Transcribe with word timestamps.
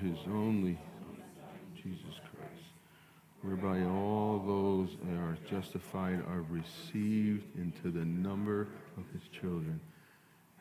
his 0.00 0.18
only 0.26 0.78
Jesus 1.76 2.16
Christ, 2.34 2.72
whereby 3.42 3.82
all 3.84 4.42
those 4.46 4.96
that 5.04 5.18
are 5.18 5.36
justified 5.48 6.22
are 6.26 6.44
received 6.48 7.44
into 7.56 7.90
the 7.90 8.04
number 8.04 8.68
of 8.96 9.04
his 9.12 9.22
children, 9.40 9.80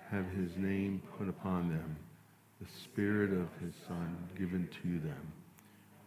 have 0.10 0.26
his 0.32 0.56
name 0.58 1.02
put 1.18 1.30
upon 1.30 1.70
them, 1.70 1.96
the 2.62 2.68
Spirit 2.84 3.32
of 3.32 3.48
his 3.64 3.74
Son 3.88 4.18
given 4.38 4.68
to 4.84 5.00
them. 5.00 5.34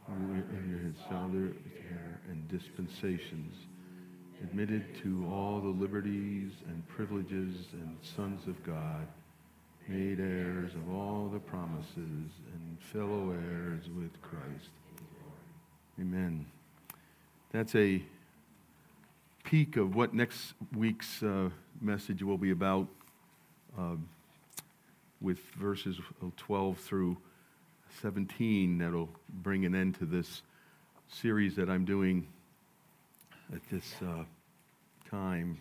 In 0.08 0.94
his 0.94 1.06
other 1.10 1.54
and 2.28 2.48
dispensations, 2.48 3.54
admitted 4.42 4.84
to 5.02 5.26
all 5.30 5.60
the 5.60 5.68
liberties 5.68 6.50
and 6.68 6.86
privileges 6.88 7.68
and 7.72 7.96
sons 8.02 8.46
of 8.48 8.62
God 8.64 9.06
made 9.93 10.20
heirs 10.20 10.70
of 10.74 10.95
all 10.95 11.29
the 11.30 11.39
promises 11.39 11.96
and 11.96 12.79
fellow 12.80 13.30
heirs 13.30 13.85
with 13.94 14.11
Christ. 14.22 14.71
Amen. 16.00 16.46
That's 17.50 17.75
a 17.75 18.02
peek 19.44 19.76
of 19.76 19.94
what 19.94 20.14
next 20.14 20.54
week's 20.75 21.22
uh, 21.22 21.50
message 21.82 22.22
will 22.22 22.39
be 22.39 22.52
about 22.52 22.86
uh, 23.79 23.96
with 25.21 25.40
verses 25.58 26.00
12 26.38 26.79
through 26.79 27.18
17 28.00 28.79
that'll 28.79 29.11
bring 29.43 29.66
an 29.66 29.74
end 29.74 29.96
to 29.96 30.07
this 30.07 30.40
series 31.08 31.54
that 31.57 31.68
I'm 31.68 31.85
doing 31.85 32.27
at 33.55 33.61
this 33.70 33.94
uh, 34.00 34.24
time. 35.11 35.58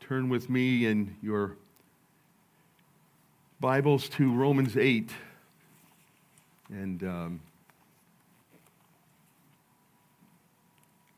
Turn 0.00 0.28
with 0.28 0.50
me 0.50 0.86
in 0.86 1.14
your 1.22 1.56
Bibles 3.64 4.10
to 4.10 4.30
Romans 4.30 4.76
8. 4.76 5.10
And 6.68 7.02
um, 7.02 7.40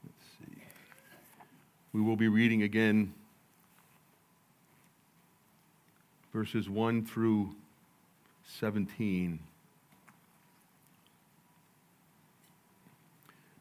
let's 0.05 0.23
see. 0.39 0.63
We 1.93 2.03
will 2.03 2.15
be 2.15 2.29
reading 2.29 2.63
again 2.63 3.13
verses 6.33 6.71
1 6.71 7.05
through 7.07 7.53
17. 8.61 9.41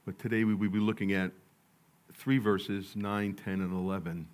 But 0.06 0.20
today 0.20 0.44
we 0.44 0.54
will 0.54 0.70
be 0.70 0.78
looking 0.78 1.12
at 1.12 1.32
three 2.14 2.38
verses 2.38 2.96
9, 2.96 3.34
10, 3.34 3.62
and 3.62 3.74
11. 3.74 4.28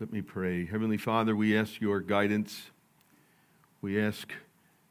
Let 0.00 0.12
me 0.12 0.22
pray. 0.22 0.64
Heavenly 0.64 0.96
Father, 0.96 1.34
we 1.34 1.58
ask 1.58 1.80
your 1.80 1.98
guidance. 1.98 2.70
We 3.82 4.00
ask 4.00 4.30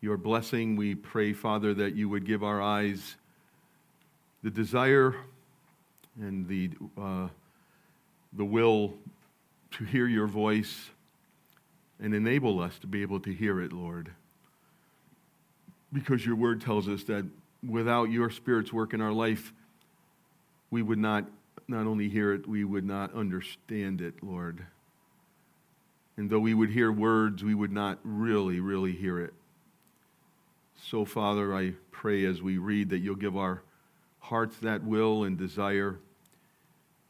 your 0.01 0.17
blessing. 0.17 0.75
We 0.75 0.95
pray, 0.95 1.31
Father, 1.31 1.73
that 1.75 1.95
you 1.95 2.09
would 2.09 2.25
give 2.25 2.43
our 2.43 2.61
eyes 2.61 3.15
the 4.43 4.49
desire 4.49 5.15
and 6.19 6.45
the, 6.45 6.71
uh, 7.01 7.29
the 8.33 8.43
will 8.43 8.95
to 9.71 9.85
hear 9.85 10.07
your 10.07 10.27
voice 10.27 10.89
and 12.01 12.13
enable 12.13 12.59
us 12.59 12.77
to 12.79 12.87
be 12.87 13.01
able 13.01 13.21
to 13.21 13.31
hear 13.31 13.61
it, 13.61 13.71
Lord. 13.71 14.11
Because 15.93 16.25
your 16.25 16.35
word 16.35 16.59
tells 16.59 16.89
us 16.89 17.03
that 17.03 17.25
without 17.65 18.11
your 18.11 18.29
Spirit's 18.29 18.73
work 18.73 18.93
in 18.93 18.99
our 18.99 19.13
life, 19.13 19.53
we 20.69 20.81
would 20.81 20.99
not 20.99 21.23
not 21.69 21.87
only 21.87 22.09
hear 22.09 22.33
it, 22.33 22.45
we 22.45 22.65
would 22.65 22.85
not 22.85 23.13
understand 23.13 24.01
it, 24.01 24.21
Lord. 24.21 24.65
And 26.17 26.29
though 26.29 26.39
we 26.39 26.53
would 26.53 26.71
hear 26.71 26.91
words, 26.91 27.43
we 27.43 27.53
would 27.53 27.71
not 27.71 27.99
really, 28.03 28.59
really 28.59 28.91
hear 28.91 29.19
it. 29.19 29.33
So, 30.83 31.05
Father, 31.05 31.55
I 31.55 31.73
pray 31.91 32.25
as 32.25 32.41
we 32.41 32.57
read 32.57 32.89
that 32.89 32.99
you'll 32.99 33.15
give 33.15 33.37
our 33.37 33.61
hearts 34.19 34.57
that 34.57 34.83
will 34.83 35.23
and 35.23 35.37
desire, 35.37 35.99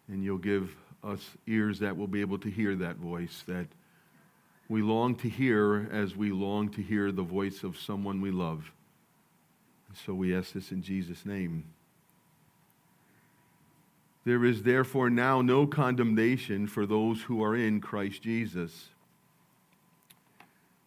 and 0.08 0.24
you'll 0.24 0.38
give 0.38 0.76
us 1.04 1.22
ears 1.48 1.80
that 1.80 1.96
will 1.96 2.08
be 2.08 2.22
able 2.22 2.38
to 2.40 2.50
hear 2.50 2.76
that 2.76 2.98
voice 2.98 3.44
that 3.48 3.68
we 4.70 4.82
long 4.82 5.16
to 5.16 5.30
hear 5.30 5.88
as 5.92 6.16
we 6.16 6.32
long 6.32 6.70
to 6.70 6.82
hear 6.82 7.12
the 7.12 7.24
voice 7.24 7.64
of 7.64 7.78
someone 7.78 8.20
we 8.20 8.32
love. 8.32 8.72
And 9.88 9.98
so 9.98 10.14
we 10.14 10.36
ask 10.36 10.54
this 10.54 10.72
in 10.72 10.82
Jesus' 10.82 11.26
name. 11.26 11.64
There 14.26 14.44
is 14.44 14.64
therefore 14.64 15.10
now 15.10 15.42
no 15.42 15.66
condemnation 15.66 16.68
for 16.68 16.86
those 16.86 17.22
who 17.24 17.42
are 17.42 17.56
in 17.56 17.80
Christ 17.80 18.22
Jesus. 18.22 18.90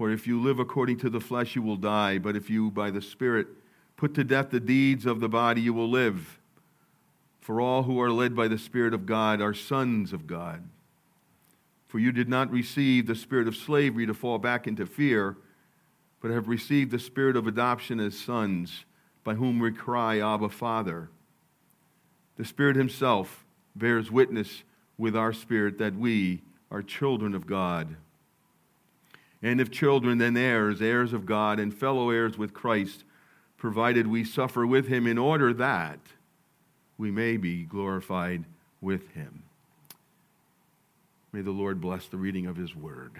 For 0.00 0.10
if 0.10 0.26
you 0.26 0.40
live 0.40 0.58
according 0.58 0.96
to 1.00 1.10
the 1.10 1.20
flesh, 1.20 1.54
you 1.54 1.60
will 1.60 1.76
die. 1.76 2.16
But 2.16 2.34
if 2.34 2.48
you, 2.48 2.70
by 2.70 2.90
the 2.90 3.02
Spirit, 3.02 3.48
put 3.98 4.14
to 4.14 4.24
death 4.24 4.48
the 4.48 4.58
deeds 4.58 5.04
of 5.04 5.20
the 5.20 5.28
body, 5.28 5.60
you 5.60 5.74
will 5.74 5.90
live. 5.90 6.40
For 7.38 7.60
all 7.60 7.82
who 7.82 8.00
are 8.00 8.10
led 8.10 8.34
by 8.34 8.48
the 8.48 8.56
Spirit 8.56 8.94
of 8.94 9.04
God 9.04 9.42
are 9.42 9.52
sons 9.52 10.14
of 10.14 10.26
God. 10.26 10.66
For 11.86 11.98
you 11.98 12.12
did 12.12 12.30
not 12.30 12.50
receive 12.50 13.06
the 13.06 13.14
spirit 13.14 13.46
of 13.46 13.54
slavery 13.54 14.06
to 14.06 14.14
fall 14.14 14.38
back 14.38 14.66
into 14.66 14.86
fear, 14.86 15.36
but 16.22 16.30
have 16.30 16.48
received 16.48 16.92
the 16.92 16.98
spirit 16.98 17.36
of 17.36 17.46
adoption 17.46 18.00
as 18.00 18.18
sons, 18.18 18.86
by 19.22 19.34
whom 19.34 19.58
we 19.58 19.70
cry, 19.70 20.18
Abba, 20.18 20.48
Father. 20.48 21.10
The 22.38 22.46
Spirit 22.46 22.76
Himself 22.76 23.44
bears 23.76 24.10
witness 24.10 24.62
with 24.96 25.14
our 25.14 25.34
spirit 25.34 25.76
that 25.76 25.94
we 25.94 26.40
are 26.70 26.82
children 26.82 27.34
of 27.34 27.46
God. 27.46 27.96
And 29.42 29.60
if 29.60 29.70
children, 29.70 30.18
then 30.18 30.36
heirs, 30.36 30.82
heirs 30.82 31.12
of 31.12 31.26
God, 31.26 31.58
and 31.58 31.72
fellow 31.72 32.10
heirs 32.10 32.36
with 32.36 32.52
Christ, 32.52 33.04
provided 33.56 34.06
we 34.06 34.24
suffer 34.24 34.66
with 34.66 34.88
him 34.88 35.06
in 35.06 35.18
order 35.18 35.52
that 35.54 36.00
we 36.98 37.10
may 37.10 37.36
be 37.36 37.62
glorified 37.62 38.44
with 38.80 39.08
him. 39.12 39.42
May 41.32 41.42
the 41.42 41.50
Lord 41.50 41.80
bless 41.80 42.06
the 42.06 42.16
reading 42.16 42.46
of 42.46 42.56
his 42.56 42.74
word. 42.74 43.12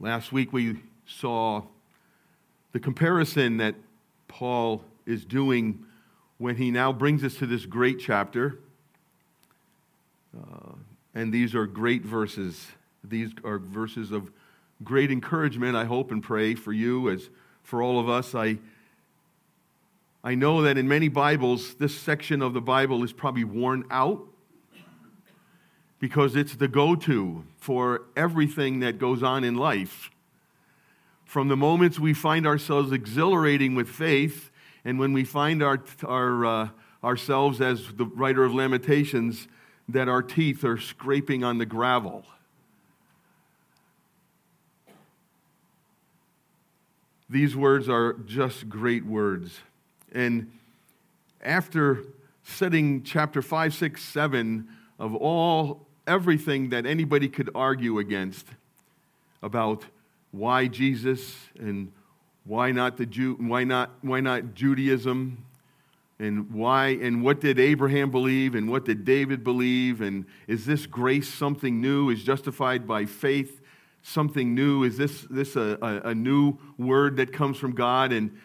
Last 0.00 0.30
week 0.32 0.52
we 0.52 0.80
saw 1.06 1.62
the 2.72 2.78
comparison 2.78 3.56
that 3.56 3.74
Paul 4.28 4.84
is 5.04 5.24
doing 5.24 5.84
when 6.36 6.56
he 6.56 6.70
now 6.70 6.92
brings 6.92 7.24
us 7.24 7.34
to 7.36 7.46
this 7.46 7.66
great 7.66 7.98
chapter. 7.98 8.60
Uh, 10.38 10.74
and 11.18 11.32
these 11.32 11.52
are 11.52 11.66
great 11.66 12.04
verses. 12.04 12.68
These 13.02 13.32
are 13.42 13.58
verses 13.58 14.12
of 14.12 14.30
great 14.84 15.10
encouragement, 15.10 15.74
I 15.74 15.84
hope 15.84 16.12
and 16.12 16.22
pray 16.22 16.54
for 16.54 16.72
you 16.72 17.10
as 17.10 17.28
for 17.64 17.82
all 17.82 17.98
of 17.98 18.08
us. 18.08 18.36
I, 18.36 18.58
I 20.22 20.36
know 20.36 20.62
that 20.62 20.78
in 20.78 20.86
many 20.86 21.08
Bibles, 21.08 21.74
this 21.74 21.98
section 21.98 22.40
of 22.40 22.54
the 22.54 22.60
Bible 22.60 23.02
is 23.02 23.12
probably 23.12 23.42
worn 23.42 23.82
out 23.90 24.26
because 25.98 26.36
it's 26.36 26.54
the 26.54 26.68
go 26.68 26.94
to 26.94 27.44
for 27.56 28.02
everything 28.14 28.78
that 28.78 29.00
goes 29.00 29.20
on 29.20 29.42
in 29.42 29.56
life. 29.56 30.12
From 31.24 31.48
the 31.48 31.56
moments 31.56 31.98
we 31.98 32.14
find 32.14 32.46
ourselves 32.46 32.92
exhilarating 32.92 33.74
with 33.74 33.88
faith, 33.88 34.52
and 34.84 35.00
when 35.00 35.12
we 35.12 35.24
find 35.24 35.64
our, 35.64 35.82
our, 36.06 36.46
uh, 36.46 36.68
ourselves, 37.02 37.60
as 37.60 37.92
the 37.94 38.04
writer 38.04 38.44
of 38.44 38.54
Lamentations, 38.54 39.48
that 39.88 40.08
our 40.08 40.22
teeth 40.22 40.64
are 40.64 40.78
scraping 40.78 41.42
on 41.42 41.58
the 41.58 41.66
gravel. 41.66 42.24
These 47.30 47.56
words 47.56 47.88
are 47.88 48.14
just 48.14 48.68
great 48.68 49.04
words. 49.04 49.60
And 50.12 50.50
after 51.42 52.04
setting 52.42 53.02
chapter 53.02 53.42
5, 53.42 53.74
6, 53.74 54.02
7 54.02 54.68
of 54.98 55.14
all 55.14 55.86
everything 56.06 56.70
that 56.70 56.86
anybody 56.86 57.28
could 57.28 57.50
argue 57.54 57.98
against 57.98 58.46
about 59.42 59.84
why 60.30 60.66
Jesus 60.66 61.36
and 61.58 61.92
why 62.44 62.72
not 62.72 62.96
the 62.96 63.04
Jew, 63.04 63.34
why 63.34 63.64
not 63.64 63.90
why 64.00 64.20
not 64.20 64.54
Judaism 64.54 65.44
and 66.18 66.50
why 66.50 66.88
and 66.88 67.22
what 67.22 67.40
did 67.40 67.58
Abraham 67.58 68.10
believe 68.10 68.54
and 68.54 68.70
what 68.70 68.84
did 68.84 69.04
David 69.04 69.44
believe 69.44 70.00
and 70.00 70.24
is 70.46 70.66
this 70.66 70.86
grace 70.86 71.32
something 71.32 71.80
new 71.80 72.10
is 72.10 72.24
justified 72.24 72.86
by 72.86 73.04
faith 73.04 73.60
something 74.02 74.54
new 74.54 74.82
is 74.82 74.96
this 74.96 75.26
this 75.30 75.54
a, 75.54 75.78
a, 75.80 76.10
a 76.10 76.14
new 76.14 76.58
word 76.76 77.16
that 77.16 77.32
comes 77.32 77.56
from 77.56 77.72
God 77.72 78.12
and 78.12 78.36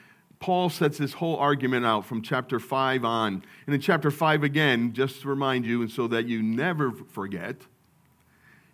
Paul 0.44 0.70
sets 0.70 0.98
this 0.98 1.14
whole 1.14 1.38
argument 1.38 1.86
out 1.86 2.06
from 2.06 2.22
chapter 2.22 2.60
5 2.60 3.06
on. 3.06 3.46
And 3.66 3.74
in 3.74 3.80
chapter 3.80 4.12
5 4.12 4.44
again, 4.44 4.92
just 4.92 5.22
to 5.22 5.30
remind 5.30 5.66
you, 5.66 5.82
and 5.82 5.90
so 5.90 6.06
that 6.08 6.26
you 6.26 6.44
never 6.44 6.92
forget, 6.92 7.56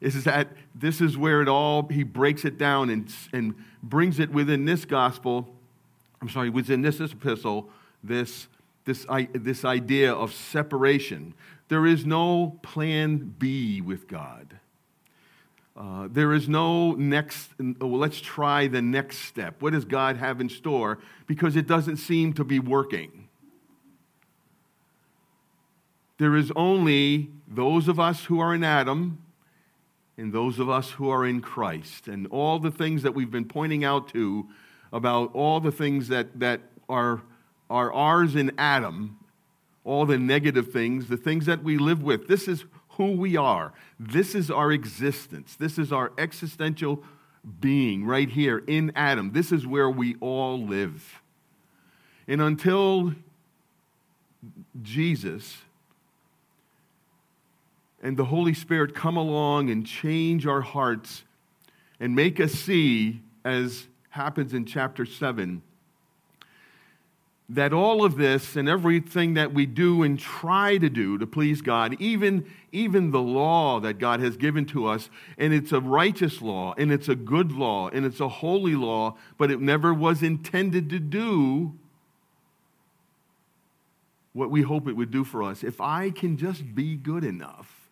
is 0.02 0.24
that 0.24 0.48
this 0.74 1.00
is 1.00 1.16
where 1.16 1.44
it 1.44 1.48
all, 1.48 1.88
he 1.88 2.02
breaks 2.02 2.44
it 2.44 2.58
down 2.58 2.90
and, 2.90 3.14
and 3.34 3.54
brings 3.84 4.18
it 4.18 4.32
within 4.32 4.66
this 4.66 4.84
gospel, 4.84 5.48
I'm 6.24 6.30
sorry, 6.30 6.50
within 6.50 6.82
this 6.82 7.00
epistle, 7.00 7.70
this, 8.04 8.48
this, 8.86 9.06
this 9.34 9.66
idea 9.66 10.14
of 10.14 10.34
separation. 10.34 11.34
There 11.68 11.86
is 11.86 12.06
no 12.06 12.60
plan 12.64 13.36
B 13.38 13.82
with 13.82 14.08
God. 14.08 14.60
Uh, 15.78 16.10
there 16.12 16.34
is 16.34 16.50
no 16.50 16.92
next, 16.94 17.52
well, 17.60 17.98
let's 17.98 18.20
try 18.20 18.68
the 18.68 18.82
next 18.82 19.20
step. 19.20 19.62
What 19.62 19.72
does 19.72 19.86
God 19.86 20.18
have 20.18 20.42
in 20.42 20.50
store? 20.50 21.00
Because 21.26 21.56
it 21.56 21.68
doesn't 21.68 21.98
seem 21.98 22.34
to 22.34 22.44
be 22.44 22.60
working. 22.60 23.30
There 26.18 26.36
is 26.36 26.52
only 26.54 27.30
those 27.48 27.88
of 27.88 27.98
us 27.98 28.26
who 28.26 28.42
are 28.42 28.54
in 28.54 28.64
Adam 28.64 29.20
and 30.18 30.34
those 30.34 30.60
of 30.60 30.70
us 30.70 30.92
who 30.92 31.10
are 31.10 31.26
in 31.26 31.40
Christ. 31.40 32.10
And 32.10 32.28
all 32.28 32.60
the 32.60 32.72
things 32.72 33.04
that 33.04 33.16
we've 33.16 33.32
been 33.32 33.46
pointing 33.46 33.86
out 33.86 34.10
to 34.10 34.50
about 34.92 35.34
all 35.34 35.62
the 35.62 35.72
things 35.72 36.10
that, 36.10 36.38
that 36.42 36.60
are, 36.90 37.22
are 37.70 37.94
ours 37.94 38.36
in 38.36 38.52
Adam, 38.58 39.20
all 39.84 40.06
the 40.06 40.18
negative 40.18 40.72
things, 40.72 41.08
the 41.08 41.18
things 41.18 41.46
that 41.46 41.64
we 41.64 41.78
live 41.78 42.02
with. 42.02 42.28
This 42.28 42.48
is 42.48 42.66
who 42.90 43.12
we 43.14 43.38
are. 43.38 43.74
This 44.00 44.36
is 44.36 44.52
our 44.52 44.72
existence. 44.72 45.56
This 45.56 45.78
is 45.78 45.92
our 45.92 46.12
existential 46.18 47.04
being 47.62 48.06
right 48.06 48.30
here 48.30 48.64
in 48.68 48.92
Adam. 48.96 49.32
This 49.32 49.52
is 49.52 49.66
where 49.66 49.90
we 49.90 50.16
all 50.20 50.62
live. 50.66 51.22
And 52.28 52.42
until 52.42 53.14
Jesus 54.82 55.58
and 58.02 58.18
the 58.18 58.26
Holy 58.26 58.54
Spirit 58.54 58.94
come 58.94 59.18
along 59.18 59.70
and 59.70 59.86
change 59.86 60.46
our 60.46 60.62
hearts 60.62 61.24
and 62.00 62.16
make 62.16 62.40
us 62.40 62.52
see, 62.52 63.22
as 63.44 63.88
happens 64.10 64.54
in 64.54 64.66
chapter 64.66 65.06
7, 65.06 65.62
that 67.50 67.74
all 67.74 68.06
of 68.06 68.16
this 68.16 68.56
and 68.56 68.70
everything 68.70 69.34
that 69.34 69.52
we 69.52 69.66
do 69.66 70.04
and 70.04 70.20
try 70.20 70.78
to 70.78 70.88
do 70.88 71.18
to 71.18 71.26
please 71.26 71.62
God, 71.62 71.96
even, 72.00 72.46
even 72.72 73.10
the 73.10 73.22
law 73.22 73.80
that 73.80 73.98
God 73.98 74.20
has 74.20 74.38
given 74.38 74.66
to 74.68 74.86
us, 74.86 75.10
and 75.38 75.52
it's 75.52 75.72
a 75.72 75.82
righteous 75.82 76.44
law, 76.44 76.76
and 76.78 76.92
it's 76.92 77.10
a 77.10 77.16
good 77.16 77.52
law, 77.52 77.90
and 77.90 78.06
it's 78.06 78.20
a 78.20 78.30
holy 78.30 78.76
law, 78.76 79.16
but 79.40 79.50
it 79.50 79.60
never 79.60 79.92
was 79.94 80.22
intended 80.22 80.92
to 80.92 81.00
do 81.00 81.74
what 84.34 84.52
we 84.52 84.62
hope 84.62 84.88
it 84.88 84.94
would 84.94 85.10
do 85.10 85.24
for 85.24 85.42
us. 85.42 85.64
If 85.64 85.82
I 85.82 86.12
can 86.12 86.38
just 86.38 86.76
be 86.76 86.96
good 86.96 87.24
enough, 87.24 87.90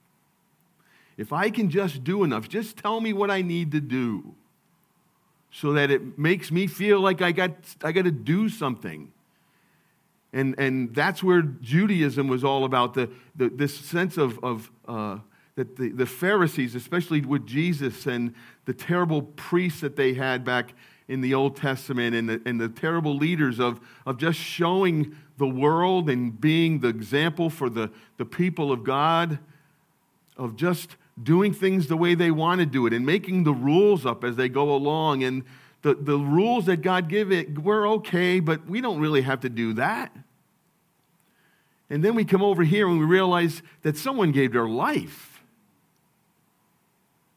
if 1.18 1.34
I 1.34 1.50
can 1.50 1.72
just 1.72 2.04
do 2.04 2.24
enough, 2.24 2.48
just 2.48 2.78
tell 2.78 3.02
me 3.02 3.12
what 3.12 3.32
I 3.32 3.42
need 3.42 3.72
to 3.72 3.82
do 3.82 4.36
so 5.50 5.74
that 5.74 5.90
it 5.90 6.20
makes 6.20 6.52
me 6.52 6.68
feel 6.68 7.00
like 7.00 7.24
I 7.24 7.32
got, 7.32 7.52
I 7.84 7.92
got 7.92 8.06
to 8.06 8.12
do 8.12 8.50
something 8.50 9.12
and, 10.38 10.54
and 10.60 10.94
that's 10.94 11.24
where 11.24 11.42
Judaism 11.42 12.28
was 12.28 12.44
all 12.44 12.64
about 12.64 12.94
the, 12.94 13.10
the, 13.36 13.50
this 13.50 13.76
sense 13.76 14.18
of, 14.18 14.38
of 14.44 14.70
uh, 14.88 15.18
that 15.56 15.76
the, 15.78 15.90
the 15.90 16.06
Pharisees, 16.06 16.76
especially 16.76 17.22
with 17.22 17.48
Jesus 17.48 18.06
and 18.06 18.36
the 18.66 18.74
terrible 18.74 19.24
priests 19.24 19.82
that 19.82 19.96
they 19.96 20.14
had 20.14 20.46
back 20.46 20.76
in 21.08 21.22
the 21.22 21.34
Old 21.34 21.56
Testament 21.56 22.16
and 22.16 22.30
the, 22.30 22.42
and 22.46 22.62
the 22.62 22.70
terrible 22.70 23.16
leaders 23.16 23.60
of, 23.60 23.80
of 24.06 24.20
just 24.20 24.38
showing 24.38 25.16
the 25.40 25.48
world 25.48 26.08
and 26.08 26.40
being 26.40 26.82
the 26.82 26.90
example 26.90 27.50
for 27.50 27.68
the, 27.68 27.90
the 28.18 28.26
people 28.26 28.72
of 28.72 28.84
God, 28.84 29.40
of 30.38 30.56
just 30.56 30.98
doing 31.24 31.52
things 31.52 31.88
the 31.88 31.98
way 31.98 32.14
they 32.14 32.30
want 32.30 32.60
to 32.60 32.68
do 32.68 32.86
it 32.86 32.94
and 32.94 33.04
making 33.04 33.44
the 33.44 33.54
rules 33.54 34.06
up 34.06 34.24
as 34.24 34.36
they 34.36 34.50
go 34.50 34.72
along. 34.72 35.24
And 35.24 35.44
the, 35.82 35.96
the 35.96 36.20
rules 36.20 36.68
that 36.68 36.84
God 36.84 37.10
give 37.10 37.32
it, 37.32 37.58
we're 37.58 37.90
okay, 37.90 38.40
but 38.40 38.68
we 38.68 38.82
don't 38.82 39.00
really 39.00 39.22
have 39.24 39.40
to 39.42 39.50
do 39.50 39.74
that. 39.74 40.16
And 41.90 42.04
then 42.04 42.16
we 42.16 42.26
come 42.26 42.42
over 42.42 42.64
here 42.64 42.88
and 42.88 43.00
we 43.00 43.06
realize 43.06 43.62
that 43.82 43.98
someone 43.98 44.32
gave 44.32 44.54
their 44.54 44.68
life 44.68 45.42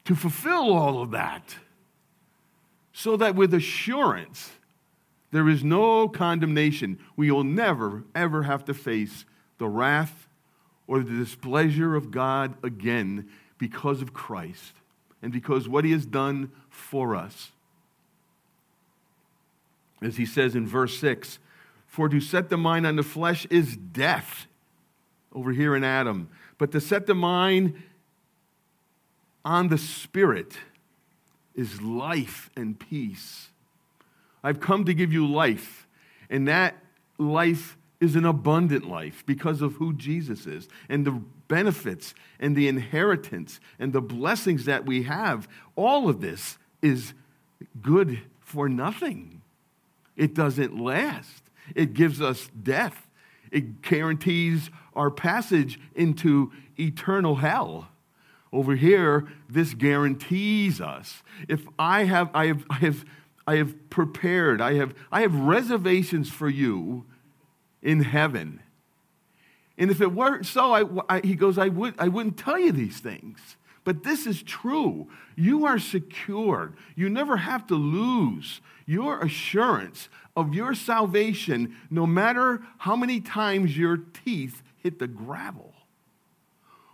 to 0.04 0.14
fulfill 0.14 0.72
all 0.72 1.02
of 1.02 1.12
that. 1.12 1.56
So 2.92 3.16
that 3.16 3.36
with 3.36 3.54
assurance, 3.54 4.50
there 5.30 5.48
is 5.48 5.62
no 5.62 6.08
condemnation. 6.08 6.98
We 7.16 7.30
will 7.30 7.44
never, 7.44 8.04
ever 8.14 8.42
have 8.42 8.64
to 8.64 8.74
face 8.74 9.24
the 9.58 9.68
wrath 9.68 10.26
or 10.86 11.00
the 11.00 11.16
displeasure 11.16 11.94
of 11.94 12.10
God 12.10 12.54
again 12.64 13.28
because 13.58 14.02
of 14.02 14.12
Christ 14.12 14.72
and 15.22 15.32
because 15.32 15.68
what 15.68 15.84
he 15.84 15.92
has 15.92 16.06
done 16.06 16.50
for 16.68 17.14
us 17.14 17.52
as 20.02 20.16
he 20.16 20.26
says 20.26 20.56
in 20.56 20.66
verse 20.66 20.98
6 20.98 21.38
For 21.90 22.08
to 22.08 22.20
set 22.20 22.48
the 22.50 22.56
mind 22.56 22.86
on 22.86 22.94
the 22.94 23.02
flesh 23.02 23.46
is 23.50 23.76
death, 23.76 24.46
over 25.34 25.50
here 25.50 25.74
in 25.74 25.82
Adam, 25.82 26.28
but 26.56 26.70
to 26.70 26.80
set 26.80 27.06
the 27.06 27.14
mind 27.14 27.74
on 29.44 29.68
the 29.68 29.78
spirit 29.78 30.56
is 31.54 31.82
life 31.82 32.48
and 32.56 32.78
peace. 32.78 33.48
I've 34.42 34.60
come 34.60 34.84
to 34.84 34.94
give 34.94 35.12
you 35.12 35.26
life, 35.26 35.88
and 36.30 36.46
that 36.46 36.76
life 37.18 37.76
is 38.00 38.14
an 38.14 38.24
abundant 38.24 38.88
life 38.88 39.24
because 39.26 39.60
of 39.60 39.74
who 39.74 39.92
Jesus 39.92 40.46
is 40.46 40.68
and 40.88 41.04
the 41.04 41.20
benefits 41.48 42.14
and 42.38 42.56
the 42.56 42.68
inheritance 42.68 43.58
and 43.80 43.92
the 43.92 44.00
blessings 44.00 44.64
that 44.64 44.86
we 44.86 45.02
have. 45.02 45.48
All 45.74 46.08
of 46.08 46.20
this 46.20 46.56
is 46.82 47.14
good 47.82 48.20
for 48.40 48.68
nothing. 48.68 49.42
It 50.16 50.34
doesn't 50.34 50.80
last. 50.80 51.42
It 51.74 51.94
gives 51.94 52.20
us 52.20 52.48
death. 52.62 53.06
It 53.50 53.82
guarantees 53.82 54.70
our 54.94 55.10
passage 55.10 55.80
into 55.94 56.52
eternal 56.78 57.36
hell. 57.36 57.88
Over 58.52 58.74
here, 58.74 59.28
this 59.48 59.74
guarantees 59.74 60.80
us. 60.80 61.22
If 61.48 61.66
I 61.78 62.04
have, 62.04 62.30
I 62.34 62.46
have, 62.46 62.64
I 62.68 62.74
have, 62.76 63.04
I 63.46 63.56
have 63.56 63.90
prepared, 63.90 64.60
I 64.60 64.74
have, 64.74 64.94
I 65.12 65.20
have 65.22 65.34
reservations 65.34 66.30
for 66.30 66.48
you 66.48 67.04
in 67.82 68.02
heaven. 68.02 68.60
And 69.78 69.90
if 69.90 70.00
it 70.00 70.12
weren't 70.12 70.46
so, 70.46 70.74
I, 70.74 71.16
I, 71.16 71.20
he 71.20 71.34
goes, 71.34 71.58
I, 71.58 71.68
would, 71.68 71.94
I 71.98 72.08
wouldn't 72.08 72.36
tell 72.36 72.58
you 72.58 72.72
these 72.72 72.98
things. 72.98 73.56
But 73.84 74.02
this 74.02 74.26
is 74.26 74.42
true. 74.42 75.08
You 75.36 75.64
are 75.66 75.78
secured. 75.78 76.74
You 76.94 77.08
never 77.08 77.38
have 77.38 77.66
to 77.68 77.74
lose 77.74 78.60
your 78.86 79.20
assurance 79.20 80.08
of 80.36 80.54
your 80.54 80.74
salvation, 80.74 81.76
no 81.90 82.06
matter 82.06 82.62
how 82.78 82.96
many 82.96 83.20
times 83.20 83.76
your 83.76 83.96
teeth 83.96 84.62
hit 84.76 84.98
the 84.98 85.06
gravel, 85.06 85.74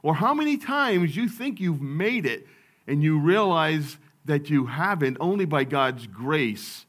or 0.03 0.15
how 0.17 0.35
many 0.35 0.57
times 0.57 1.17
you 1.17 1.29
think 1.29 1.61
you've 1.61 1.81
made 1.81 2.27
it 2.27 2.47
and 2.87 3.03
you 3.03 3.19
realize 3.19 3.99
that 4.25 4.51
you 4.51 4.67
haven't, 4.67 5.17
only 5.21 5.45
by 5.45 5.65
God's 5.65 6.07
grace, 6.07 6.87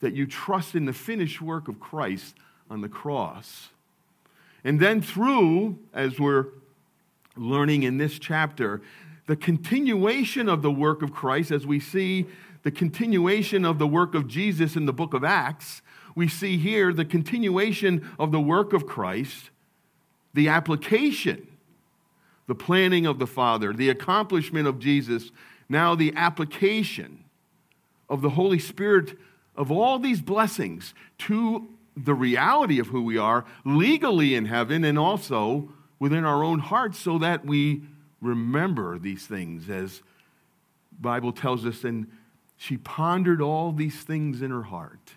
that 0.00 0.14
you 0.14 0.26
trust 0.26 0.74
in 0.74 0.84
the 0.84 0.92
finished 0.92 1.40
work 1.40 1.68
of 1.68 1.80
Christ 1.80 2.34
on 2.70 2.80
the 2.80 2.88
cross. 2.88 3.68
And 4.64 4.80
then, 4.80 5.00
through, 5.00 5.78
as 5.94 6.18
we're 6.18 6.46
learning 7.36 7.82
in 7.82 7.98
this 7.98 8.18
chapter, 8.18 8.80
the 9.26 9.36
continuation 9.36 10.48
of 10.48 10.62
the 10.62 10.70
work 10.70 11.02
of 11.02 11.12
Christ, 11.12 11.50
as 11.50 11.66
we 11.66 11.80
see 11.80 12.26
the 12.62 12.70
continuation 12.70 13.64
of 13.64 13.78
the 13.78 13.86
work 13.86 14.14
of 14.14 14.26
Jesus 14.26 14.76
in 14.76 14.86
the 14.86 14.92
book 14.92 15.14
of 15.14 15.24
Acts, 15.24 15.82
we 16.14 16.28
see 16.28 16.56
here 16.56 16.92
the 16.92 17.04
continuation 17.04 18.08
of 18.18 18.32
the 18.32 18.40
work 18.40 18.72
of 18.72 18.86
Christ, 18.86 19.50
the 20.34 20.48
application, 20.48 21.46
the 22.46 22.54
planning 22.54 23.06
of 23.06 23.18
the 23.18 23.26
Father, 23.26 23.72
the 23.72 23.90
accomplishment 23.90 24.66
of 24.66 24.78
Jesus, 24.78 25.30
now 25.68 25.94
the 25.94 26.12
application 26.16 27.24
of 28.08 28.22
the 28.22 28.30
Holy 28.30 28.58
Spirit 28.58 29.18
of 29.56 29.70
all 29.70 29.98
these 29.98 30.20
blessings 30.20 30.94
to 31.18 31.68
the 31.96 32.14
reality 32.14 32.78
of 32.78 32.88
who 32.88 33.02
we 33.02 33.16
are 33.16 33.44
legally 33.64 34.34
in 34.34 34.46
heaven 34.46 34.84
and 34.84 34.98
also 34.98 35.70
within 35.98 36.24
our 36.24 36.42
own 36.42 36.58
hearts 36.58 36.98
so 36.98 37.18
that 37.18 37.44
we 37.44 37.82
remember 38.20 38.98
these 38.98 39.26
things 39.26 39.68
as 39.68 40.02
bible 40.98 41.32
tells 41.32 41.66
us 41.66 41.84
and 41.84 42.06
she 42.56 42.76
pondered 42.76 43.42
all 43.42 43.72
these 43.72 44.02
things 44.02 44.42
in 44.42 44.50
her 44.50 44.64
heart. 44.64 45.12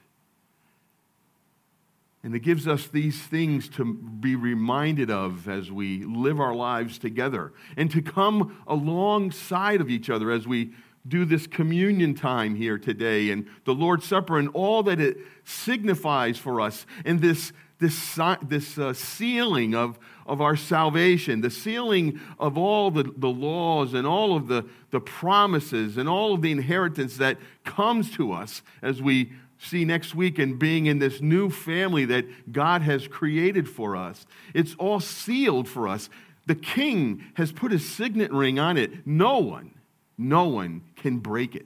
And 2.22 2.36
it 2.36 2.40
gives 2.40 2.68
us 2.68 2.88
these 2.88 3.22
things 3.22 3.70
to 3.70 3.94
be 3.94 4.36
reminded 4.36 5.10
of 5.10 5.48
as 5.48 5.72
we 5.72 6.04
live 6.04 6.42
our 6.42 6.54
lives 6.54 6.98
together 6.98 7.54
and 7.78 7.90
to 7.92 8.02
come 8.02 8.62
alongside 8.68 9.80
of 9.80 9.90
each 9.90 10.10
other 10.10 10.30
as 10.30 10.46
we 10.46 10.72
do 11.08 11.24
this 11.24 11.48
communion 11.48 12.14
time 12.14 12.56
here 12.56 12.78
today 12.78 13.30
and 13.30 13.48
the 13.64 13.74
Lord's 13.74 14.06
Supper 14.06 14.38
and 14.38 14.50
all 14.50 14.84
that 14.84 15.00
it 15.00 15.18
signifies 15.46 16.38
for 16.38 16.60
us 16.60 16.86
and 17.06 17.22
this, 17.22 17.54
this, 17.80 18.20
this 18.44 18.78
uh, 18.78 18.92
sealing 18.92 19.74
of, 19.74 19.98
of 20.30 20.42
our 20.42 20.56
salvation, 20.56 21.42
the 21.42 21.50
sealing 21.50 22.20
of 22.40 22.58
all 22.58 22.92
the, 22.92 23.12
the 23.18 23.30
laws 23.30 23.94
and 23.94 24.08
all 24.08 24.36
of 24.36 24.48
the, 24.48 24.66
the 24.92 25.00
promises 25.00 25.98
and 25.98 26.08
all 26.08 26.34
of 26.34 26.42
the 26.42 26.52
inheritance 26.52 27.18
that 27.18 27.38
comes 27.66 28.12
to 28.12 28.32
us 28.32 28.62
as 28.82 29.02
we 29.02 29.32
see 29.58 29.84
next 29.84 30.16
week 30.16 30.40
and 30.40 30.58
being 30.58 30.86
in 30.86 31.00
this 31.00 31.20
new 31.20 31.50
family 31.50 32.06
that 32.06 32.54
God 32.54 32.82
has 32.84 33.08
created 33.08 33.68
for 33.68 33.96
us. 33.96 34.26
It's 34.54 34.76
all 34.76 35.00
sealed 35.00 35.68
for 35.68 35.88
us. 35.88 36.10
The 36.46 36.56
king 36.56 37.26
has 37.34 37.52
put 37.52 37.72
his 37.72 37.88
signet 37.88 38.32
ring 38.32 38.58
on 38.58 38.78
it. 38.78 39.06
No 39.06 39.40
one 39.40 39.74
no 40.20 40.44
one 40.44 40.82
can 40.98 41.18
break 41.18 41.56
it. 41.56 41.66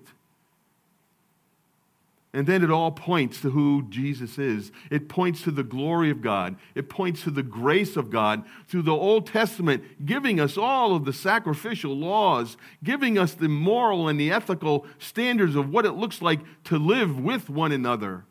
And 2.36 2.48
then 2.48 2.64
it 2.64 2.72
all 2.72 2.92
points 2.92 3.42
to 3.42 3.52
who 3.52 3.86
Jesus 3.90 4.40
is. 4.40 4.72
It 4.90 5.08
points 5.08 5.44
to 5.44 5.52
the 5.52 5.64
glory 5.64 6.10
of 6.10 6.22
God. 6.22 6.56
It 6.74 6.90
points 6.90 7.22
to 7.24 7.30
the 7.30 7.44
grace 7.44 7.96
of 7.96 8.10
God 8.10 8.44
through 8.68 8.82
the 8.82 8.92
Old 8.92 9.28
Testament, 9.28 10.04
giving 10.04 10.40
us 10.40 10.58
all 10.58 10.96
of 10.96 11.06
the 11.06 11.14
sacrificial 11.14 11.96
laws, 11.96 12.58
giving 12.84 13.20
us 13.20 13.36
the 13.36 13.48
moral 13.48 14.08
and 14.08 14.20
the 14.20 14.32
ethical 14.32 14.88
standards 14.98 15.56
of 15.56 15.70
what 15.70 15.86
it 15.86 15.92
looks 15.92 16.24
like 16.24 16.40
to 16.64 16.80
live 16.80 17.20
with 17.20 17.52
one 17.52 17.72
another. 17.72 18.26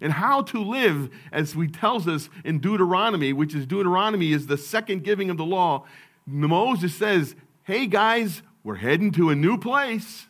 And 0.00 0.12
how 0.12 0.42
to 0.42 0.62
live, 0.62 1.10
as 1.32 1.52
he 1.54 1.66
tells 1.66 2.06
us 2.06 2.30
in 2.44 2.60
Deuteronomy, 2.60 3.32
which 3.32 3.54
is 3.54 3.66
Deuteronomy 3.66 4.32
is 4.32 4.46
the 4.46 4.56
second 4.56 5.02
giving 5.02 5.28
of 5.28 5.36
the 5.36 5.44
law. 5.44 5.84
Moses 6.24 6.94
says, 6.94 7.34
Hey 7.64 7.86
guys, 7.86 8.42
we're 8.62 8.76
heading 8.76 9.10
to 9.12 9.30
a 9.30 9.34
new 9.34 9.58
place, 9.58 10.28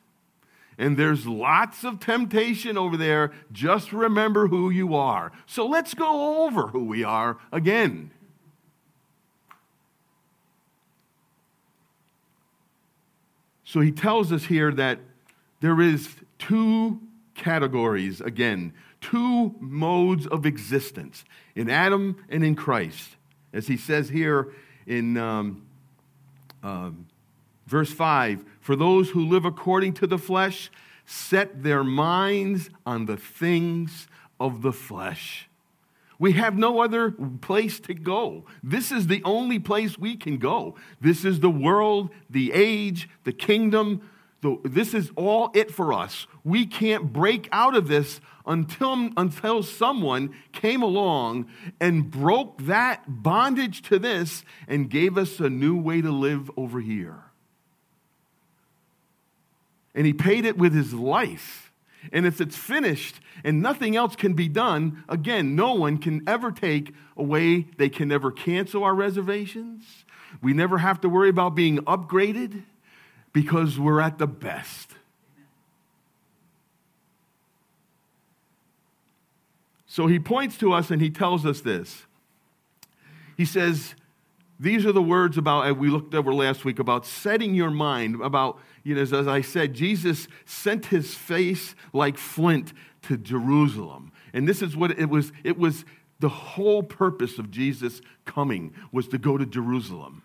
and 0.80 0.96
there's 0.96 1.26
lots 1.26 1.84
of 1.84 2.00
temptation 2.00 2.78
over 2.78 2.96
there. 2.96 3.32
Just 3.52 3.92
remember 3.92 4.49
who 4.49 4.70
you 4.70 4.94
are. 4.94 5.30
So 5.44 5.66
let's 5.66 5.92
go 5.92 6.46
over 6.46 6.68
who 6.68 6.87
we 6.87 7.04
are 7.04 7.37
again. 7.52 8.10
So 13.62 13.80
he 13.80 13.92
tells 13.92 14.32
us 14.32 14.46
here 14.46 14.72
that 14.72 14.99
there 15.60 15.82
is 15.82 16.08
two 16.38 16.99
categories, 17.34 18.22
again, 18.22 18.72
two 19.02 19.54
modes 19.60 20.26
of 20.26 20.46
existence 20.46 21.25
in 21.54 21.68
Adam 21.68 22.25
and 22.30 22.42
in 22.42 22.54
Christ. 22.54 23.16
As 23.52 23.66
he 23.66 23.76
says 23.76 24.08
here 24.08 24.49
in 24.87 25.18
um, 25.18 25.66
um, 26.62 27.06
Verse 27.71 27.93
5 27.93 28.45
For 28.61 28.75
those 28.75 29.11
who 29.11 29.25
live 29.25 29.45
according 29.45 29.93
to 29.95 30.07
the 30.09 30.19
flesh 30.19 30.73
set 31.07 31.62
their 31.62 31.85
minds 31.85 32.69
on 32.85 33.07
the 33.07 33.17
things 33.17 34.09
of 34.41 34.62
the 34.62 34.73
flesh. 34.73 35.49
We 36.19 36.33
have 36.33 36.59
no 36.59 36.81
other 36.81 37.12
place 37.12 37.79
to 37.81 37.95
go. 37.95 38.45
This 38.61 38.91
is 38.91 39.07
the 39.07 39.23
only 39.25 39.61
place 39.61 39.97
we 39.97 40.17
can 40.17 40.39
go. 40.39 40.75
This 41.00 41.25
is 41.25 41.39
the 41.39 41.50
world, 41.50 42.11
the 42.29 42.53
age, 42.53 43.09
the 43.23 43.33
kingdom. 43.33 44.03
The, 44.41 44.59
this 44.65 44.93
is 44.93 45.12
all 45.15 45.50
it 45.55 45.71
for 45.71 45.93
us. 45.93 46.27
We 46.43 46.67
can't 46.67 47.12
break 47.12 47.49
out 47.53 47.77
of 47.77 47.87
this 47.87 48.21
until, 48.47 49.11
until 49.17 49.62
someone 49.62 50.35
came 50.53 50.83
along 50.83 51.47
and 51.81 52.11
broke 52.11 52.62
that 52.62 53.23
bondage 53.23 53.83
to 53.83 54.00
this 54.00 54.45
and 54.67 54.91
gave 54.91 55.17
us 55.17 55.39
a 55.39 55.49
new 55.49 55.81
way 55.81 56.03
to 56.03 56.11
live 56.11 56.50
over 56.57 56.81
here. 56.81 57.29
And 59.94 60.06
he 60.06 60.12
paid 60.12 60.44
it 60.44 60.56
with 60.56 60.75
his 60.75 60.94
life. 60.94 61.73
And 62.12 62.25
if 62.25 62.40
it's 62.40 62.56
finished 62.56 63.20
and 63.44 63.61
nothing 63.61 63.97
else 63.97 64.16
can 64.16 64.32
be 64.35 64.49
done, 64.49 65.04
again, 65.09 65.54
no 65.54 65.75
one 65.75 65.99
can 65.99 66.23
ever 66.26 66.50
take 66.50 66.94
away, 67.16 67.66
they 67.76 67.88
can 67.88 68.09
never 68.09 68.30
cancel 68.30 68.85
our 68.85 68.94
reservations. 68.94 70.04
We 70.40 70.52
never 70.52 70.78
have 70.78 71.00
to 71.02 71.09
worry 71.09 71.28
about 71.28 71.54
being 71.54 71.78
upgraded 71.78 72.62
because 73.32 73.78
we're 73.78 74.00
at 74.00 74.18
the 74.18 74.26
best. 74.26 74.90
So 79.87 80.06
he 80.06 80.20
points 80.20 80.56
to 80.59 80.73
us 80.73 80.90
and 80.90 81.02
he 81.02 81.11
tells 81.11 81.44
us 81.44 81.61
this. 81.61 82.06
He 83.37 83.44
says, 83.44 83.94
These 84.61 84.85
are 84.85 84.93
the 84.93 85.02
words 85.02 85.38
about, 85.38 85.79
we 85.79 85.88
looked 85.88 86.14
over 86.14 86.35
last 86.35 86.67
week, 86.67 86.79
about 86.79 87.07
setting 87.07 87.55
your 87.55 87.71
mind, 87.71 88.21
about 88.21 88.59
you 88.85 88.95
know, 88.95 89.00
as 89.00 89.12
I 89.26 89.40
said, 89.40 89.73
Jesus 89.73 90.29
sent 90.45 90.87
his 90.87 91.14
face 91.14 91.75
like 91.95 92.19
flint 92.19 92.75
to 93.02 93.17
Jerusalem. 93.17 94.12
And 94.35 94.47
this 94.47 94.61
is 94.61 94.76
what 94.76 94.99
it 94.99 95.07
was. 95.07 95.33
It 95.45 95.59
was 95.59 95.87
the 96.21 96.29
whole 96.29 96.83
purpose 96.83 97.38
of 97.38 97.50
Jesus 97.50 98.02
coming 98.26 98.75
was 98.93 99.09
to 99.09 99.19
go 99.19 99.38
to 99.38 99.47
Jerusalem. 99.47 100.23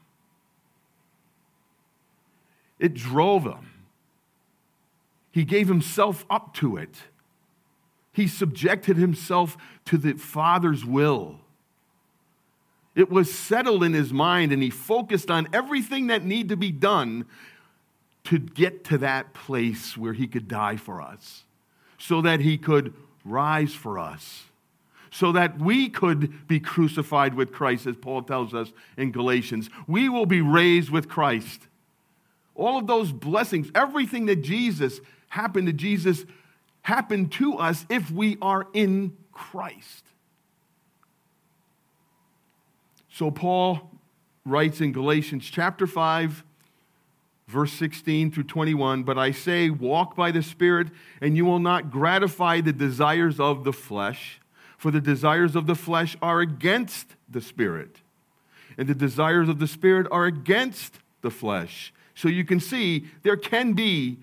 It 2.77 2.93
drove 2.93 3.45
him. 3.45 3.71
He 5.31 5.45
gave 5.45 5.69
himself 5.69 6.25
up 6.29 6.53
to 6.55 6.75
it. 6.75 6.95
He 8.11 8.27
subjected 8.27 8.97
himself 8.97 9.55
to 9.85 9.97
the 9.97 10.13
Father's 10.13 10.83
will. 10.83 11.39
It 12.95 13.09
was 13.09 13.33
settled 13.33 13.83
in 13.83 13.93
his 13.93 14.13
mind, 14.13 14.53
and 14.53 14.63
he 14.63 14.69
focused 14.69 15.29
on 15.29 15.49
everything 15.51 16.07
that 16.07 16.23
needed 16.23 16.49
to 16.49 16.57
be 16.57 16.71
done 16.71 17.25
to 18.23 18.39
get 18.39 18.85
to 18.85 18.97
that 18.99 19.33
place 19.33 19.97
where 19.97 20.13
he 20.13 20.27
could 20.27 20.47
die 20.47 20.77
for 20.77 21.01
us, 21.01 21.43
so 21.97 22.21
that 22.21 22.39
he 22.39 22.57
could 22.57 22.93
rise 23.23 23.73
for 23.73 23.99
us, 23.99 24.45
so 25.11 25.31
that 25.33 25.59
we 25.59 25.89
could 25.89 26.47
be 26.47 26.59
crucified 26.59 27.33
with 27.33 27.51
Christ, 27.51 27.85
as 27.85 27.95
Paul 27.97 28.23
tells 28.23 28.53
us 28.53 28.71
in 28.97 29.11
Galatians. 29.11 29.69
We 29.87 30.09
will 30.09 30.25
be 30.25 30.41
raised 30.41 30.89
with 30.89 31.09
Christ. 31.09 31.67
All 32.55 32.77
of 32.77 32.87
those 32.87 33.11
blessings, 33.11 33.69
everything 33.75 34.25
that 34.27 34.37
Jesus 34.37 35.01
happened 35.27 35.67
to 35.67 35.73
Jesus, 35.73 36.25
happened 36.81 37.31
to 37.33 37.57
us 37.57 37.85
if 37.89 38.09
we 38.09 38.37
are 38.41 38.67
in 38.73 39.17
Christ. 39.33 40.03
So 43.15 43.31
Paul 43.31 43.91
writes 44.43 44.81
in 44.81 44.91
Galatians 44.91 45.49
chapter 45.49 45.87
5 45.87 46.43
verse 47.47 47.71
16 47.71 48.29
through 48.29 48.43
21. 48.43 49.03
But 49.03 49.17
I 49.17 49.31
say, 49.31 49.69
walk 49.69 50.17
by 50.17 50.31
the 50.31 50.43
Spirit, 50.43 50.89
and 51.21 51.37
you 51.37 51.45
will 51.45 51.59
not 51.59 51.91
gratify 51.91 52.59
the 52.59 52.73
desires 52.73 53.39
of 53.39 53.63
the 53.63 53.71
flesh, 53.71 54.41
for 54.77 54.91
the 54.91 54.99
desires 54.99 55.55
of 55.55 55.65
the 55.65 55.75
flesh 55.75 56.17
are 56.21 56.41
against 56.41 57.15
the 57.29 57.39
Spirit, 57.39 58.01
and 58.77 58.85
the 58.85 58.93
desires 58.93 59.47
of 59.47 59.59
the 59.59 59.67
Spirit 59.67 60.07
are 60.11 60.25
against 60.25 60.99
the 61.21 61.31
flesh. 61.31 61.93
So 62.15 62.27
you 62.27 62.43
can 62.43 62.59
see 62.59 63.05
there 63.23 63.37
can 63.37 63.71
be 63.71 64.17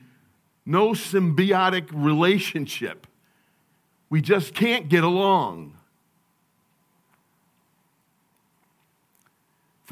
no 0.66 0.90
symbiotic 0.90 1.88
relationship. 1.92 3.06
We 4.10 4.20
just 4.20 4.52
can't 4.52 4.90
get 4.90 5.02
along. 5.02 5.78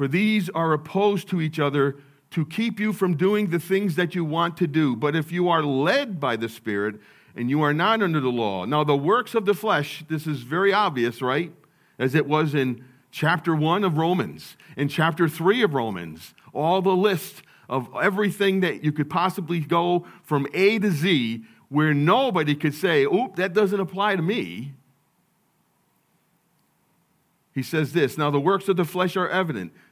For 0.01 0.07
these 0.07 0.49
are 0.49 0.73
opposed 0.73 1.29
to 1.29 1.41
each 1.41 1.59
other 1.59 1.95
to 2.31 2.43
keep 2.43 2.79
you 2.79 2.91
from 2.91 3.15
doing 3.15 3.51
the 3.51 3.59
things 3.59 3.93
that 3.97 4.15
you 4.15 4.25
want 4.25 4.57
to 4.57 4.65
do. 4.65 4.95
But 4.95 5.15
if 5.15 5.31
you 5.31 5.47
are 5.47 5.61
led 5.61 6.19
by 6.19 6.37
the 6.37 6.49
Spirit 6.49 6.95
and 7.35 7.51
you 7.51 7.61
are 7.61 7.71
not 7.71 8.01
under 8.01 8.19
the 8.19 8.31
law, 8.31 8.65
now 8.65 8.83
the 8.83 8.97
works 8.97 9.35
of 9.35 9.45
the 9.45 9.53
flesh, 9.53 10.03
this 10.09 10.25
is 10.25 10.41
very 10.41 10.73
obvious, 10.73 11.21
right? 11.21 11.53
As 11.99 12.15
it 12.15 12.25
was 12.25 12.55
in 12.55 12.83
chapter 13.11 13.55
1 13.55 13.83
of 13.83 13.99
Romans, 13.99 14.57
in 14.75 14.87
chapter 14.87 15.29
3 15.29 15.61
of 15.61 15.75
Romans, 15.75 16.33
all 16.51 16.81
the 16.81 16.95
list 16.95 17.43
of 17.69 17.87
everything 18.01 18.61
that 18.61 18.83
you 18.83 18.91
could 18.91 19.07
possibly 19.07 19.59
go 19.59 20.07
from 20.23 20.47
A 20.55 20.79
to 20.79 20.89
Z 20.89 21.43
where 21.69 21.93
nobody 21.93 22.55
could 22.55 22.73
say, 22.73 23.03
oop, 23.03 23.35
that 23.35 23.53
doesn't 23.53 23.79
apply 23.79 24.15
to 24.15 24.23
me. 24.23 24.73
He 27.53 27.61
says 27.61 27.93
this 27.93 28.17
Now 28.17 28.31
the 28.31 28.39
works 28.39 28.67
of 28.67 28.77
the 28.77 28.85
flesh 28.85 29.15
are 29.15 29.29
evident 29.29 29.73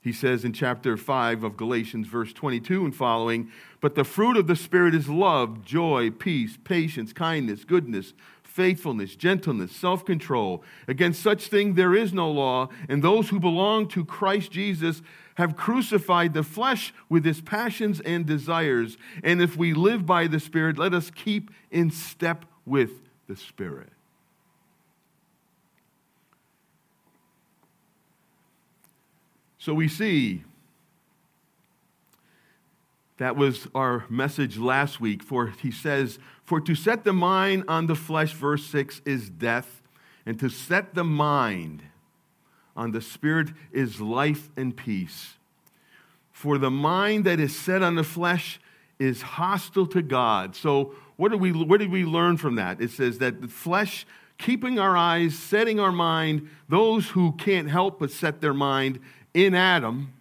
he 0.00 0.12
says 0.12 0.44
in 0.44 0.52
chapter 0.52 0.96
5 0.96 1.44
of 1.44 1.56
Galatians, 1.56 2.06
verse 2.06 2.32
22 2.32 2.84
and 2.84 2.94
following, 2.94 3.50
but 3.80 3.94
the 3.94 4.04
fruit 4.04 4.36
of 4.36 4.46
the 4.46 4.56
Spirit 4.56 4.94
is 4.94 5.08
love, 5.08 5.64
joy, 5.64 6.10
peace, 6.10 6.56
patience, 6.62 7.12
kindness, 7.12 7.64
goodness, 7.64 8.14
faithfulness, 8.42 9.14
gentleness, 9.16 9.70
self 9.70 10.04
control. 10.04 10.62
Against 10.86 11.22
such 11.22 11.48
thing 11.48 11.74
there 11.74 11.94
is 11.94 12.12
no 12.12 12.30
law, 12.30 12.68
and 12.88 13.02
those 13.02 13.28
who 13.28 13.40
belong 13.40 13.88
to 13.88 14.04
Christ 14.04 14.52
Jesus 14.52 15.02
have 15.34 15.56
crucified 15.56 16.34
the 16.34 16.42
flesh 16.42 16.92
with 17.08 17.26
its 17.26 17.40
passions 17.40 18.00
and 18.00 18.26
desires. 18.26 18.96
And 19.22 19.40
if 19.40 19.56
we 19.56 19.74
live 19.74 20.04
by 20.04 20.26
the 20.26 20.40
Spirit, 20.40 20.78
let 20.78 20.92
us 20.92 21.10
keep 21.10 21.50
in 21.70 21.90
step 21.90 22.44
with 22.64 22.90
the 23.28 23.36
Spirit. 23.36 23.92
So 29.68 29.74
we 29.74 29.88
see 29.88 30.44
that 33.18 33.36
was 33.36 33.68
our 33.74 34.06
message 34.08 34.56
last 34.56 34.98
week. 34.98 35.22
For 35.22 35.48
he 35.48 35.70
says, 35.70 36.18
For 36.42 36.58
to 36.62 36.74
set 36.74 37.04
the 37.04 37.12
mind 37.12 37.64
on 37.68 37.86
the 37.86 37.94
flesh, 37.94 38.32
verse 38.32 38.64
6, 38.64 39.02
is 39.04 39.28
death, 39.28 39.82
and 40.24 40.40
to 40.40 40.48
set 40.48 40.94
the 40.94 41.04
mind 41.04 41.82
on 42.78 42.92
the 42.92 43.02
spirit 43.02 43.48
is 43.70 44.00
life 44.00 44.48
and 44.56 44.74
peace. 44.74 45.34
For 46.32 46.56
the 46.56 46.70
mind 46.70 47.26
that 47.26 47.38
is 47.38 47.54
set 47.54 47.82
on 47.82 47.94
the 47.94 48.04
flesh 48.04 48.58
is 48.98 49.20
hostile 49.20 49.86
to 49.88 50.00
God. 50.00 50.56
So, 50.56 50.94
what 51.16 51.30
did 51.30 51.42
we, 51.42 51.52
what 51.52 51.80
did 51.80 51.90
we 51.90 52.06
learn 52.06 52.38
from 52.38 52.54
that? 52.54 52.80
It 52.80 52.92
says 52.92 53.18
that 53.18 53.42
the 53.42 53.48
flesh, 53.48 54.06
keeping 54.38 54.78
our 54.78 54.96
eyes, 54.96 55.38
setting 55.38 55.78
our 55.78 55.92
mind, 55.92 56.48
those 56.70 57.10
who 57.10 57.32
can't 57.32 57.68
help 57.68 57.98
but 57.98 58.10
set 58.10 58.40
their 58.40 58.54
mind 58.54 59.00
in 59.38 59.54
Adam, 59.54 60.12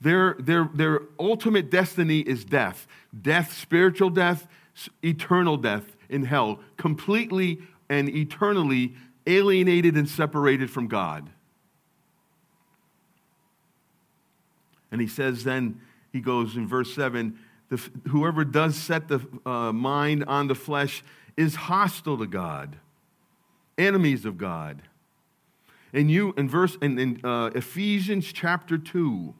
their, 0.00 0.34
their, 0.40 0.68
their 0.74 1.02
ultimate 1.20 1.70
destiny 1.70 2.20
is 2.20 2.44
death 2.44 2.88
death, 3.22 3.52
spiritual 3.52 4.10
death, 4.10 4.46
eternal 5.02 5.56
death 5.56 5.96
in 6.08 6.24
hell, 6.24 6.60
completely 6.76 7.60
and 7.88 8.08
eternally 8.08 8.94
alienated 9.26 9.94
and 9.94 10.08
separated 10.08 10.70
from 10.70 10.88
God. 10.88 11.30
And 14.90 15.00
he 15.00 15.06
says, 15.06 15.44
then, 15.44 15.80
he 16.12 16.20
goes 16.20 16.56
in 16.56 16.66
verse 16.66 16.92
7 16.94 17.38
the, 17.68 17.90
whoever 18.08 18.44
does 18.44 18.76
set 18.76 19.08
the 19.08 19.20
uh, 19.44 19.72
mind 19.72 20.24
on 20.24 20.46
the 20.46 20.54
flesh 20.54 21.02
is 21.36 21.54
hostile 21.54 22.18
to 22.18 22.26
God, 22.26 22.76
enemies 23.76 24.24
of 24.24 24.38
God. 24.38 24.82
And 25.96 26.10
you, 26.10 26.34
in 26.36 26.46
verse, 26.46 26.76
in, 26.82 26.98
in 26.98 27.24
uh, 27.24 27.46
Ephesians 27.54 28.30
chapter 28.30 28.76
2, 28.76 29.32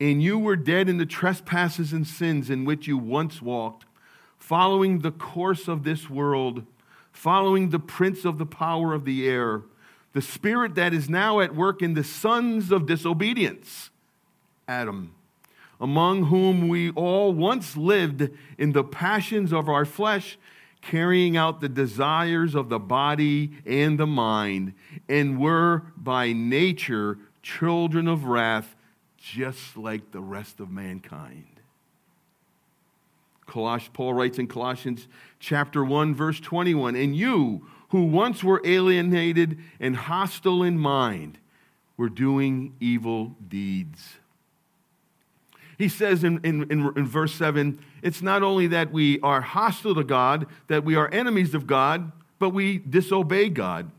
and 0.00 0.20
you 0.20 0.36
were 0.36 0.56
dead 0.56 0.88
in 0.88 0.98
the 0.98 1.06
trespasses 1.06 1.92
and 1.92 2.04
sins 2.04 2.50
in 2.50 2.64
which 2.64 2.88
you 2.88 2.98
once 2.98 3.40
walked, 3.40 3.84
following 4.36 4.98
the 4.98 5.12
course 5.12 5.68
of 5.68 5.84
this 5.84 6.10
world, 6.10 6.66
following 7.12 7.70
the 7.70 7.78
prince 7.78 8.24
of 8.24 8.38
the 8.38 8.44
power 8.44 8.94
of 8.94 9.04
the 9.04 9.28
air, 9.28 9.62
the 10.12 10.20
spirit 10.20 10.74
that 10.74 10.92
is 10.92 11.08
now 11.08 11.38
at 11.38 11.54
work 11.54 11.82
in 11.82 11.94
the 11.94 12.02
sons 12.02 12.72
of 12.72 12.86
disobedience, 12.86 13.90
Adam, 14.66 15.14
among 15.80 16.24
whom 16.24 16.66
we 16.66 16.90
all 16.90 17.32
once 17.32 17.76
lived 17.76 18.28
in 18.58 18.72
the 18.72 18.82
passions 18.82 19.52
of 19.52 19.68
our 19.68 19.84
flesh 19.84 20.36
carrying 20.90 21.36
out 21.36 21.60
the 21.60 21.68
desires 21.68 22.54
of 22.54 22.68
the 22.68 22.78
body 22.78 23.50
and 23.64 23.98
the 23.98 24.06
mind, 24.06 24.74
and 25.08 25.38
were 25.38 25.82
by 25.96 26.32
nature 26.32 27.18
children 27.42 28.08
of 28.08 28.24
wrath, 28.24 28.74
just 29.16 29.76
like 29.76 30.10
the 30.10 30.20
rest 30.20 30.60
of 30.60 30.70
mankind. 30.70 31.46
Coloss- 33.46 33.92
Paul 33.92 34.14
writes 34.14 34.38
in 34.38 34.46
Colossians 34.46 35.06
chapter 35.38 35.84
1, 35.84 36.14
verse 36.14 36.40
21 36.40 36.96
And 36.96 37.16
you, 37.16 37.66
who 37.90 38.04
once 38.04 38.42
were 38.42 38.60
alienated 38.64 39.58
and 39.78 39.96
hostile 39.96 40.62
in 40.62 40.78
mind, 40.78 41.38
were 41.96 42.08
doing 42.08 42.74
evil 42.80 43.36
deeds. 43.46 44.16
He 45.78 45.88
says 45.88 46.24
in, 46.24 46.40
in, 46.44 46.62
in, 46.70 46.92
in, 46.96 47.06
verse 47.06 47.34
7 47.34 47.78
it's 48.04 48.20
not 48.20 48.42
only 48.42 48.66
that 48.66 48.92
we 48.92 49.18
are 49.20 49.40
hostile 49.40 49.94
to 49.94 50.04
God, 50.04 50.46
that 50.68 50.84
we 50.84 50.94
are 50.94 51.08
enemies 51.08 51.54
of 51.54 51.66
God, 51.66 52.12
but 52.38 52.50
we 52.50 52.76
disobey 52.76 53.48
God. 53.48 53.90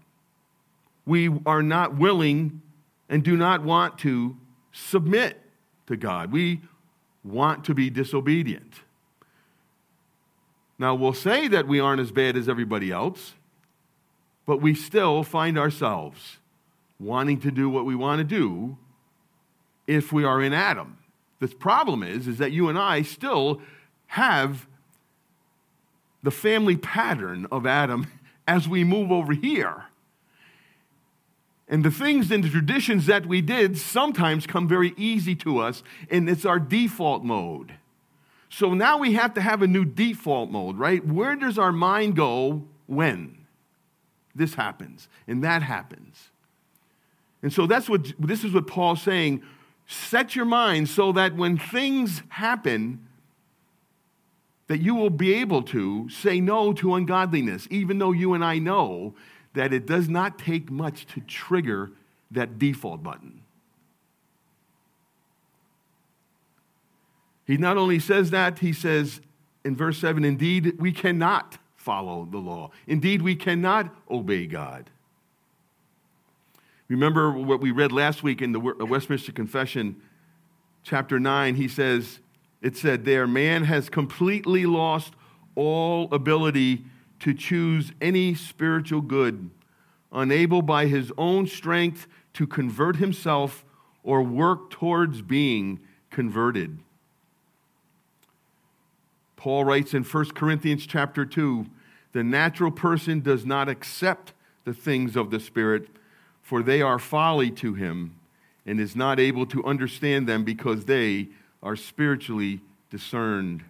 We 1.08 1.32
are 1.44 1.64
not 1.64 1.98
willing 1.98 2.62
and 3.10 3.24
do 3.24 3.36
not 3.36 3.64
want 3.64 3.98
to 4.00 4.38
submit 4.72 5.42
to 5.88 5.98
God. 5.98 6.32
We 6.32 6.62
want 7.24 7.66
to 7.66 7.74
be 7.74 7.90
disobedient. 7.90 8.82
Now, 10.78 10.94
we'll 10.94 11.14
say 11.14 11.48
that 11.48 11.68
we 11.68 11.80
aren't 11.80 12.02
as 12.02 12.12
bad 12.12 12.38
as 12.38 12.48
everybody 12.48 12.92
else, 12.92 13.34
but 14.46 14.62
we 14.62 14.76
still 14.76 15.24
find 15.24 15.58
ourselves 15.58 16.38
wanting 17.00 17.40
to 17.40 17.50
do 17.50 17.72
what 17.72 17.86
we 17.86 17.96
want 17.96 18.20
to 18.20 18.24
do 18.24 18.78
if 19.88 20.14
we 20.14 20.24
are 20.24 20.44
in 20.44 20.54
Adam. 20.54 21.00
The 21.40 21.48
problem 21.48 22.04
is, 22.04 22.28
is 22.28 22.38
that 22.38 22.52
you 22.52 22.70
and 22.70 22.78
I 22.78 23.02
still 23.02 23.62
have 24.16 24.66
the 26.24 26.32
family 26.32 26.78
pattern 26.78 27.46
of 27.52 27.66
Adam 27.66 28.08
as 28.48 28.66
we 28.66 28.84
move 28.84 29.12
over 29.12 29.34
here. 29.34 29.86
And 31.68 31.84
the 31.84 31.92
things 31.92 32.32
and 32.32 32.42
the 32.42 32.50
traditions 32.50 33.08
that 33.08 33.26
we 33.26 33.42
did 33.42 33.78
sometimes 33.78 34.48
come 34.48 34.70
very 34.70 34.94
easy 34.96 35.36
to 35.38 35.60
us, 35.60 35.84
and 36.10 36.30
it's 36.30 36.46
our 36.46 36.60
default 36.60 37.26
mode. 37.26 37.74
So 38.50 38.74
now 38.74 39.00
we 39.00 39.14
have 39.14 39.34
to 39.34 39.42
have 39.42 39.62
a 39.62 39.68
new 39.68 39.84
default 39.84 40.50
mode, 40.50 40.78
right? 40.78 41.06
Where 41.06 41.36
does 41.36 41.58
our 41.58 41.74
mind 41.74 42.16
go 42.16 42.64
when 42.86 43.40
this 44.34 44.54
happens 44.54 45.10
and 45.28 45.44
that 45.44 45.62
happens? 45.62 46.30
And 47.42 47.52
so 47.52 47.68
that's 47.68 47.90
what 47.90 48.14
this 48.18 48.46
is 48.46 48.54
what 48.54 48.66
Paul's 48.66 49.02
saying 49.02 49.44
set 49.88 50.36
your 50.36 50.46
mind 50.46 50.88
so 50.88 51.12
that 51.12 51.36
when 51.36 51.58
things 51.58 52.24
happen, 52.30 53.05
that 54.68 54.80
you 54.80 54.96
will 54.96 55.10
be 55.10 55.34
able 55.36 55.62
to 55.62 56.10
say 56.10 56.40
no 56.42 56.74
to 56.74 56.96
ungodliness, 56.96 57.68
even 57.70 58.00
though 58.00 58.12
you 58.12 58.34
and 58.34 58.44
I 58.44 58.58
know 58.58 59.14
that 59.54 59.72
it 59.72 59.86
does 59.86 60.10
not 60.10 60.40
take 60.40 60.72
much 60.72 61.06
to 61.08 61.22
trigger 61.22 61.92
that 62.32 62.58
default 62.58 63.04
button. 63.04 63.42
He 67.46 67.58
not 67.58 67.78
only 67.78 68.00
says 68.00 68.32
that, 68.32 68.60
he 68.60 68.74
says 68.74 69.22
in 69.64 69.76
verse 69.76 70.00
7 70.00 70.26
indeed, 70.26 70.80
we 70.80 70.92
cannot 70.92 71.60
follow 71.76 72.28
the 72.30 72.40
law. 72.40 72.72
Indeed, 72.88 73.22
we 73.22 73.36
cannot 73.36 73.94
obey 74.10 74.48
God. 74.48 74.90
Remember 76.88 77.32
what 77.32 77.62
we 77.62 77.70
read 77.70 77.92
last 77.92 78.24
week 78.24 78.42
in 78.42 78.52
the 78.52 78.60
Westminster 78.60 79.32
Confession, 79.32 80.02
chapter 80.84 81.20
9? 81.20 81.56
He 81.56 81.68
says, 81.68 82.20
it 82.62 82.76
said 82.76 83.06
there, 83.06 83.28
man 83.28 83.64
has 83.64 83.90
completely 83.90 84.66
lost 84.66 85.14
all 85.56 86.12
ability 86.14 86.86
to 87.20 87.34
choose 87.34 87.92
any 88.02 88.36
spiritual 88.36 89.02
good, 89.02 89.50
unable 90.12 90.62
by 90.62 90.88
his 90.88 91.12
own 91.18 91.48
strength 91.48 92.08
to 92.34 92.46
convert 92.46 92.98
himself 92.98 93.64
or 94.04 94.22
work 94.22 94.70
towards 94.70 95.22
being 95.22 95.80
converted. 96.12 96.80
Paul 99.36 99.64
writes 99.64 99.94
in 99.94 100.04
1 100.04 100.32
Corinthians 100.32 100.86
chapter 100.86 101.26
2 101.26 101.66
the 102.14 102.24
natural 102.24 102.72
person 102.72 103.20
does 103.20 103.46
not 103.46 103.68
accept 103.68 104.32
the 104.64 104.74
things 104.74 105.18
of 105.18 105.32
the 105.32 105.40
Spirit, 105.40 105.90
for 106.42 106.64
they 106.64 106.82
are 106.82 106.98
folly 106.98 107.52
to 107.52 107.74
him, 107.74 108.16
and 108.66 108.80
is 108.80 108.96
not 108.96 109.20
able 109.20 109.46
to 109.48 109.64
understand 109.66 110.26
them 110.26 110.44
because 110.46 110.86
they 110.86 111.28
are 111.66 111.76
spiritually 111.76 112.62
discerned. 112.92 113.64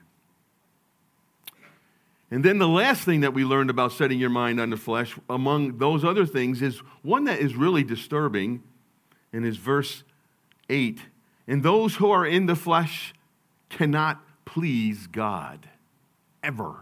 And 2.30 2.44
then 2.44 2.58
the 2.58 2.68
last 2.68 3.06
thing 3.06 3.22
that 3.22 3.34
we 3.34 3.46
learned 3.46 3.70
about 3.70 3.94
setting 3.94 4.20
your 4.20 4.30
mind 4.30 4.60
on 4.60 4.70
the 4.70 4.78
flesh, 4.78 5.16
among 5.30 5.78
those 5.78 6.04
other 6.04 6.26
things, 6.26 6.62
is 6.62 6.80
one 7.04 7.24
that 7.24 7.40
is 7.40 7.56
really 7.56 7.84
disturbing, 7.84 8.62
and 9.32 9.46
is 9.46 9.56
verse 9.56 10.04
8. 10.70 11.00
And 11.48 11.64
those 11.64 11.96
who 11.96 12.12
are 12.12 12.26
in 12.26 12.48
the 12.48 12.56
flesh 12.56 13.14
cannot 13.70 14.22
please 14.44 15.08
God. 15.08 15.70
Ever. 16.44 16.76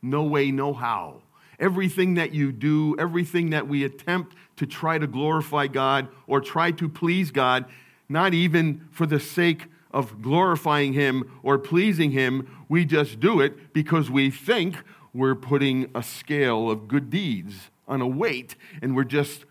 No 0.00 0.22
way, 0.22 0.52
no 0.52 0.72
how. 0.72 1.22
Everything 1.58 2.14
that 2.14 2.32
you 2.32 2.52
do, 2.52 2.94
everything 2.96 3.50
that 3.50 3.66
we 3.66 3.82
attempt 3.82 4.36
to 4.56 4.66
try 4.66 4.98
to 4.98 5.06
glorify 5.08 5.66
God 5.66 6.08
or 6.28 6.40
try 6.40 6.70
to 6.70 6.88
please 6.88 7.32
God, 7.32 7.64
not 8.08 8.34
even 8.34 8.86
for 8.92 9.06
the 9.06 9.18
sake 9.18 9.66
of 9.92 10.22
glorifying 10.22 10.92
Him 10.92 11.30
or 11.42 11.58
pleasing 11.58 12.12
Him, 12.12 12.64
we 12.68 12.84
just 12.84 13.20
do 13.20 13.40
it 13.40 13.72
because 13.72 14.10
we 14.10 14.30
think 14.30 14.76
we're 15.12 15.34
putting 15.34 15.90
a 15.94 16.02
scale 16.02 16.70
of 16.70 16.88
good 16.88 17.10
deeds 17.10 17.70
on 17.88 18.00
a 18.00 18.06
weight 18.06 18.54
and 18.80 18.94
we're 18.94 19.04
just 19.04 19.44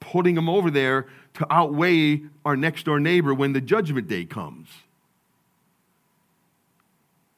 putting 0.00 0.34
them 0.34 0.48
over 0.48 0.70
there 0.70 1.06
to 1.34 1.46
outweigh 1.52 2.22
our 2.44 2.56
next 2.56 2.84
door 2.84 3.00
neighbor 3.00 3.34
when 3.34 3.52
the 3.52 3.60
judgment 3.60 4.08
day 4.08 4.24
comes. 4.24 4.68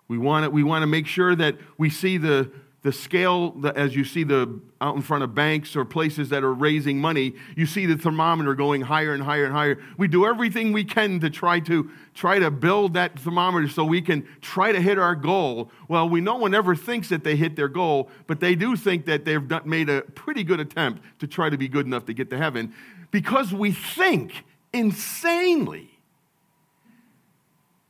We 0.08 0.18
want 0.18 0.44
to, 0.44 0.50
we 0.50 0.62
want 0.62 0.82
to 0.82 0.86
make 0.86 1.06
sure 1.06 1.36
that 1.36 1.56
we 1.76 1.90
see 1.90 2.18
the, 2.18 2.50
the 2.82 2.92
scale, 2.92 3.50
the, 3.52 3.76
as 3.76 3.96
you 3.96 4.04
see 4.04 4.22
the 4.22 4.60
out 4.80 4.94
in 4.94 5.02
front 5.02 5.24
of 5.24 5.34
banks 5.34 5.74
or 5.74 5.84
places 5.84 6.28
that 6.28 6.44
are 6.44 6.54
raising 6.54 7.00
money, 7.00 7.34
you 7.56 7.66
see 7.66 7.86
the 7.86 7.96
thermometer 7.96 8.54
going 8.54 8.82
higher 8.82 9.12
and 9.12 9.22
higher 9.22 9.44
and 9.44 9.52
higher. 9.52 9.78
We 9.96 10.06
do 10.06 10.24
everything 10.24 10.72
we 10.72 10.84
can 10.84 11.18
to 11.20 11.30
try 11.30 11.58
to 11.60 11.90
try 12.14 12.38
to 12.38 12.50
build 12.50 12.94
that 12.94 13.18
thermometer 13.18 13.68
so 13.68 13.84
we 13.84 14.00
can 14.00 14.26
try 14.40 14.70
to 14.70 14.80
hit 14.80 14.98
our 14.98 15.16
goal. 15.16 15.70
Well, 15.88 16.08
we 16.08 16.20
no 16.20 16.36
one 16.36 16.54
ever 16.54 16.76
thinks 16.76 17.08
that 17.08 17.24
they 17.24 17.34
hit 17.34 17.56
their 17.56 17.68
goal, 17.68 18.10
but 18.28 18.38
they 18.38 18.54
do 18.54 18.76
think 18.76 19.06
that 19.06 19.24
they've 19.24 19.46
done, 19.46 19.68
made 19.68 19.88
a 19.88 20.02
pretty 20.02 20.44
good 20.44 20.60
attempt 20.60 21.02
to 21.18 21.26
try 21.26 21.50
to 21.50 21.58
be 21.58 21.66
good 21.66 21.86
enough 21.86 22.06
to 22.06 22.14
get 22.14 22.30
to 22.30 22.38
heaven 22.38 22.72
because 23.10 23.52
we 23.52 23.72
think 23.72 24.44
insanely 24.72 25.90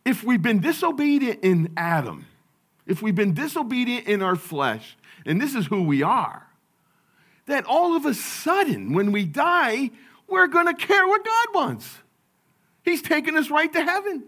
if 0.08 0.24
we've 0.24 0.40
been 0.40 0.60
disobedient 0.60 1.40
in 1.42 1.70
Adam, 1.76 2.26
if 2.88 3.02
we've 3.02 3.14
been 3.14 3.34
disobedient 3.34 4.08
in 4.08 4.22
our 4.22 4.34
flesh, 4.34 4.96
and 5.24 5.40
this 5.40 5.54
is 5.54 5.66
who 5.66 5.84
we 5.84 6.02
are, 6.02 6.48
that 7.46 7.64
all 7.66 7.94
of 7.94 8.04
a 8.06 8.14
sudden, 8.14 8.94
when 8.94 9.12
we 9.12 9.24
die, 9.24 9.90
we're 10.26 10.48
going 10.48 10.66
to 10.66 10.74
care 10.74 11.06
what 11.06 11.24
God 11.24 11.46
wants. 11.54 11.98
He's 12.82 13.02
taking 13.02 13.36
us 13.36 13.50
right 13.50 13.72
to 13.72 13.84
heaven. 13.84 14.24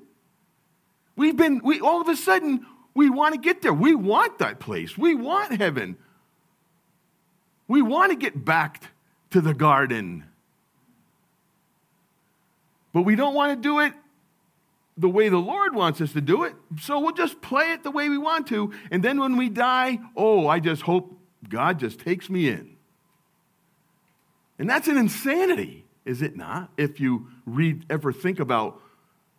We've 1.17 1.37
been, 1.37 1.61
we, 1.65 1.81
all 1.81 2.01
of 2.01 2.09
a 2.09 2.17
sudden, 2.17 2.67
we 2.95 3.09
want 3.09 3.35
to 3.35 3.41
get 3.41 3.63
there. 3.63 3.73
We 3.73 3.95
want 3.95 4.39
that 4.39 4.61
place. 4.61 4.97
We 4.97 5.15
want 5.15 5.59
heaven. 5.59 5.97
We 7.67 7.83
want 7.83 8.13
to 8.13 8.17
get 8.17 8.45
back 8.45 8.91
to 9.31 9.41
the 9.41 9.55
garden. 9.55 10.25
But 12.93 13.03
we 13.03 13.17
don't 13.17 13.35
want 13.35 13.57
to 13.57 13.69
do 13.69 13.81
it 13.81 13.95
the 15.01 15.09
way 15.09 15.31
the 15.31 15.39
Lord 15.39 15.75
wants 15.75 16.01
us 16.03 16.13
to 16.13 16.21
do 16.21 16.45
it. 16.45 16.55
So 16.81 17.01
we'll 17.01 17.13
just 17.13 17.41
play 17.41 17.73
it 17.73 17.83
the 17.83 17.91
way 17.91 18.11
we 18.11 18.19
want 18.19 18.47
to. 18.49 18.73
And 18.91 19.03
then 19.03 19.19
when 19.19 19.37
we 19.39 19.49
die, 19.49 19.99
oh, 20.15 20.47
I 20.47 20.61
just 20.61 20.83
hope 20.83 21.19
God 21.49 21.79
just 21.81 22.01
takes 22.01 22.29
me 22.29 22.49
in. 22.49 22.77
And 24.59 24.69
that's 24.69 24.89
an 24.89 24.99
insanity, 24.99 25.87
is 26.05 26.21
it 26.21 26.37
not? 26.37 26.71
If 26.77 27.01
you 27.01 27.29
read, 27.47 27.87
ever 27.89 28.13
think 28.13 28.39
about 28.39 28.79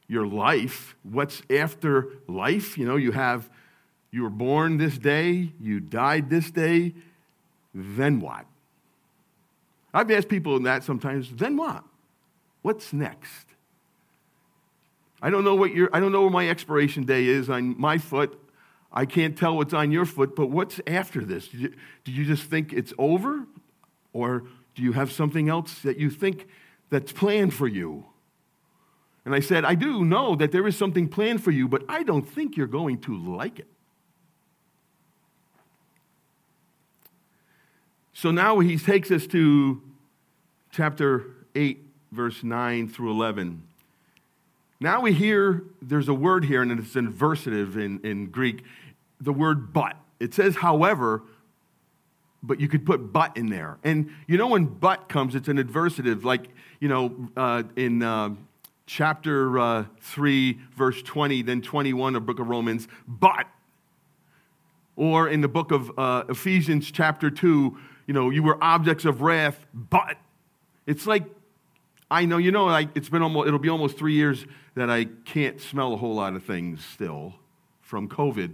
your 0.07 0.25
life, 0.25 0.95
what's 1.03 1.43
after 1.51 2.07
life? 2.27 2.75
You 2.75 2.87
know, 2.87 2.95
you 2.95 3.11
have, 3.11 3.47
you 4.09 4.23
were 4.23 4.31
born 4.31 4.77
this 4.77 4.97
day, 4.97 5.53
you 5.59 5.79
died 5.79 6.31
this 6.31 6.49
day, 6.49 6.95
then 7.75 8.19
what? 8.19 8.45
I've 9.93 10.09
asked 10.09 10.27
people 10.27 10.59
that 10.61 10.83
sometimes, 10.83 11.31
then 11.31 11.55
what? 11.55 11.83
What's 12.63 12.91
next? 12.91 13.45
I 15.21 15.29
don't 15.29 15.43
know 15.43 15.55
what 15.55 15.73
your 15.73 15.89
I 15.93 15.99
don't 15.99 16.11
know 16.11 16.21
where 16.21 16.31
my 16.31 16.49
expiration 16.49 17.05
day 17.05 17.25
is 17.25 17.49
on 17.49 17.79
my 17.79 17.97
foot. 17.97 18.37
I 18.91 19.05
can't 19.05 19.37
tell 19.37 19.55
what's 19.55 19.73
on 19.73 19.91
your 19.91 20.05
foot, 20.05 20.35
but 20.35 20.47
what's 20.47 20.81
after 20.85 21.23
this? 21.23 21.47
Do 21.47 21.57
you, 21.57 21.73
do 22.03 22.11
you 22.11 22.25
just 22.25 22.43
think 22.43 22.73
it's 22.73 22.93
over? 22.97 23.45
Or 24.11 24.43
do 24.75 24.83
you 24.83 24.91
have 24.91 25.11
something 25.11 25.47
else 25.47 25.79
that 25.79 25.97
you 25.97 26.09
think 26.09 26.47
that's 26.89 27.13
planned 27.13 27.53
for 27.53 27.67
you? 27.67 28.05
And 29.23 29.35
I 29.35 29.39
said, 29.39 29.63
I 29.63 29.75
do 29.75 30.03
know 30.03 30.35
that 30.35 30.51
there 30.51 30.67
is 30.67 30.75
something 30.75 31.07
planned 31.07 31.43
for 31.43 31.51
you, 31.51 31.67
but 31.67 31.83
I 31.87 32.03
don't 32.03 32.27
think 32.27 32.57
you're 32.57 32.67
going 32.67 32.99
to 33.01 33.15
like 33.15 33.59
it. 33.59 33.67
So 38.13 38.31
now 38.31 38.59
he 38.59 38.77
takes 38.77 39.09
us 39.11 39.25
to 39.27 39.81
chapter 40.71 41.25
8, 41.55 41.79
verse 42.11 42.43
9 42.43 42.89
through 42.89 43.11
11. 43.11 43.63
Now 44.81 44.99
we 44.99 45.13
hear 45.13 45.63
there's 45.79 46.09
a 46.09 46.13
word 46.13 46.43
here, 46.43 46.63
and 46.63 46.71
it's 46.71 46.95
adversative 46.95 47.75
in, 47.75 47.99
in 48.03 48.31
Greek, 48.31 48.63
the 49.21 49.31
word 49.31 49.71
but. 49.71 49.95
It 50.19 50.33
says, 50.33 50.55
however, 50.55 51.21
but 52.41 52.59
you 52.59 52.67
could 52.67 52.83
put 52.83 53.13
but 53.13 53.37
in 53.37 53.51
there. 53.51 53.77
And 53.83 54.09
you 54.25 54.37
know, 54.37 54.47
when 54.47 54.65
but 54.65 55.07
comes, 55.07 55.35
it's 55.35 55.47
an 55.47 55.57
adversative, 55.57 56.23
like, 56.23 56.47
you 56.79 56.87
know, 56.87 57.29
uh, 57.37 57.61
in 57.75 58.01
uh, 58.01 58.31
chapter 58.87 59.59
uh, 59.59 59.85
3, 59.99 60.59
verse 60.75 61.03
20, 61.03 61.43
then 61.43 61.61
21 61.61 62.15
of 62.15 62.25
book 62.25 62.39
of 62.39 62.47
Romans, 62.47 62.87
but. 63.07 63.45
Or 64.95 65.29
in 65.29 65.41
the 65.41 65.47
book 65.47 65.71
of 65.71 65.91
uh, 65.97 66.23
Ephesians, 66.27 66.89
chapter 66.91 67.29
2, 67.29 67.77
you 68.07 68.13
know, 68.15 68.31
you 68.31 68.41
were 68.41 68.57
objects 68.63 69.05
of 69.05 69.21
wrath, 69.21 69.63
but. 69.75 70.17
It's 70.87 71.05
like 71.05 71.23
I 72.11 72.25
know, 72.25 72.37
you 72.37 72.51
know, 72.51 72.65
like 72.65 72.89
it's 72.93 73.07
been 73.07 73.21
almost, 73.21 73.47
it'll 73.47 73.57
be 73.57 73.69
almost 73.69 73.97
three 73.97 74.15
years 74.15 74.45
that 74.75 74.89
I 74.89 75.05
can't 75.05 75.61
smell 75.61 75.93
a 75.93 75.97
whole 75.97 76.13
lot 76.13 76.35
of 76.35 76.43
things 76.43 76.83
still 76.83 77.35
from 77.79 78.09
COVID. 78.09 78.53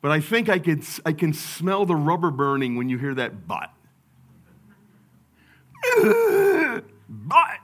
But 0.00 0.12
I 0.12 0.20
think 0.20 0.48
I, 0.48 0.60
could, 0.60 0.84
I 1.04 1.12
can 1.12 1.32
smell 1.32 1.84
the 1.84 1.96
rubber 1.96 2.30
burning 2.30 2.76
when 2.76 2.88
you 2.88 2.96
hear 2.96 3.12
that 3.16 3.48
but. 3.48 3.70
but. 7.08 7.58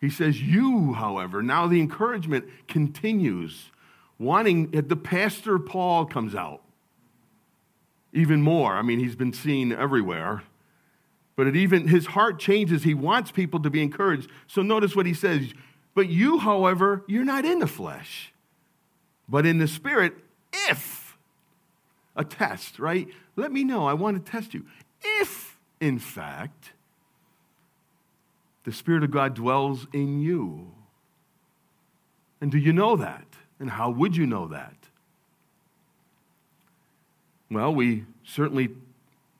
He 0.00 0.08
says, 0.08 0.40
You, 0.40 0.94
however, 0.94 1.42
now 1.42 1.66
the 1.66 1.80
encouragement 1.80 2.46
continues, 2.66 3.70
wanting, 4.18 4.70
that 4.70 4.88
the 4.88 4.96
pastor 4.96 5.58
Paul 5.58 6.06
comes 6.06 6.34
out 6.34 6.62
even 8.14 8.40
more. 8.40 8.72
I 8.72 8.80
mean, 8.80 9.00
he's 9.00 9.16
been 9.16 9.34
seen 9.34 9.70
everywhere. 9.70 10.44
But 11.38 11.46
it 11.46 11.54
even 11.54 11.86
his 11.86 12.06
heart 12.06 12.40
changes. 12.40 12.82
He 12.82 12.94
wants 12.94 13.30
people 13.30 13.60
to 13.60 13.70
be 13.70 13.80
encouraged. 13.80 14.28
So 14.48 14.60
notice 14.60 14.96
what 14.96 15.06
he 15.06 15.14
says. 15.14 15.54
But 15.94 16.08
you, 16.08 16.40
however, 16.40 17.04
you're 17.06 17.24
not 17.24 17.44
in 17.44 17.60
the 17.60 17.68
flesh, 17.68 18.32
but 19.28 19.46
in 19.46 19.58
the 19.58 19.68
spirit, 19.68 20.14
if 20.52 21.16
a 22.16 22.24
test, 22.24 22.80
right? 22.80 23.06
Let 23.36 23.52
me 23.52 23.62
know. 23.62 23.86
I 23.86 23.92
want 23.92 24.26
to 24.26 24.32
test 24.32 24.52
you. 24.52 24.66
If, 25.00 25.56
in 25.80 26.00
fact, 26.00 26.72
the 28.64 28.72
Spirit 28.72 29.04
of 29.04 29.12
God 29.12 29.34
dwells 29.34 29.86
in 29.92 30.20
you. 30.20 30.72
And 32.40 32.50
do 32.50 32.58
you 32.58 32.72
know 32.72 32.96
that? 32.96 33.26
And 33.60 33.70
how 33.70 33.90
would 33.90 34.16
you 34.16 34.26
know 34.26 34.48
that? 34.48 34.74
Well, 37.48 37.72
we 37.72 38.06
certainly 38.24 38.70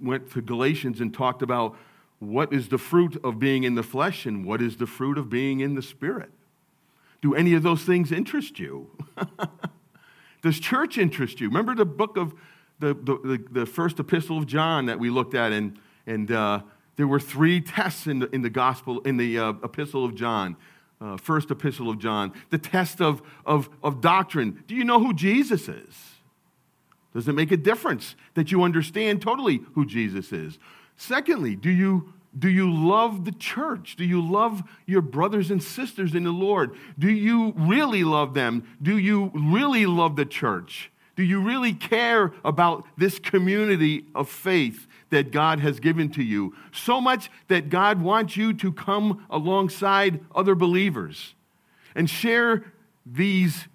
went 0.00 0.30
to 0.32 0.42
Galatians 0.42 1.00
and 1.00 1.12
talked 1.12 1.42
about 1.42 1.76
what 2.18 2.52
is 2.52 2.68
the 2.68 2.78
fruit 2.78 3.18
of 3.22 3.38
being 3.38 3.64
in 3.64 3.74
the 3.74 3.82
flesh 3.82 4.26
and 4.26 4.44
what 4.44 4.60
is 4.60 4.76
the 4.76 4.86
fruit 4.86 5.18
of 5.18 5.30
being 5.30 5.60
in 5.60 5.74
the 5.74 5.82
spirit? 5.82 6.30
Do 7.20 7.34
any 7.34 7.54
of 7.54 7.62
those 7.62 7.82
things 7.82 8.12
interest 8.12 8.58
you? 8.58 8.90
Does 10.42 10.60
church 10.60 10.98
interest 10.98 11.40
you? 11.40 11.48
Remember 11.48 11.74
the 11.74 11.84
book 11.84 12.16
of 12.16 12.34
the, 12.78 12.94
the, 12.94 13.44
the, 13.50 13.66
first 13.66 13.98
epistle 13.98 14.38
of 14.38 14.46
John 14.46 14.86
that 14.86 15.00
we 15.00 15.10
looked 15.10 15.34
at, 15.34 15.50
and, 15.50 15.76
and 16.06 16.30
uh, 16.30 16.60
there 16.94 17.08
were 17.08 17.18
three 17.18 17.60
tests 17.60 18.06
in 18.06 18.20
the, 18.20 18.30
in 18.30 18.42
the 18.42 18.50
gospel, 18.50 19.00
in 19.00 19.16
the 19.16 19.36
uh, 19.36 19.52
epistle 19.64 20.04
of 20.04 20.14
John, 20.14 20.56
uh, 21.00 21.16
first 21.16 21.50
epistle 21.50 21.90
of 21.90 21.98
John. 21.98 22.32
The 22.50 22.58
test 22.58 23.00
of, 23.00 23.20
of, 23.44 23.68
of 23.82 24.00
doctrine. 24.00 24.62
Do 24.68 24.76
you 24.76 24.84
know 24.84 25.00
who 25.00 25.12
Jesus 25.12 25.68
is? 25.68 26.17
Does 27.14 27.28
it 27.28 27.34
make 27.34 27.50
a 27.50 27.56
difference 27.56 28.14
that 28.34 28.52
you 28.52 28.62
understand 28.62 29.22
totally 29.22 29.60
who 29.74 29.86
Jesus 29.86 30.32
is? 30.32 30.58
Secondly, 30.96 31.56
do 31.56 31.70
you 31.70 32.12
do 32.38 32.48
you 32.48 32.70
love 32.70 33.24
the 33.24 33.32
church? 33.32 33.96
Do 33.96 34.04
you 34.04 34.20
love 34.20 34.62
your 34.86 35.00
brothers 35.00 35.50
and 35.50 35.62
sisters 35.62 36.14
in 36.14 36.24
the 36.24 36.30
Lord? 36.30 36.76
Do 36.98 37.10
you 37.10 37.54
really 37.56 38.04
love 38.04 38.34
them? 38.34 38.64
Do 38.82 38.98
you 38.98 39.32
really 39.34 39.86
love 39.86 40.16
the 40.16 40.26
church? 40.26 40.90
Do 41.16 41.24
you 41.24 41.40
really 41.40 41.72
care 41.72 42.32
about 42.44 42.84
this 42.96 43.18
community 43.18 44.04
of 44.14 44.28
faith 44.28 44.86
that 45.10 45.32
God 45.32 45.58
has 45.60 45.80
given 45.80 46.10
to 46.10 46.22
you? 46.22 46.54
So 46.70 47.00
much 47.00 47.30
that 47.48 47.70
God 47.70 48.02
wants 48.02 48.36
you 48.36 48.52
to 48.54 48.72
come 48.72 49.26
alongside 49.30 50.20
other 50.34 50.54
believers 50.54 51.34
and 51.94 52.08
share 52.08 52.72
these 53.04 53.66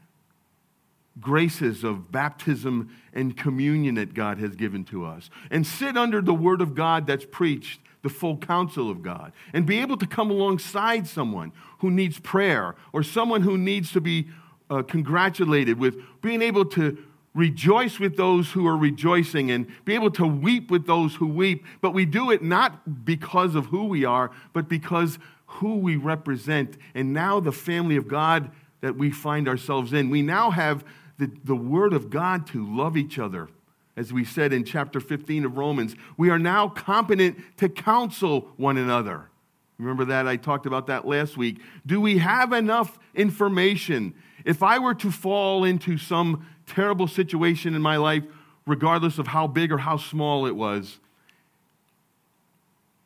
graces 1.19 1.83
of 1.83 2.11
baptism 2.11 2.89
and 3.13 3.37
communion 3.37 3.95
that 3.95 4.13
God 4.13 4.39
has 4.39 4.55
given 4.55 4.83
to 4.85 5.05
us 5.05 5.29
and 5.51 5.65
sit 5.65 5.95
under 5.95 6.21
the 6.21 6.33
word 6.33 6.61
of 6.61 6.73
God 6.73 7.05
that's 7.05 7.25
preached 7.25 7.79
the 8.01 8.09
full 8.09 8.37
counsel 8.37 8.89
of 8.89 9.01
God 9.01 9.31
and 9.53 9.65
be 9.65 9.79
able 9.79 9.97
to 9.97 10.07
come 10.07 10.29
alongside 10.29 11.07
someone 11.07 11.51
who 11.79 11.89
needs 11.89 12.19
prayer 12.19 12.75
or 12.91 13.03
someone 13.03 13.41
who 13.41 13.57
needs 13.57 13.91
to 13.93 14.01
be 14.01 14.27
uh, 14.69 14.81
congratulated 14.83 15.79
with 15.79 15.95
being 16.21 16.41
able 16.41 16.65
to 16.65 16.97
rejoice 17.33 17.99
with 17.99 18.17
those 18.17 18.51
who 18.51 18.67
are 18.67 18.77
rejoicing 18.77 19.49
and 19.51 19.67
be 19.85 19.95
able 19.95 20.11
to 20.11 20.25
weep 20.25 20.69
with 20.69 20.85
those 20.85 21.15
who 21.15 21.27
weep. 21.27 21.65
But 21.81 21.91
we 21.91 22.05
do 22.05 22.31
it 22.31 22.43
not 22.43 23.05
because 23.05 23.55
of 23.55 23.67
who 23.67 23.85
we 23.85 24.05
are, 24.05 24.31
but 24.51 24.67
because 24.67 25.17
who 25.45 25.77
we 25.77 25.95
represent. 25.95 26.77
And 26.93 27.13
now 27.13 27.39
the 27.39 27.51
family 27.51 27.95
of 27.95 28.07
God 28.07 28.51
that 28.81 28.95
we 28.97 29.11
find 29.11 29.47
ourselves 29.47 29.93
in, 29.93 30.09
we 30.09 30.21
now 30.21 30.51
have 30.51 30.83
the, 31.17 31.31
the 31.43 31.55
word 31.55 31.93
of 31.93 32.09
God 32.09 32.47
to 32.47 32.65
love 32.65 32.97
each 32.97 33.19
other 33.19 33.49
as 33.95 34.11
we 34.11 34.25
said 34.25 34.53
in 34.53 34.63
chapter 34.63 34.99
15 34.99 35.45
of 35.45 35.57
Romans, 35.57 35.95
we 36.17 36.29
are 36.29 36.39
now 36.39 36.67
competent 36.67 37.37
to 37.57 37.69
counsel 37.69 38.49
one 38.57 38.77
another. 38.77 39.29
Remember 39.77 40.05
that? 40.05 40.27
I 40.27 40.35
talked 40.35 40.65
about 40.65 40.87
that 40.87 41.05
last 41.05 41.37
week. 41.37 41.61
Do 41.85 42.01
we 42.01 42.17
have 42.17 42.53
enough 42.53 42.97
information? 43.13 44.15
If 44.45 44.63
I 44.63 44.79
were 44.79 44.95
to 44.95 45.11
fall 45.11 45.63
into 45.63 45.97
some 45.97 46.47
terrible 46.65 47.07
situation 47.07 47.75
in 47.75 47.81
my 47.81 47.97
life, 47.97 48.23
regardless 48.65 49.19
of 49.19 49.27
how 49.27 49.47
big 49.47 49.71
or 49.71 49.79
how 49.79 49.97
small 49.97 50.45
it 50.47 50.55
was, 50.55 50.99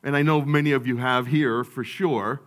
and 0.03 0.15
I 0.15 0.21
know 0.21 0.41
many 0.41 0.71
of 0.71 0.87
you 0.87 0.97
have 0.97 1.27
here 1.27 1.63
for 1.63 1.83
sure, 1.83 2.41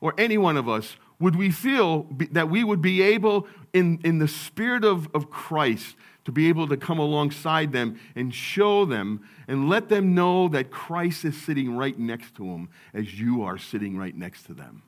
or 0.00 0.14
any 0.18 0.38
one 0.38 0.56
of 0.56 0.68
us, 0.68 0.96
would 1.18 1.36
we 1.36 1.50
feel 1.50 2.06
that 2.32 2.50
we 2.50 2.62
would 2.62 2.82
be 2.82 3.02
able, 3.02 3.46
in, 3.72 4.00
in 4.04 4.18
the 4.18 4.28
spirit 4.28 4.84
of, 4.84 5.08
of 5.14 5.30
Christ, 5.30 5.96
to 6.24 6.32
be 6.32 6.48
able 6.48 6.66
to 6.68 6.76
come 6.76 6.98
alongside 6.98 7.72
them 7.72 7.98
and 8.14 8.34
show 8.34 8.84
them 8.84 9.26
and 9.46 9.68
let 9.68 9.88
them 9.88 10.14
know 10.14 10.48
that 10.48 10.70
Christ 10.70 11.24
is 11.24 11.40
sitting 11.40 11.76
right 11.76 11.98
next 11.98 12.34
to 12.36 12.42
them 12.42 12.68
as 12.92 13.18
you 13.18 13.42
are 13.42 13.56
sitting 13.56 13.96
right 13.96 14.14
next 14.14 14.42
to 14.46 14.54
them, 14.54 14.82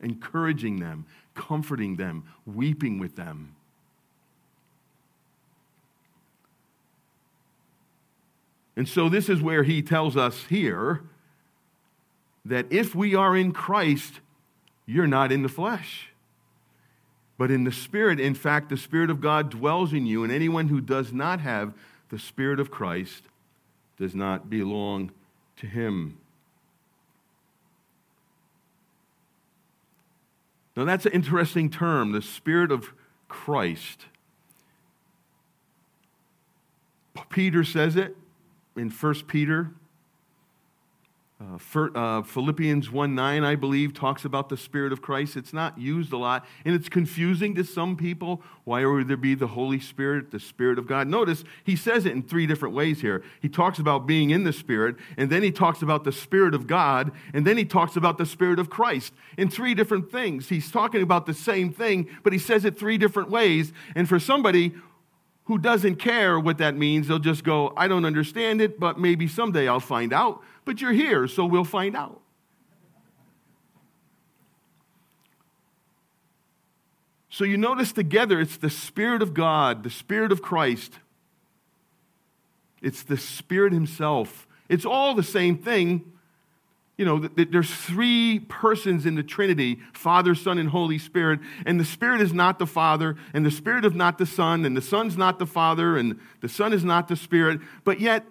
encouraging 0.00 0.78
them, 0.78 1.06
comforting 1.34 1.96
them, 1.96 2.24
weeping 2.46 2.98
with 2.98 3.16
them. 3.16 3.56
And 8.76 8.88
so, 8.88 9.08
this 9.08 9.28
is 9.28 9.40
where 9.40 9.62
he 9.62 9.82
tells 9.82 10.16
us 10.16 10.44
here 10.48 11.02
that 12.44 12.66
if 12.70 12.94
we 12.94 13.14
are 13.14 13.36
in 13.36 13.52
Christ, 13.52 14.20
you're 14.86 15.06
not 15.06 15.32
in 15.32 15.42
the 15.42 15.48
flesh 15.48 16.08
but 17.36 17.50
in 17.50 17.64
the 17.64 17.72
Spirit. 17.72 18.20
In 18.20 18.34
fact, 18.34 18.68
the 18.68 18.76
Spirit 18.76 19.10
of 19.10 19.20
God 19.20 19.50
dwells 19.50 19.92
in 19.92 20.06
you, 20.06 20.22
and 20.22 20.32
anyone 20.32 20.68
who 20.68 20.80
does 20.80 21.12
not 21.12 21.40
have 21.40 21.74
the 22.10 22.18
Spirit 22.18 22.60
of 22.60 22.70
Christ 22.70 23.24
does 23.98 24.14
not 24.14 24.48
belong 24.48 25.10
to 25.56 25.66
him. 25.66 26.18
Now, 30.76 30.84
that's 30.84 31.06
an 31.06 31.12
interesting 31.12 31.70
term, 31.70 32.12
the 32.12 32.22
Spirit 32.22 32.72
of 32.72 32.92
Christ. 33.28 34.06
Peter 37.30 37.64
says 37.64 37.96
it 37.96 38.16
in 38.76 38.90
1 38.90 39.14
Peter 39.26 39.70
uh, 41.40 41.80
uh, 41.94 42.22
Philippians 42.22 42.92
1 42.92 43.14
9, 43.14 43.44
I 43.44 43.56
believe, 43.56 43.92
talks 43.92 44.24
about 44.24 44.48
the 44.48 44.56
Spirit 44.56 44.92
of 44.92 45.02
Christ. 45.02 45.36
It's 45.36 45.52
not 45.52 45.76
used 45.76 46.12
a 46.12 46.16
lot, 46.16 46.46
and 46.64 46.76
it's 46.76 46.88
confusing 46.88 47.56
to 47.56 47.64
some 47.64 47.96
people. 47.96 48.40
Why 48.62 48.84
would 48.84 49.08
there 49.08 49.16
be 49.16 49.34
the 49.34 49.48
Holy 49.48 49.80
Spirit, 49.80 50.30
the 50.30 50.38
Spirit 50.38 50.78
of 50.78 50.86
God? 50.86 51.08
Notice 51.08 51.42
he 51.64 51.74
says 51.74 52.06
it 52.06 52.12
in 52.12 52.22
three 52.22 52.46
different 52.46 52.74
ways 52.74 53.00
here. 53.00 53.24
He 53.40 53.48
talks 53.48 53.80
about 53.80 54.06
being 54.06 54.30
in 54.30 54.44
the 54.44 54.52
Spirit, 54.52 54.94
and 55.16 55.28
then 55.28 55.42
he 55.42 55.50
talks 55.50 55.82
about 55.82 56.04
the 56.04 56.12
Spirit 56.12 56.54
of 56.54 56.68
God, 56.68 57.10
and 57.32 57.44
then 57.44 57.56
he 57.56 57.64
talks 57.64 57.96
about 57.96 58.16
the 58.16 58.26
Spirit 58.26 58.60
of 58.60 58.70
Christ 58.70 59.12
in 59.36 59.50
three 59.50 59.74
different 59.74 60.12
things. 60.12 60.48
He's 60.48 60.70
talking 60.70 61.02
about 61.02 61.26
the 61.26 61.34
same 61.34 61.72
thing, 61.72 62.08
but 62.22 62.32
he 62.32 62.38
says 62.38 62.64
it 62.64 62.78
three 62.78 62.96
different 62.96 63.28
ways. 63.28 63.72
And 63.96 64.08
for 64.08 64.20
somebody 64.20 64.72
who 65.46 65.58
doesn't 65.58 65.96
care 65.96 66.38
what 66.38 66.58
that 66.58 66.76
means, 66.76 67.08
they'll 67.08 67.18
just 67.18 67.44
go, 67.44 67.72
I 67.76 67.88
don't 67.88 68.04
understand 68.04 68.60
it, 68.60 68.78
but 68.80 68.98
maybe 68.98 69.28
someday 69.28 69.68
I'll 69.68 69.80
find 69.80 70.12
out 70.12 70.42
but 70.64 70.80
you're 70.80 70.92
here, 70.92 71.26
so 71.28 71.44
we'll 71.44 71.64
find 71.64 71.96
out. 71.96 72.20
So 77.28 77.44
you 77.44 77.56
notice 77.56 77.92
together 77.92 78.40
it's 78.40 78.56
the 78.56 78.70
Spirit 78.70 79.20
of 79.20 79.34
God, 79.34 79.82
the 79.82 79.90
Spirit 79.90 80.30
of 80.30 80.40
Christ. 80.40 81.00
It's 82.80 83.02
the 83.02 83.16
Spirit 83.16 83.72
Himself. 83.72 84.46
It's 84.68 84.84
all 84.84 85.14
the 85.14 85.24
same 85.24 85.58
thing. 85.58 86.12
You 86.96 87.04
know, 87.04 87.18
there's 87.18 87.74
three 87.74 88.38
persons 88.38 89.04
in 89.04 89.16
the 89.16 89.24
Trinity 89.24 89.80
Father, 89.92 90.36
Son, 90.36 90.58
and 90.58 90.68
Holy 90.68 90.98
Spirit. 90.98 91.40
And 91.66 91.80
the 91.80 91.84
Spirit 91.84 92.20
is 92.20 92.32
not 92.32 92.60
the 92.60 92.68
Father, 92.68 93.16
and 93.32 93.44
the 93.44 93.50
Spirit 93.50 93.84
is 93.84 93.94
not 93.94 94.18
the 94.18 94.26
Son, 94.26 94.64
and 94.64 94.76
the 94.76 94.82
Son's 94.82 95.16
not 95.16 95.40
the 95.40 95.46
Father, 95.46 95.96
and 95.96 96.20
the 96.40 96.48
Son 96.48 96.72
is 96.72 96.84
not 96.84 97.08
the 97.08 97.16
Spirit. 97.16 97.60
But 97.82 97.98
yet, 97.98 98.24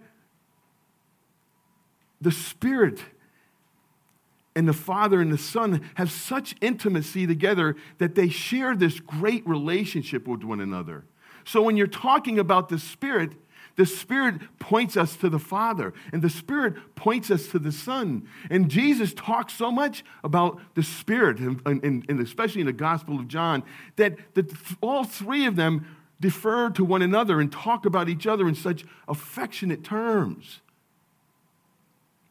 the 2.24 2.32
Spirit 2.32 3.00
and 4.56 4.68
the 4.68 4.74
Father 4.74 5.20
and 5.20 5.32
the 5.32 5.38
Son 5.38 5.90
have 5.96 6.12
such 6.12 6.56
intimacy 6.62 7.28
together 7.28 7.76
that 7.98 8.16
they 8.16 8.30
share 8.30 8.76
this 8.76 9.00
great 9.00 9.46
relationship 9.48 10.28
with 10.28 10.44
one 10.44 10.62
another. 10.62 11.06
So 11.44 11.62
when 11.62 11.76
you're 11.76 11.88
talking 11.88 12.40
about 12.40 12.70
the 12.70 12.80
Spirit, 12.80 13.34
the 13.76 13.86
Spirit 13.86 14.36
points 14.60 14.96
us 14.96 15.16
to 15.18 15.30
the 15.30 15.40
Father, 15.40 15.94
and 16.12 16.22
the 16.22 16.30
Spirit 16.30 16.96
points 16.96 17.30
us 17.30 17.48
to 17.48 17.60
the 17.60 17.72
Son. 17.72 18.28
And 18.50 18.70
Jesus 18.70 19.14
talks 19.14 19.54
so 19.54 19.72
much 19.72 20.06
about 20.24 20.62
the 20.76 20.84
Spirit, 20.84 21.40
and, 21.40 21.60
and, 21.66 22.06
and 22.08 22.20
especially 22.20 22.62
in 22.62 22.68
the 22.68 22.74
Gospel 22.74 23.20
of 23.20 23.28
John, 23.28 23.64
that, 23.96 24.18
that 24.36 24.54
all 24.82 25.04
three 25.04 25.46
of 25.46 25.56
them 25.56 25.88
defer 26.22 26.70
to 26.70 26.86
one 26.86 27.02
another 27.02 27.42
and 27.42 27.52
talk 27.52 27.86
about 27.86 28.08
each 28.08 28.28
other 28.28 28.48
in 28.48 28.56
such 28.56 28.86
affectionate 29.10 29.84
terms. 29.84 30.62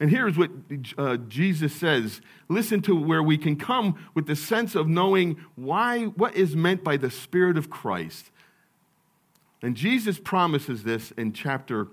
And 0.03 0.11
here's 0.11 0.37
what 0.37 0.51
uh, 0.99 1.17
Jesus 1.29 1.73
says 1.73 2.21
listen 2.49 2.83
to 2.83 2.97
where 2.97 3.23
we 3.23 3.39
can 3.39 3.55
come 3.55 4.05
with 4.15 4.27
the 4.27 4.35
sense 4.35 4.75
of 4.75 4.89
knowing 4.89 5.37
why, 5.55 6.07
what 6.07 6.35
is 6.35 6.57
meant 6.57 6.83
by 6.83 6.97
the 6.97 7.09
Spirit 7.09 7.57
of 7.57 7.71
Christ. 7.71 8.33
And 9.63 9.77
Jesus 9.77 10.19
promises 10.19 10.83
this 10.83 11.13
in 11.13 11.33
chapter 11.33 11.87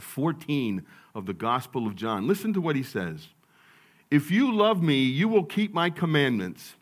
14 0.00 0.84
of 1.14 1.26
the 1.26 1.32
Gospel 1.32 1.86
of 1.86 1.94
John. 1.94 2.26
Listen 2.26 2.52
to 2.52 2.60
what 2.60 2.74
he 2.74 2.82
says 2.82 3.28
If 4.10 4.32
you 4.32 4.52
love 4.52 4.82
me, 4.82 5.00
you 5.00 5.28
will 5.28 5.44
keep 5.44 5.72
my 5.72 5.88
commandments, 5.88 6.74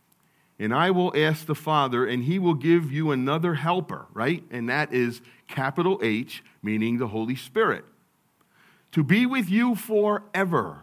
and 0.58 0.72
I 0.72 0.90
will 0.92 1.12
ask 1.14 1.44
the 1.44 1.54
Father, 1.54 2.06
and 2.06 2.24
he 2.24 2.38
will 2.38 2.54
give 2.54 2.90
you 2.90 3.11
another 3.11 3.52
helper, 3.52 4.06
right? 4.14 4.42
And 4.50 4.70
that 4.70 4.94
is 4.94 5.20
capital 5.46 6.00
H, 6.02 6.42
meaning 6.62 6.96
the 6.96 7.08
Holy 7.08 7.37
Spirit 7.37 7.84
to 8.92 9.03
be 9.03 9.27
with 9.27 9.48
you 9.51 9.74
forever. 9.74 10.83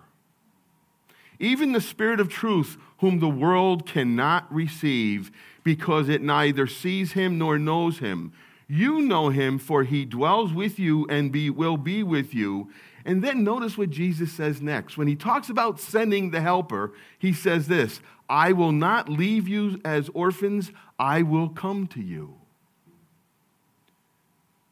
Even 1.40 1.74
the 1.74 1.82
Spirit 1.82 2.20
of 2.20 2.30
truth, 2.30 2.78
whom 3.00 3.20
the 3.20 3.30
world 3.30 3.86
cannot 3.86 4.52
receive, 4.54 5.32
because 5.64 6.08
it 6.08 6.22
neither 6.22 6.68
sees 6.68 7.12
him 7.12 7.38
nor 7.38 7.60
knows 7.60 8.00
him. 8.00 8.32
You 8.68 9.02
know 9.02 9.30
him, 9.30 9.60
for 9.60 9.84
he 9.84 10.06
dwells 10.06 10.54
with 10.54 10.80
you 10.80 11.06
and 11.10 11.32
be, 11.32 11.50
will 11.50 11.78
be 11.78 12.04
with 12.04 12.34
you. 12.34 12.72
And 13.04 13.24
then 13.24 13.44
notice 13.44 13.78
what 13.78 13.92
Jesus 13.92 14.32
says 14.32 14.62
next. 14.62 14.98
When 14.98 15.08
he 15.08 15.16
talks 15.16 15.50
about 15.50 15.80
sending 15.80 16.32
the 16.32 16.42
helper, 16.42 16.94
he 17.20 17.34
says 17.34 17.68
this 17.68 18.02
I 18.28 18.54
will 18.54 18.72
not 18.72 19.10
leave 19.10 19.48
you 19.48 19.80
as 19.86 20.10
orphans, 20.14 20.72
I 20.98 21.22
will 21.22 21.50
come 21.50 21.86
to 21.88 22.02
you. 22.02 22.36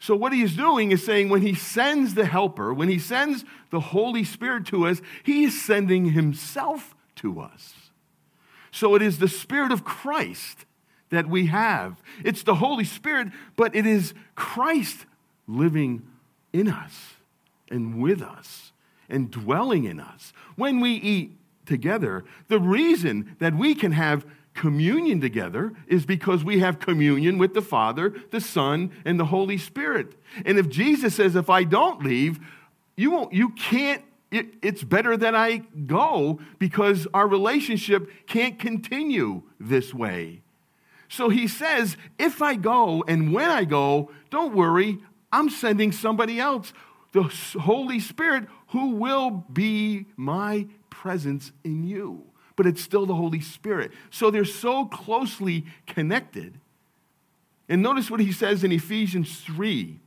So, 0.04 0.18
what 0.18 0.34
he 0.34 0.42
is 0.42 0.58
doing 0.58 0.92
is 0.92 1.02
saying 1.02 1.30
when 1.30 1.44
he 1.44 1.56
sends 1.56 2.13
the 2.13 2.26
helper, 2.26 2.74
when 2.74 2.89
he 2.89 3.00
sends 3.00 3.46
the 3.70 3.80
Holy 3.80 4.26
Spirit 4.26 4.66
to 4.66 4.86
us, 4.86 5.02
he 5.24 5.46
is 5.46 5.63
sending 5.63 6.12
himself 6.12 6.94
to 7.16 7.39
us. 7.39 7.74
So, 8.70 8.96
it 8.96 9.02
is 9.02 9.20
the 9.20 9.30
Spirit 9.30 9.72
of 9.72 9.86
Christ 9.86 10.66
that 11.10 11.30
we 11.30 11.46
have. 11.46 12.02
It's 12.22 12.44
the 12.44 12.56
Holy 12.56 12.84
Spirit, 12.84 13.30
but 13.56 13.74
it 13.78 13.86
is 13.86 14.13
Christ 14.36 15.06
living 15.48 16.06
in 16.52 16.68
us 16.68 17.13
and 17.72 18.02
with 18.02 18.22
us 18.22 18.74
and 19.08 19.32
dwelling 19.32 19.86
in 19.86 20.02
us. 20.02 20.34
When 20.58 20.82
we 20.82 20.96
eat 20.96 21.38
together, 21.66 22.26
the 22.50 22.60
reason 22.60 23.38
that 23.39 23.56
we 23.56 23.74
can 23.74 23.94
have 23.94 24.26
communion 24.54 25.20
together 25.20 25.74
is 25.88 26.06
because 26.06 26.44
we 26.44 26.60
have 26.60 26.80
communion 26.80 27.38
with 27.38 27.54
the 27.54 27.62
Father, 27.62 28.13
the 28.32 28.42
Son, 28.42 28.92
and 29.06 29.20
the 29.20 29.26
Holy 29.26 29.58
Spirit. 29.58 30.16
And 30.46 30.58
if 30.58 30.70
Jesus 30.70 31.16
says, 31.16 31.36
if 31.36 31.50
I 31.50 31.63
don't 31.63 32.04
leave, 32.04 32.39
you 32.96 33.12
won't, 33.12 33.34
you 33.34 33.50
can't, 33.50 34.04
it, 34.32 34.48
it's 34.62 34.84
better 34.84 35.18
that 35.18 35.36
I 35.36 35.58
go 35.86 36.39
because 36.60 37.08
our 37.13 37.28
relationship 37.28 38.10
can't 38.28 38.60
continue 38.60 39.44
this 39.60 39.94
way. 39.94 40.42
So 41.10 41.30
he 41.30 41.48
says, 41.48 41.96
if 42.18 42.42
I 42.42 42.56
go 42.56 43.04
and 43.08 43.34
when 43.34 43.50
I 43.50 43.66
go, 43.66 44.12
don't 44.30 44.56
worry, 44.56 45.00
I'm 45.32 45.50
sending 45.50 45.92
somebody 45.92 46.39
else, 46.39 46.74
the 47.12 47.24
Holy 47.60 48.00
Spirit, 48.00 48.46
who 48.70 48.96
will 48.96 49.46
be 49.52 50.06
my 50.18 50.68
presence 50.89 51.52
in 51.63 51.84
you 51.84 52.33
but 52.56 52.66
it's 52.66 52.82
still 52.82 53.06
the 53.06 53.16
Holy 53.16 53.42
Spirit. 53.42 53.92
So 54.10 54.30
they're 54.30 54.46
so 54.46 54.86
closely 54.86 55.66
connected. 55.88 56.54
And 57.70 57.82
notice 57.82 58.12
what 58.12 58.20
he 58.20 58.32
says 58.32 58.63
in 58.63 58.72
Ephesians 58.72 59.39
3, 59.42 60.00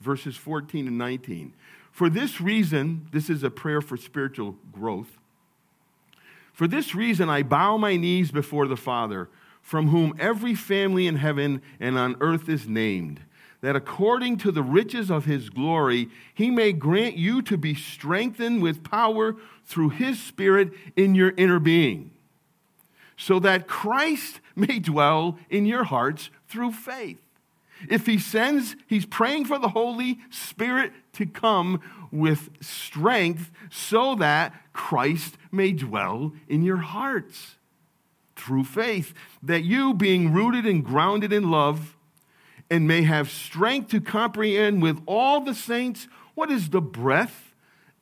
verses 0.00 0.36
14 0.36 0.88
and 0.88 0.98
19. 0.98 1.52
For 1.90 2.08
this 2.08 2.40
reason, 2.40 3.06
this 3.12 3.28
is 3.28 3.42
a 3.42 3.50
prayer 3.50 3.80
for 3.80 3.96
spiritual 3.96 4.56
growth. 4.72 5.18
For 6.52 6.66
this 6.66 6.94
reason, 6.94 7.28
I 7.28 7.42
bow 7.42 7.76
my 7.76 7.96
knees 7.96 8.30
before 8.30 8.66
the 8.66 8.76
Father, 8.76 9.28
from 9.60 9.88
whom 9.88 10.14
every 10.18 10.54
family 10.54 11.06
in 11.06 11.16
heaven 11.16 11.62
and 11.78 11.98
on 11.98 12.16
earth 12.20 12.48
is 12.48 12.66
named 12.66 13.20
that 13.62 13.76
according 13.76 14.36
to 14.36 14.50
the 14.50 14.62
riches 14.62 15.10
of 15.10 15.24
his 15.24 15.48
glory, 15.48 16.08
he 16.34 16.50
may 16.50 16.72
grant 16.72 17.16
you 17.16 17.40
to 17.42 17.56
be 17.56 17.74
strengthened 17.74 18.60
with 18.60 18.84
power 18.84 19.36
through 19.64 19.90
his 19.90 20.20
Spirit 20.20 20.72
in 20.96 21.14
your 21.14 21.32
inner 21.36 21.60
being, 21.60 22.10
so 23.16 23.38
that 23.38 23.68
Christ 23.68 24.40
may 24.56 24.78
dwell 24.78 25.38
in 25.48 25.64
your 25.64 25.84
hearts 25.84 26.28
through 26.48 26.72
faith. 26.72 27.20
If 27.88 28.06
he 28.06 28.18
sends, 28.18 28.76
he's 28.86 29.06
praying 29.06 29.46
for 29.46 29.58
the 29.58 29.70
Holy 29.70 30.18
Spirit 30.30 30.92
to 31.14 31.26
come 31.26 31.80
with 32.12 32.50
strength 32.60 33.50
so 33.70 34.14
that 34.16 34.54
Christ 34.72 35.36
may 35.50 35.72
dwell 35.72 36.32
in 36.48 36.62
your 36.62 36.76
hearts 36.76 37.56
through 38.36 38.64
faith, 38.64 39.14
that 39.42 39.62
you, 39.62 39.94
being 39.94 40.32
rooted 40.32 40.66
and 40.66 40.84
grounded 40.84 41.32
in 41.32 41.50
love, 41.50 41.96
and 42.72 42.88
may 42.88 43.02
have 43.02 43.30
strength 43.30 43.90
to 43.90 44.00
comprehend 44.00 44.80
with 44.80 44.98
all 45.04 45.42
the 45.42 45.54
saints 45.54 46.08
what 46.34 46.50
is 46.50 46.70
the 46.70 46.80
breadth 46.80 47.52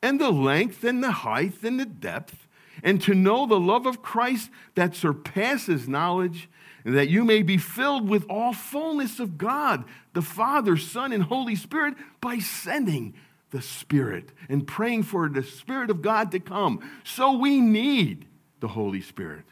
and 0.01 0.21
the 0.21 0.31
length 0.31 0.85
and 0.85 1.03
the 1.03 1.11
height 1.11 1.61
and 1.65 1.81
the 1.81 1.85
depth, 1.85 2.47
and 2.81 3.03
to 3.03 3.13
know 3.13 3.47
the 3.47 3.59
love 3.59 3.85
of 3.85 4.01
Christ 4.01 4.49
that 4.77 4.95
surpasses 4.95 5.89
knowledge, 5.89 6.49
and 6.85 6.97
that 6.97 7.09
you 7.09 7.25
may 7.25 7.43
be 7.43 7.59
filled 7.59 8.09
with 8.09 8.25
all 8.31 8.53
fullness 8.53 9.19
of 9.19 9.37
God, 9.37 9.85
the 10.13 10.23
Father, 10.23 10.77
Son, 10.77 11.11
and 11.11 11.25
Holy 11.25 11.57
Spirit, 11.57 11.95
by 12.21 12.39
sending 12.39 13.15
the 13.51 13.61
Spirit 13.61 14.31
and 14.49 14.69
praying 14.69 15.03
for 15.03 15.29
the 15.29 15.43
Spirit 15.43 15.91
of 15.91 16.01
God 16.01 16.31
to 16.31 16.39
come. 16.39 16.79
So 17.03 17.37
we 17.37 17.61
need 17.61 18.25
the 18.61 18.69
Holy 18.69 19.01
Spirit. 19.01 19.47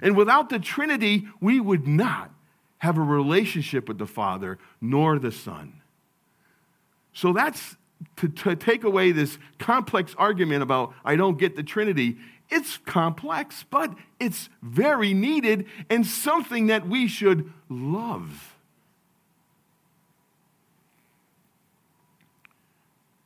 And 0.00 0.16
without 0.16 0.48
the 0.48 0.58
Trinity, 0.58 1.28
we 1.38 1.60
would 1.60 1.86
not 1.86 2.32
have 2.78 2.98
a 2.98 3.02
relationship 3.02 3.88
with 3.88 3.98
the 3.98 4.06
Father 4.06 4.58
nor 4.80 5.18
the 5.18 5.32
Son. 5.32 5.80
So 7.12 7.32
that's 7.32 7.76
to, 8.16 8.28
to, 8.28 8.54
take 8.54 8.84
away 8.84 9.10
this 9.10 9.38
complex 9.58 10.14
argument 10.16 10.62
about 10.62 10.94
I 11.04 11.16
don't 11.16 11.38
get 11.38 11.56
the 11.56 11.64
Trinity. 11.64 12.16
It's 12.48 12.78
complex, 12.78 13.64
but 13.68 13.94
it's 14.20 14.48
very 14.62 15.14
needed 15.14 15.66
and 15.90 16.06
something 16.06 16.68
that 16.68 16.88
we 16.88 17.08
should 17.08 17.52
love. 17.68 18.54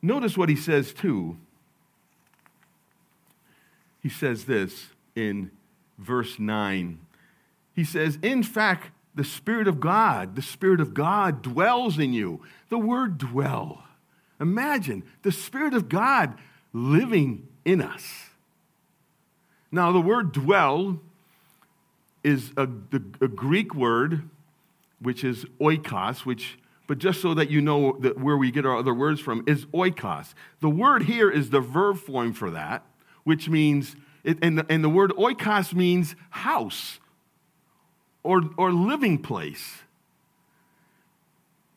Notice 0.01 0.37
what 0.37 0.49
he 0.49 0.55
says 0.55 0.91
too. 0.93 1.37
He 4.01 4.09
says 4.09 4.43
this 4.43 4.87
in 5.15 5.51
verse 5.97 6.37
9. 6.37 6.99
He 7.73 7.85
says, 7.85 8.19
In 8.21 8.43
fact, 8.43 8.91
the 9.15 9.23
Spirit 9.23 9.67
of 9.67 9.79
God, 9.79 10.35
the 10.35 10.41
Spirit 10.41 10.81
of 10.81 10.93
God 10.93 11.41
dwells 11.41 11.99
in 11.99 12.13
you. 12.13 12.41
The 12.69 12.79
word 12.79 13.17
dwell. 13.17 13.83
Imagine 14.39 15.03
the 15.21 15.31
Spirit 15.31 15.73
of 15.73 15.87
God 15.87 16.33
living 16.73 17.47
in 17.63 17.81
us. 17.81 18.29
Now, 19.71 19.91
the 19.91 20.01
word 20.01 20.31
dwell 20.31 20.99
is 22.23 22.51
a, 22.57 22.63
a 22.63 23.27
Greek 23.27 23.75
word, 23.75 24.29
which 24.99 25.23
is 25.23 25.45
oikos, 25.59 26.25
which, 26.25 26.57
but 26.87 26.97
just 26.97 27.21
so 27.21 27.33
that 27.33 27.49
you 27.49 27.61
know 27.61 27.97
that 27.99 28.19
where 28.19 28.37
we 28.37 28.49
get 28.49 28.65
our 28.65 28.77
other 28.77 28.93
words 28.93 29.19
from, 29.19 29.43
is 29.47 29.65
oikos. 29.67 30.33
The 30.59 30.69
word 30.69 31.03
here 31.03 31.29
is 31.29 31.49
the 31.49 31.59
verb 31.59 31.97
form 31.97 32.33
for 32.33 32.49
that, 32.51 32.85
which 33.23 33.49
means, 33.49 33.95
and 34.25 34.59
the, 34.59 34.65
and 34.69 34.83
the 34.83 34.89
word 34.89 35.11
oikos 35.11 35.73
means 35.73 36.15
house 36.29 36.99
or, 38.23 38.49
or 38.57 38.71
living 38.71 39.17
place. 39.19 39.83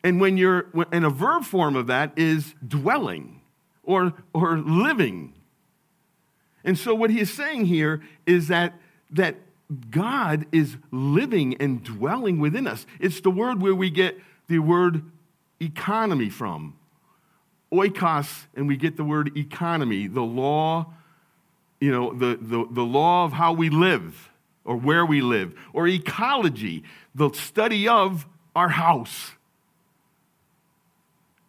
And 0.02 0.20
when 0.20 0.36
you're, 0.36 0.66
in 0.92 1.04
a 1.04 1.10
verb 1.10 1.44
form 1.44 1.74
of 1.74 1.88
that 1.88 2.12
is 2.16 2.54
dwelling 2.66 3.40
or, 3.82 4.14
or 4.32 4.58
living. 4.58 5.34
And 6.64 6.78
so 6.78 6.94
what 6.94 7.10
he 7.10 7.20
is 7.20 7.32
saying 7.32 7.66
here 7.66 8.02
is 8.24 8.48
that, 8.48 8.74
that 9.10 9.36
God 9.90 10.46
is 10.52 10.76
living 10.92 11.56
and 11.56 11.82
dwelling 11.82 12.38
within 12.38 12.68
us. 12.68 12.86
It's 13.00 13.20
the 13.20 13.30
word 13.30 13.60
where 13.60 13.74
we 13.74 13.90
get 13.90 14.16
the 14.46 14.60
word 14.60 15.02
economy 15.60 16.30
from. 16.30 16.76
Oikos, 17.72 18.46
and 18.54 18.68
we 18.68 18.76
get 18.76 18.96
the 18.96 19.04
word 19.04 19.36
economy, 19.36 20.06
the 20.06 20.22
law, 20.22 20.86
you 21.80 21.90
know, 21.90 22.12
the, 22.12 22.38
the, 22.40 22.64
the 22.70 22.84
law 22.84 23.24
of 23.24 23.32
how 23.32 23.52
we 23.52 23.70
live 23.70 24.30
or 24.66 24.76
where 24.76 25.06
we 25.06 25.22
live, 25.22 25.54
or 25.72 25.86
ecology, 25.88 26.82
the 27.14 27.30
study 27.32 27.88
of 27.88 28.26
our 28.54 28.68
house. 28.68 29.32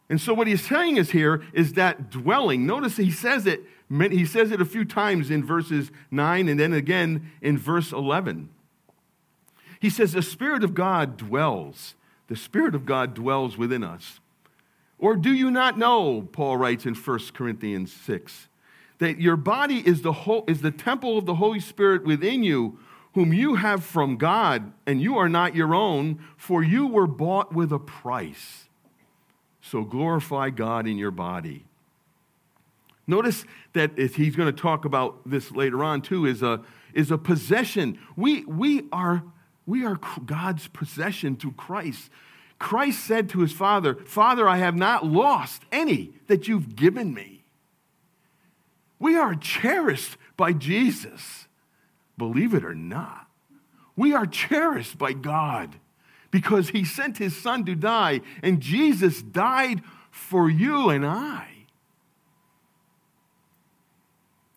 And 0.10 0.22
so 0.22 0.34
what 0.34 0.48
he's 0.48 0.66
saying 0.66 0.98
is 0.98 1.12
here 1.12 1.44
is 1.52 1.74
that 1.74 2.10
dwelling. 2.10 2.66
Notice 2.66 2.96
he 2.96 3.12
says 3.12 3.46
it, 3.46 3.64
he 3.90 4.26
says 4.26 4.52
it 4.52 4.62
a 4.62 4.66
few 4.66 4.86
times 4.86 5.30
in 5.30 5.44
verses 5.44 5.92
9 6.12 6.48
and 6.48 6.60
then 6.60 6.74
again 6.74 7.32
in 7.42 7.58
verse 7.58 7.92
11. 7.92 8.50
He 9.80 9.90
says, 9.90 10.14
The 10.14 10.22
Spirit 10.22 10.64
of 10.64 10.74
God 10.74 11.18
dwells. 11.18 11.96
The 12.28 12.36
Spirit 12.36 12.76
of 12.76 12.86
God 12.86 13.14
dwells 13.14 13.58
within 13.58 13.84
us. 13.84 14.20
Or 14.98 15.16
do 15.16 15.32
you 15.32 15.52
not 15.52 15.78
know, 15.78 16.28
Paul 16.32 16.58
writes 16.58 16.86
in 16.86 16.96
1 16.96 17.20
Corinthians 17.34 17.94
6, 17.94 18.48
that 19.00 19.22
your 19.22 19.38
body 19.38 19.84
is 19.86 20.02
the, 20.02 20.12
whole, 20.12 20.44
is 20.48 20.62
the 20.62 20.72
temple 20.72 21.18
of 21.18 21.26
the 21.26 21.36
Holy 21.36 21.60
Spirit 21.60 22.04
within 22.04 22.44
you, 22.44 22.80
whom 23.18 23.34
you 23.34 23.56
have 23.56 23.84
from 23.84 24.16
God, 24.16 24.72
and 24.86 25.02
you 25.02 25.18
are 25.18 25.28
not 25.28 25.56
your 25.56 25.74
own, 25.74 26.20
for 26.38 26.62
you 26.62 26.86
were 26.86 27.08
bought 27.08 27.52
with 27.52 27.72
a 27.72 27.80
price. 27.80 28.66
So 29.60 29.84
glorify 29.84 30.52
God 30.52 30.86
in 30.86 31.00
your 31.00 31.10
body. 31.10 31.66
Notice 33.08 33.44
that 33.74 33.98
he's 33.98 34.36
going 34.36 34.54
to 34.56 34.62
talk 34.62 34.86
about 34.86 35.28
this 35.28 35.52
later 35.52 35.84
on 35.84 36.04
too, 36.04 36.28
is 36.28 36.44
a, 36.44 36.62
is 36.94 37.10
a 37.10 37.18
possession. 37.18 37.98
We, 38.16 38.46
we, 38.46 38.84
are, 38.92 39.24
we 39.66 39.84
are 39.84 40.00
God's 40.24 40.68
possession 40.68 41.38
through 41.38 41.54
Christ. 41.54 42.12
Christ 42.60 43.04
said 43.04 43.30
to 43.30 43.40
his 43.40 43.52
Father, 43.52 43.96
Father, 43.96 44.48
I 44.48 44.58
have 44.58 44.76
not 44.76 45.08
lost 45.08 45.64
any 45.72 46.12
that 46.28 46.48
you've 46.48 46.76
given 46.76 47.16
me. 47.16 47.46
We 49.00 49.16
are 49.16 49.34
cherished 49.34 50.18
by 50.38 50.54
Jesus 50.54 51.47
believe 52.18 52.54
it 52.54 52.66
or 52.66 52.76
not, 52.76 53.28
we 53.96 54.14
are 54.14 54.26
cherished 54.26 54.98
by 54.98 55.14
God 55.14 55.76
because 56.32 56.70
he 56.70 56.84
sent 56.84 57.18
his 57.18 57.36
son 57.36 57.66
to 57.66 57.76
die, 57.76 58.22
and 58.44 58.62
Jesus 58.62 59.22
died 59.22 59.82
for 60.12 60.50
you 60.50 60.90
and 60.90 61.06
I 61.06 61.48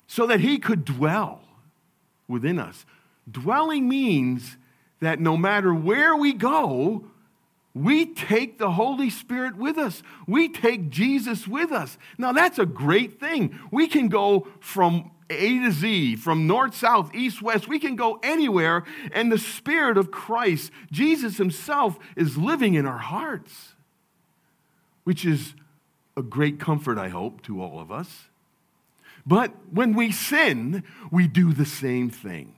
so 0.06 0.26
that 0.26 0.40
he 0.40 0.58
could 0.58 0.84
dwell 0.84 1.40
within 2.26 2.58
us. 2.58 2.84
Dwelling 3.30 3.88
means 3.88 4.56
that 5.00 5.20
no 5.20 5.36
matter 5.36 5.72
where 5.72 6.16
we 6.16 6.32
go, 6.32 7.04
we 7.74 8.06
take 8.06 8.58
the 8.58 8.72
Holy 8.72 9.08
Spirit 9.08 9.56
with 9.56 9.78
us. 9.78 10.02
We 10.26 10.48
take 10.48 10.90
Jesus 10.90 11.46
with 11.46 11.70
us. 11.70 11.96
Now, 12.18 12.32
that's 12.32 12.58
a 12.58 12.66
great 12.66 13.20
thing. 13.20 13.58
We 13.70 13.86
can 13.86 14.08
go 14.08 14.48
from 14.58 15.12
A 15.31 15.59
to 15.61 15.70
Z, 15.70 16.16
from 16.16 16.47
north, 16.47 16.74
south, 16.74 17.14
east, 17.14 17.41
west. 17.41 17.68
We 17.68 17.78
can 17.78 17.97
go 17.97 18.18
anywhere, 18.22 18.85
and 19.12 19.31
the 19.31 19.39
Spirit 19.39 19.97
of 19.97 20.11
Christ, 20.11 20.72
Jesus 20.91 21.37
Himself, 21.37 21.99
is 22.16 22.37
living 22.37 22.74
in 22.74 22.87
our 22.87 22.99
hearts, 22.99 23.74
which 25.05 25.24
is 25.24 25.55
a 26.16 26.22
great 26.22 26.59
comfort, 26.59 26.99
I 26.99 27.09
hope, 27.09 27.43
to 27.43 27.62
all 27.62 27.81
of 27.81 27.93
us. 27.93 28.28
But 29.24 29.53
when 29.70 29.95
we 29.95 30.12
sin, 30.12 30.83
we 31.11 31.28
do 31.28 31.53
the 31.53 31.66
same 31.66 32.11
thing. 32.11 32.55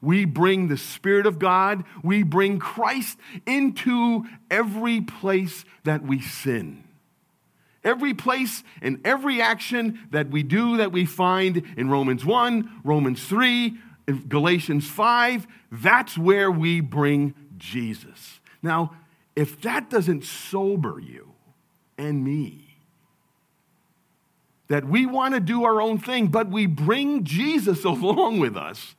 We 0.00 0.24
bring 0.24 0.66
the 0.66 0.76
Spirit 0.76 1.26
of 1.26 1.38
God, 1.38 1.84
we 2.02 2.24
bring 2.24 2.58
Christ 2.58 3.16
into 3.46 4.24
every 4.50 5.00
place 5.00 5.64
that 5.84 6.02
we 6.02 6.20
sin. 6.20 6.82
Every 7.84 8.14
place 8.14 8.62
and 8.80 9.00
every 9.04 9.42
action 9.42 9.98
that 10.10 10.30
we 10.30 10.42
do 10.42 10.76
that 10.76 10.92
we 10.92 11.04
find 11.04 11.62
in 11.76 11.90
Romans 11.90 12.24
1, 12.24 12.82
Romans 12.84 13.24
3, 13.24 13.76
Galatians 14.28 14.88
5, 14.88 15.46
that's 15.70 16.16
where 16.16 16.50
we 16.50 16.80
bring 16.80 17.34
Jesus. 17.56 18.40
Now, 18.62 18.94
if 19.34 19.60
that 19.62 19.90
doesn't 19.90 20.24
sober 20.24 21.00
you 21.00 21.32
and 21.98 22.24
me, 22.24 22.72
that 24.68 24.84
we 24.84 25.06
want 25.06 25.34
to 25.34 25.40
do 25.40 25.64
our 25.64 25.80
own 25.80 25.98
thing, 25.98 26.28
but 26.28 26.50
we 26.50 26.66
bring 26.66 27.24
Jesus 27.24 27.84
along 27.84 28.40
with 28.40 28.56
us, 28.56 28.94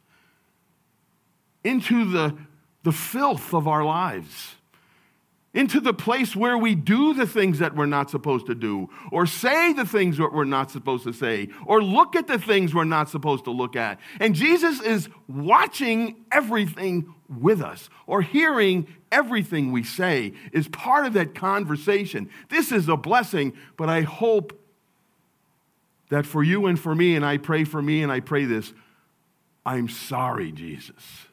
into 1.64 2.12
the, 2.12 2.38
the 2.84 2.92
filth 2.92 3.54
of 3.54 3.68
our 3.68 3.86
lives, 3.86 4.56
into 5.54 5.80
the 5.80 5.94
place 5.94 6.36
where 6.36 6.58
we 6.58 6.74
do 6.74 7.14
the 7.14 7.28
things 7.28 7.60
that 7.60 7.76
we're 7.76 7.86
not 7.86 8.10
supposed 8.10 8.48
to 8.48 8.56
do, 8.56 8.90
or 9.12 9.26
say 9.26 9.72
the 9.72 9.86
things 9.86 10.18
that 10.18 10.34
we're 10.34 10.44
not 10.44 10.72
supposed 10.72 11.04
to 11.04 11.14
say, 11.14 11.48
or 11.66 11.84
look 11.84 12.16
at 12.16 12.28
the 12.28 12.40
things 12.40 12.74
we're 12.74 12.84
not 12.84 13.08
supposed 13.08 13.44
to 13.44 13.52
look 13.52 13.76
at. 13.76 14.00
And 14.20 14.34
Jesus 14.34 14.82
is 14.82 15.10
watching 15.28 16.16
everything 16.32 17.14
with 17.30 17.62
us, 17.62 17.90
or 18.08 18.22
hearing 18.22 18.88
everything 19.12 19.72
we 19.72 19.84
say, 19.84 20.34
is 20.52 20.68
part 20.68 21.06
of 21.06 21.14
that 21.14 21.36
conversation. 21.36 22.30
This 22.50 22.72
is 22.72 22.90
a 22.90 22.98
blessing, 22.98 23.54
but 23.78 23.90
I 23.90 24.02
hope 24.02 24.60
that 26.10 26.26
for 26.26 26.44
you 26.44 26.66
and 26.66 26.80
for 26.80 26.96
me, 26.96 27.16
and 27.16 27.26
I 27.26 27.38
pray 27.38 27.64
for 27.64 27.82
me 27.82 28.04
and 28.04 28.12
I 28.12 28.20
pray 28.20 28.46
this, 28.46 28.74
I'm 29.66 29.88
sorry, 29.88 30.52
Jesus. 30.52 31.28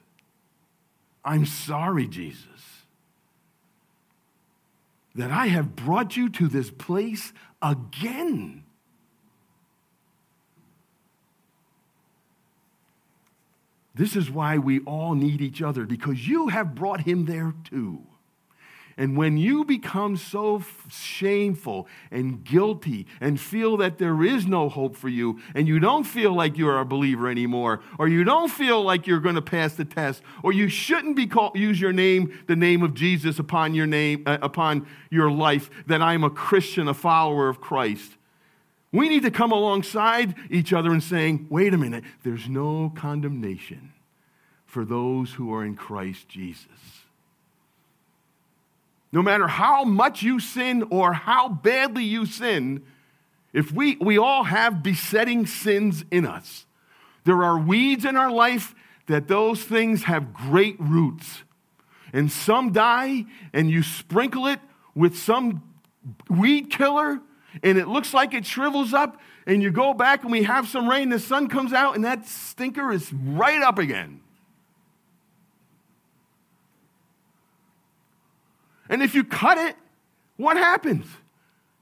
I'm 1.25 1.45
sorry, 1.45 2.07
Jesus, 2.07 2.47
that 5.21 5.31
I 5.31 5.49
have 5.49 5.77
brought 5.77 6.17
you 6.17 6.29
to 6.31 6.49
this 6.49 6.71
place 6.71 7.33
again. 7.61 8.65
This 13.95 14.17
is 14.17 14.31
why 14.31 14.57
we 14.57 14.81
all 14.81 15.15
need 15.15 15.41
each 15.41 15.61
other, 15.61 15.85
because 15.85 16.27
you 16.27 16.49
have 16.49 16.75
brought 16.75 17.03
him 17.03 17.27
there 17.27 17.53
too. 17.65 18.07
And 19.01 19.17
when 19.17 19.39
you 19.39 19.65
become 19.65 20.19
so 20.19 20.63
shameful 20.91 21.89
and 22.11 22.45
guilty 22.45 23.07
and 23.19 23.41
feel 23.41 23.79
that 23.79 23.97
there 23.97 24.23
is 24.23 24.47
no 24.47 24.69
hope 24.69 24.95
for 24.95 25.09
you, 25.09 25.41
and 25.55 25.67
you 25.67 25.79
don't 25.81 26.05
feel 26.05 26.35
like 26.35 26.59
you're 26.59 26.79
a 26.79 26.85
believer 26.85 27.27
anymore, 27.27 27.81
or 27.99 28.09
you 28.09 28.25
don't 28.25 28.51
feel 28.51 28.83
like 28.83 29.07
you're 29.07 29.19
going 29.19 29.37
to 29.37 29.43
pass 29.43 29.73
the 29.73 29.87
test, 29.87 30.23
or 30.43 30.53
you 30.53 30.69
shouldn't 30.69 31.17
be 31.17 31.27
called, 31.27 31.57
use 31.57 31.81
your 31.81 31.95
name, 31.95 32.39
the 32.47 32.55
name 32.55 32.83
of 32.83 32.93
Jesus 32.93 33.39
upon 33.39 33.73
your 33.73 33.87
name, 33.87 34.23
uh, 34.27 34.37
upon 34.43 34.87
your 35.09 35.31
life, 35.31 35.71
that 35.87 36.03
I'm 36.03 36.23
a 36.23 36.29
Christian, 36.29 36.87
a 36.87 36.93
follower 36.93 37.49
of 37.49 37.59
Christ. 37.59 38.19
We 38.93 39.09
need 39.09 39.23
to 39.23 39.31
come 39.31 39.51
alongside 39.51 40.35
each 40.51 40.75
other 40.75 40.93
and 40.93 41.03
saying, 41.03 41.47
wait 41.49 41.73
a 41.73 41.79
minute, 41.79 42.05
there's 42.23 42.51
no 42.51 42.93
condemnation 42.95 43.95
for 44.67 44.85
those 44.85 45.33
who 45.33 45.55
are 45.55 45.65
in 45.65 45.75
Christ 45.75 46.29
Jesus. 46.29 47.00
No 49.13 49.23
matter 49.23 49.49
how 49.49 49.85
much 49.85 50.23
you 50.23 50.39
sin 50.39 50.85
or 50.91 51.13
how 51.13 51.49
badly 51.49 52.05
you 52.05 52.27
sin, 52.27 52.85
if 53.53 53.73
we, 53.73 53.97
we 53.97 54.19
all 54.19 54.45
have 54.45 54.83
besetting 54.83 55.47
sins 55.47 56.05
in 56.11 56.25
us. 56.25 56.67
There 57.25 57.43
are 57.43 57.59
weeds 57.59 58.05
in 58.05 58.17
our 58.17 58.31
life 58.31 58.75
that 59.07 59.27
those 59.27 59.63
things 59.65 60.05
have 60.05 60.33
great 60.33 60.77
roots. 60.79 61.43
And 62.13 62.31
some 62.31 62.73
die, 62.73 63.27
and 63.53 63.71
you 63.71 63.83
sprinkle 63.83 64.47
it 64.47 64.61
with 64.95 65.17
some 65.17 65.63
weed 66.29 66.71
killer, 66.71 67.21
and 67.63 67.79
it 67.79 67.89
looks 67.89 68.15
like 68.15 68.35
it 68.35 68.47
shrivels 68.47 68.95
up, 68.95 69.21
and 69.47 69.63
you 69.63 69.71
go 69.71 69.95
back 69.95 70.23
and 70.23 70.31
we 70.31 70.45
have 70.45 70.69
some 70.69 70.89
rain, 70.89 71.09
the 71.09 71.19
sun 71.19 71.49
comes 71.49 71.73
out, 71.73 71.97
and 71.97 72.05
that 72.05 72.27
stinker 72.27 72.93
is 72.93 73.13
right 73.13 73.63
up 73.63 73.79
again. 73.79 74.21
And 78.91 79.03
if 79.03 79.15
you 79.15 79.25
cut 79.25 79.57
it, 79.57 79.77
what 80.37 80.59
happens? 80.59 81.07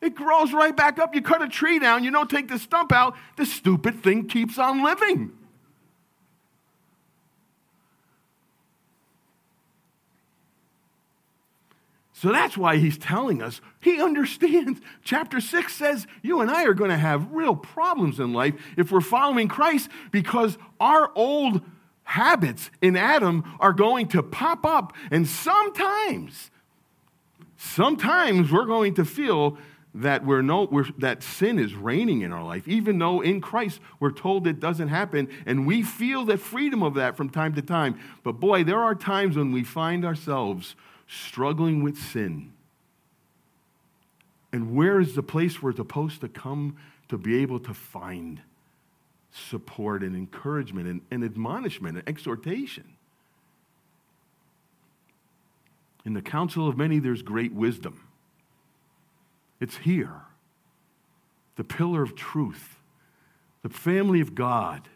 It 0.00 0.14
grows 0.14 0.52
right 0.52 0.76
back 0.76 1.00
up. 1.00 1.14
You 1.14 1.22
cut 1.22 1.42
a 1.42 1.48
tree 1.48 1.80
down, 1.80 2.04
you 2.04 2.12
don't 2.12 2.30
take 2.30 2.48
the 2.48 2.58
stump 2.58 2.92
out, 2.92 3.16
the 3.36 3.46
stupid 3.46 4.02
thing 4.02 4.28
keeps 4.28 4.58
on 4.58 4.84
living. 4.84 5.32
So 12.12 12.32
that's 12.32 12.58
why 12.58 12.78
he's 12.78 12.98
telling 12.98 13.40
us. 13.40 13.60
He 13.80 14.02
understands. 14.02 14.80
Chapter 15.04 15.40
6 15.40 15.72
says 15.72 16.06
you 16.20 16.40
and 16.40 16.50
I 16.50 16.64
are 16.64 16.74
going 16.74 16.90
to 16.90 16.96
have 16.96 17.30
real 17.30 17.54
problems 17.54 18.18
in 18.18 18.32
life 18.32 18.54
if 18.76 18.90
we're 18.90 19.00
following 19.00 19.46
Christ 19.46 19.88
because 20.10 20.58
our 20.80 21.12
old 21.14 21.62
habits 22.02 22.72
in 22.82 22.96
Adam 22.96 23.44
are 23.60 23.72
going 23.72 24.08
to 24.08 24.22
pop 24.24 24.66
up. 24.66 24.94
And 25.12 25.28
sometimes 25.28 26.50
sometimes 27.58 28.50
we're 28.50 28.64
going 28.64 28.94
to 28.94 29.04
feel 29.04 29.58
that 29.94 30.24
we're 30.24 30.42
no 30.42 30.64
we're, 30.70 30.86
that 30.98 31.22
sin 31.22 31.58
is 31.58 31.74
reigning 31.74 32.22
in 32.22 32.32
our 32.32 32.44
life. 32.44 32.66
Even 32.68 32.98
though 32.98 33.20
in 33.20 33.40
christ 33.40 33.80
we're 33.98 34.12
told 34.12 34.46
it 34.46 34.60
doesn't 34.60 34.88
happen 34.88 35.28
and 35.44 35.66
we 35.66 35.82
feel 35.82 36.24
the 36.24 36.38
freedom 36.38 36.82
of 36.82 36.94
that 36.94 37.16
from 37.16 37.28
time 37.28 37.54
to 37.54 37.62
time. 37.62 37.98
But 38.22 38.32
boy 38.32 38.64
there 38.64 38.80
are 38.80 38.94
times 38.94 39.36
when 39.36 39.52
we 39.52 39.64
find 39.64 40.04
ourselves 40.04 40.76
struggling 41.06 41.82
with 41.82 41.98
sin. 41.98 42.52
And 44.52 44.74
where 44.74 45.00
is 45.00 45.14
the 45.14 45.22
place 45.22 45.60
we're 45.60 45.74
supposed 45.74 46.20
to 46.20 46.28
come 46.28 46.76
to 47.08 47.18
be 47.18 47.42
able 47.42 47.58
to 47.60 47.74
find 47.74 48.40
support 49.30 50.02
and 50.02 50.14
encouragement 50.14 50.86
and, 50.86 51.00
and 51.10 51.24
admonishment 51.24 51.98
and 51.98 52.08
exhortation 52.08 52.84
In 56.08 56.14
the 56.14 56.22
counsel 56.22 56.66
of 56.66 56.78
many, 56.78 57.00
there's 57.00 57.20
great 57.20 57.52
wisdom. 57.52 58.00
It's 59.60 59.76
here. 59.76 60.22
The 61.56 61.64
pillar 61.64 62.02
of 62.02 62.14
truth, 62.14 62.78
the 63.62 63.68
family 63.68 64.22
of 64.22 64.34
God, 64.34 64.88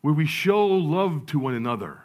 where 0.00 0.14
we 0.14 0.24
show 0.24 0.68
love 0.68 1.26
to 1.26 1.38
one 1.40 1.54
another. 1.54 2.04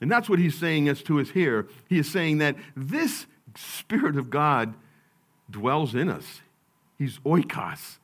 And 0.00 0.10
that's 0.10 0.26
what 0.26 0.38
he's 0.38 0.56
saying 0.56 0.88
as 0.88 1.02
to 1.02 1.20
us 1.20 1.28
here. 1.28 1.68
He 1.86 1.98
is 1.98 2.10
saying 2.10 2.38
that 2.38 2.56
this 2.74 3.26
Spirit 3.56 4.16
of 4.16 4.30
God 4.30 4.72
dwells 5.50 5.94
in 5.94 6.08
us. 6.08 6.40
He's 6.96 7.18
oikos. 7.26 7.98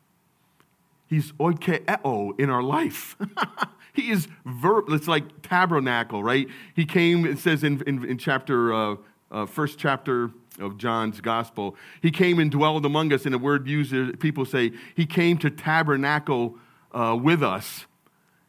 He's 1.07 1.33
oikeo 1.33 2.39
in 2.39 2.51
our 2.51 2.63
life. 2.63 3.17
He 3.97 4.11
is 4.11 4.29
verb. 4.45 4.85
It's 4.89 5.09
like 5.09 5.43
tabernacle, 5.43 6.23
right? 6.23 6.47
He 6.75 6.85
came. 6.85 7.27
It 7.27 7.39
says 7.39 7.65
in 7.65 7.83
in, 7.87 8.05
in 8.05 8.19
chapter 8.19 8.73
uh, 8.73 8.97
uh, 9.31 9.47
first 9.47 9.79
chapter 9.79 10.31
of 10.61 10.79
John's 10.79 11.21
gospel. 11.21 11.77
He 12.01 12.11
came 12.11 12.39
and 12.39 12.51
dwelled 12.51 12.87
among 12.87 13.13
us. 13.13 13.27
And 13.27 13.35
a 13.35 13.39
word 13.39 13.67
used, 13.67 14.21
people 14.21 14.45
say 14.45 14.73
he 14.95 15.07
came 15.07 15.39
to 15.39 15.51
tabernacle 15.51 16.57
uh, 16.93 17.19
with 17.21 17.43
us. 17.43 17.87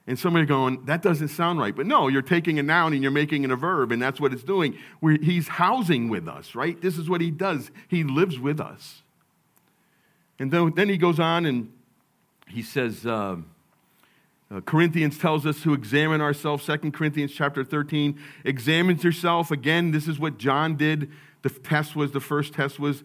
And 0.09 0.17
somebody 0.17 0.45
going, 0.45 0.85
that 0.85 1.01
doesn't 1.01 1.27
sound 1.29 1.59
right. 1.59 1.75
But 1.75 1.85
no, 1.85 2.07
you're 2.07 2.21
taking 2.21 2.59
a 2.59 2.63
noun 2.63 2.93
and 2.93 3.03
you're 3.03 3.11
making 3.11 3.43
it 3.43 3.51
a 3.51 3.57
verb, 3.57 3.91
and 3.91 4.01
that's 4.01 4.21
what 4.21 4.31
it's 4.31 4.43
doing. 4.43 4.77
We're, 5.01 5.21
he's 5.21 5.49
housing 5.49 6.07
with 6.07 6.29
us, 6.29 6.55
right? 6.55 6.81
This 6.81 6.97
is 6.97 7.09
what 7.09 7.19
he 7.19 7.29
does. 7.29 7.71
He 7.89 8.05
lives 8.05 8.39
with 8.39 8.61
us. 8.61 9.01
And 10.39 10.49
then, 10.49 10.71
then 10.77 10.87
he 10.87 10.97
goes 10.97 11.19
on 11.19 11.45
and 11.45 11.73
he 12.47 12.61
says, 12.61 13.05
uh, 13.05 13.35
uh, 14.49 14.61
Corinthians 14.61 15.17
tells 15.17 15.45
us 15.45 15.61
to 15.61 15.73
examine 15.73 16.21
ourselves. 16.21 16.65
2 16.65 16.91
Corinthians 16.91 17.33
chapter 17.33 17.63
13 17.63 18.17
examines 18.45 19.03
yourself. 19.03 19.51
Again, 19.51 19.91
this 19.91 20.07
is 20.07 20.19
what 20.19 20.37
John 20.37 20.77
did. 20.77 21.11
The 21.41 21.49
test 21.49 21.95
was, 21.95 22.11
the 22.11 22.21
first 22.21 22.53
test 22.53 22.79
was 22.79 23.03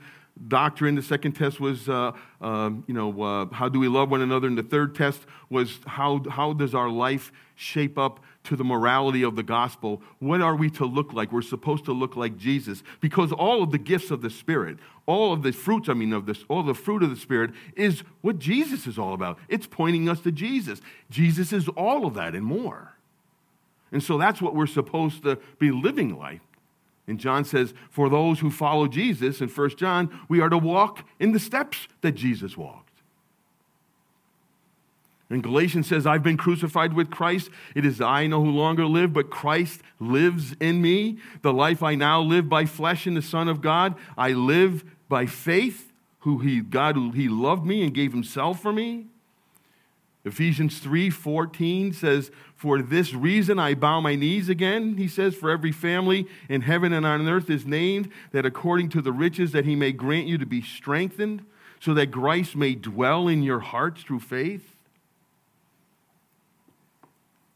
doctrine. 0.49 0.95
The 0.95 1.03
second 1.03 1.32
test 1.32 1.61
was, 1.61 1.88
uh, 1.88 2.12
uh, 2.40 2.70
you 2.86 2.95
know, 2.95 3.22
uh, 3.22 3.47
how 3.53 3.68
do 3.68 3.80
we 3.80 3.88
love 3.88 4.11
one 4.11 4.22
another? 4.22 4.47
And 4.47 4.57
the 4.57 4.62
third 4.62 4.95
test 4.95 5.26
was, 5.51 5.78
how, 5.86 6.22
how 6.30 6.53
does 6.53 6.74
our 6.74 6.88
life 6.88 7.32
shape 7.57 7.99
up 7.99 8.20
to 8.45 8.57
the 8.57 8.64
morality 8.64 9.22
of 9.22 9.36
the 9.36 9.43
gospel? 9.43 10.03
What 10.18 10.40
are 10.40 10.57
we 10.57 10.70
to 10.70 10.84
look 10.84 11.12
like? 11.12 11.32
We're 11.32 11.43
supposed 11.43 11.84
to 11.86 11.93
look 11.93 12.16
like 12.16 12.36
Jesus 12.36 12.82
because 13.01 13.32
all 13.32 13.62
of 13.62 13.70
the 13.70 13.78
gifts 13.78 14.11
of 14.11 14.22
the 14.22 14.30
Spirit, 14.30 14.78
all 15.07 15.32
of 15.32 15.43
the 15.43 15.53
fruits, 15.53 15.88
I 15.88 15.95
mean, 15.95 16.12
of 16.12 16.26
this, 16.26 16.45
all 16.49 16.62
the 16.62 16.74
fruit 16.74 17.03
of 17.03 17.11
the 17.11 17.16
Spirit 17.16 17.53
is 17.76 18.03
what 18.20 18.38
Jesus 18.38 18.86
is 18.86 18.99
all 18.99 19.14
about. 19.14 19.38
It's 19.49 19.66
pointing 19.66 20.09
us 20.09 20.20
to 20.20 20.32
Jesus. 20.32 20.80
Jesus 21.11 21.53
is 21.53 21.68
all 21.68 22.07
of 22.07 22.14
that 22.14 22.34
and 22.34 22.45
more. 22.45 22.97
And 23.90 24.03
so 24.03 24.16
that's 24.16 24.40
what 24.40 24.55
we're 24.55 24.66
supposed 24.66 25.22
to 25.24 25.38
be 25.59 25.70
living 25.70 26.18
like. 26.18 26.40
And 27.07 27.18
John 27.18 27.45
says, 27.45 27.74
for 27.90 28.09
those 28.09 28.40
who 28.40 28.51
follow 28.51 28.86
Jesus 28.86 29.40
in 29.40 29.49
1 29.49 29.70
John, 29.76 30.20
we 30.28 30.40
are 30.40 30.49
to 30.49 30.59
walk 30.59 31.05
in 31.18 31.32
the 31.32 31.40
steps 31.40 31.88
that 32.01 32.12
Jesus 32.12 32.57
walked. 32.57 32.91
And 35.33 35.43
Galatians 35.43 35.87
says, 35.87 36.07
I've 36.07 36.22
been 36.22 36.37
crucified 36.37 36.93
with 36.93 37.11
Christ. 37.11 37.49
It 37.74 37.87
is 37.87 38.03
I 38.03 38.26
no 38.26 38.45
who 38.45 38.51
longer 38.51 38.85
live, 38.85 39.14
but 39.14 39.30
Christ 39.30 39.80
lives 39.99 40.53
in 40.61 40.83
me. 40.83 41.16
The 41.41 41.55
life 41.55 41.83
I 41.83 41.95
now 41.95 42.20
live 42.20 42.51
by 42.51 42.66
flesh 42.66 43.07
in 43.07 43.14
the 43.14 43.22
Son 43.22 43.49
of 43.49 43.62
God, 43.62 43.95
I 44.18 44.33
live 44.33 44.85
by 45.09 45.24
faith, 45.24 45.91
who 46.20 46.41
he, 46.41 46.61
God, 46.61 46.97
who 46.97 47.12
he 47.12 47.30
loved 47.30 47.64
me 47.64 47.83
and 47.83 47.95
gave 47.95 48.12
himself 48.12 48.61
for 48.61 48.74
me. 48.74 49.07
Ephesians 50.26 50.78
3:14 50.80 51.95
says, 51.95 52.30
"For 52.55 52.83
this 52.83 53.14
reason 53.14 53.59
I 53.59 53.74
bow 53.74 54.03
my 54.03 54.14
knees 54.14 54.51
again," 54.51 54.99
he 54.99 55.09
says, 55.09 55.35
"for 55.35 55.49
every 55.49 55.72
family 55.72 56.26
in 56.51 56.61
heaven 56.61 56.93
and 56.93 57.07
on 57.07 57.26
earth 57.26 57.49
is 57.49 57.66
named, 57.66 58.11
that 58.33 58.45
according 58.45 58.91
to 58.91 59.01
the 59.01 59.12
riches 59.12 59.53
that 59.53 59.64
he 59.64 59.76
may 59.76 59.93
grant 59.93 60.26
you 60.26 60.37
to 60.37 60.47
be 60.47 60.61
strengthened, 60.61 61.43
so 61.80 61.95
that 61.95 62.12
Christ 62.12 62.55
may 62.55 62.74
dwell 62.74 63.28
in 63.28 63.43
your 63.43 63.61
hearts 63.61 64.03
through 64.03 64.20
faith." 64.20 64.72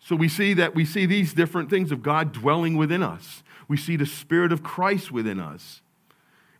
So 0.06 0.14
we 0.14 0.28
see 0.28 0.54
that 0.54 0.72
we 0.72 0.84
see 0.84 1.04
these 1.04 1.34
different 1.34 1.68
things 1.68 1.90
of 1.90 2.00
God 2.00 2.30
dwelling 2.30 2.76
within 2.76 3.02
us. 3.02 3.42
We 3.66 3.76
see 3.76 3.96
the 3.96 4.06
spirit 4.06 4.52
of 4.52 4.62
Christ 4.62 5.10
within 5.10 5.40
us. 5.40 5.82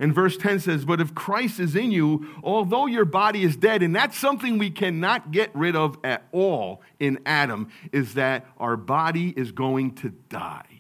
And 0.01 0.13
verse 0.13 0.37
10 0.37 0.59
says, 0.59 0.85
But 0.85 1.01
if 1.01 1.15
Christ 1.15 1.61
is 1.61 1.77
in 1.77 1.93
you, 1.93 2.27
although 2.43 2.87
your 2.87 3.05
body 3.05 3.45
is 3.45 3.57
dead, 3.57 3.85
and 3.85 3.95
that's 3.95 4.19
something 4.19 4.59
we 4.59 4.71
cannot 4.71 5.31
get 5.31 5.55
rid 5.55 5.77
of 5.77 5.97
at 6.03 6.25
all 6.33 6.83
in 6.99 7.21
Adam, 7.25 7.69
is 7.93 8.15
that 8.15 8.47
our 8.59 8.77
body 8.77 9.33
is 9.37 9.53
going 9.53 9.95
to 9.95 10.09
die. 10.29 10.76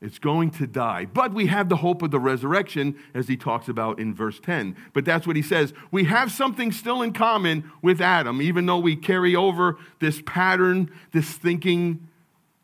It's 0.00 0.18
going 0.18 0.50
to 0.52 0.66
die. 0.66 1.06
But 1.06 1.34
we 1.34 1.46
have 1.46 1.68
the 1.68 1.76
hope 1.76 2.02
of 2.02 2.12
the 2.12 2.20
resurrection, 2.20 2.96
as 3.14 3.26
he 3.26 3.36
talks 3.36 3.68
about 3.68 3.98
in 3.98 4.14
verse 4.14 4.38
10. 4.38 4.76
But 4.92 5.04
that's 5.04 5.26
what 5.26 5.34
he 5.34 5.42
says. 5.42 5.72
We 5.90 6.04
have 6.04 6.30
something 6.30 6.70
still 6.70 7.02
in 7.02 7.12
common 7.12 7.70
with 7.82 8.00
Adam, 8.00 8.40
even 8.40 8.66
though 8.66 8.78
we 8.78 8.94
carry 8.94 9.34
over 9.34 9.76
this 9.98 10.22
pattern, 10.24 10.90
this 11.12 11.32
thinking, 11.32 12.06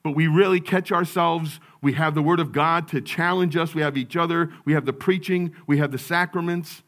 but 0.04 0.12
we 0.12 0.26
really 0.26 0.60
catch 0.60 0.92
ourselves 0.92 1.58
we 1.84 1.92
have 1.92 2.14
the 2.14 2.22
Word 2.22 2.40
of 2.40 2.50
God 2.50 2.88
to 2.88 3.02
challenge 3.02 3.58
us. 3.58 3.74
We 3.74 3.82
have 3.82 3.98
each 3.98 4.16
other. 4.16 4.50
We 4.64 4.72
have 4.72 4.86
the 4.86 4.94
preaching. 4.94 5.54
We 5.66 5.76
have 5.76 5.92
the 5.92 5.98
sacraments. 5.98 6.82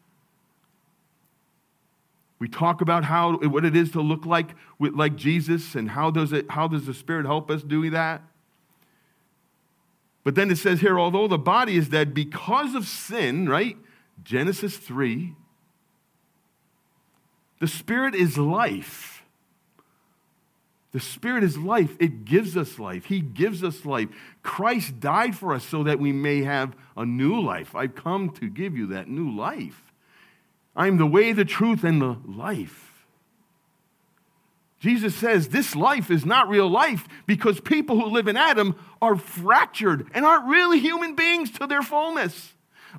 We 2.38 2.48
talk 2.48 2.80
about 2.80 3.04
how 3.04 3.36
what 3.36 3.66
it 3.66 3.76
is 3.76 3.90
to 3.90 4.00
look 4.00 4.24
like 4.24 4.54
like 4.80 5.14
Jesus 5.14 5.74
and 5.74 5.90
how 5.90 6.10
does 6.10 6.32
it 6.32 6.50
how 6.50 6.66
does 6.66 6.86
the 6.86 6.94
Spirit 6.94 7.26
help 7.26 7.50
us 7.50 7.62
do 7.62 7.90
that? 7.90 8.22
But 10.26 10.34
then 10.34 10.50
it 10.50 10.58
says 10.58 10.80
here, 10.80 10.98
although 10.98 11.28
the 11.28 11.38
body 11.38 11.76
is 11.76 11.88
dead 11.88 12.12
because 12.12 12.74
of 12.74 12.88
sin, 12.88 13.48
right? 13.48 13.76
Genesis 14.24 14.76
3. 14.76 15.36
The 17.60 17.68
Spirit 17.68 18.16
is 18.16 18.36
life. 18.36 19.22
The 20.90 20.98
Spirit 20.98 21.44
is 21.44 21.56
life. 21.56 21.96
It 22.00 22.24
gives 22.24 22.56
us 22.56 22.80
life. 22.80 23.04
He 23.04 23.20
gives 23.20 23.62
us 23.62 23.84
life. 23.84 24.08
Christ 24.42 24.98
died 24.98 25.36
for 25.36 25.54
us 25.54 25.64
so 25.64 25.84
that 25.84 26.00
we 26.00 26.10
may 26.10 26.42
have 26.42 26.74
a 26.96 27.06
new 27.06 27.40
life. 27.40 27.76
I've 27.76 27.94
come 27.94 28.30
to 28.30 28.50
give 28.50 28.76
you 28.76 28.88
that 28.88 29.08
new 29.08 29.30
life. 29.30 29.92
I 30.74 30.88
am 30.88 30.96
the 30.96 31.06
way, 31.06 31.34
the 31.34 31.44
truth, 31.44 31.84
and 31.84 32.02
the 32.02 32.16
life. 32.26 32.85
Jesus 34.86 35.16
says 35.16 35.48
this 35.48 35.74
life 35.74 36.12
is 36.12 36.24
not 36.24 36.48
real 36.48 36.68
life 36.68 37.08
because 37.26 37.58
people 37.58 38.00
who 38.00 38.06
live 38.06 38.28
in 38.28 38.36
Adam 38.36 38.76
are 39.02 39.16
fractured 39.16 40.06
and 40.14 40.24
aren't 40.24 40.46
really 40.46 40.78
human 40.78 41.16
beings 41.16 41.50
to 41.58 41.66
their 41.66 41.82
fullness. 41.82 42.54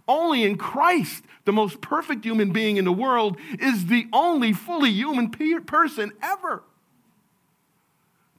Only 0.06 0.44
in 0.44 0.58
Christ, 0.58 1.24
the 1.46 1.54
most 1.54 1.80
perfect 1.80 2.26
human 2.26 2.52
being 2.52 2.76
in 2.76 2.84
the 2.84 2.92
world, 2.92 3.38
is 3.58 3.86
the 3.86 4.06
only 4.12 4.52
fully 4.52 4.92
human 4.92 5.30
person 5.30 6.12
ever 6.22 6.62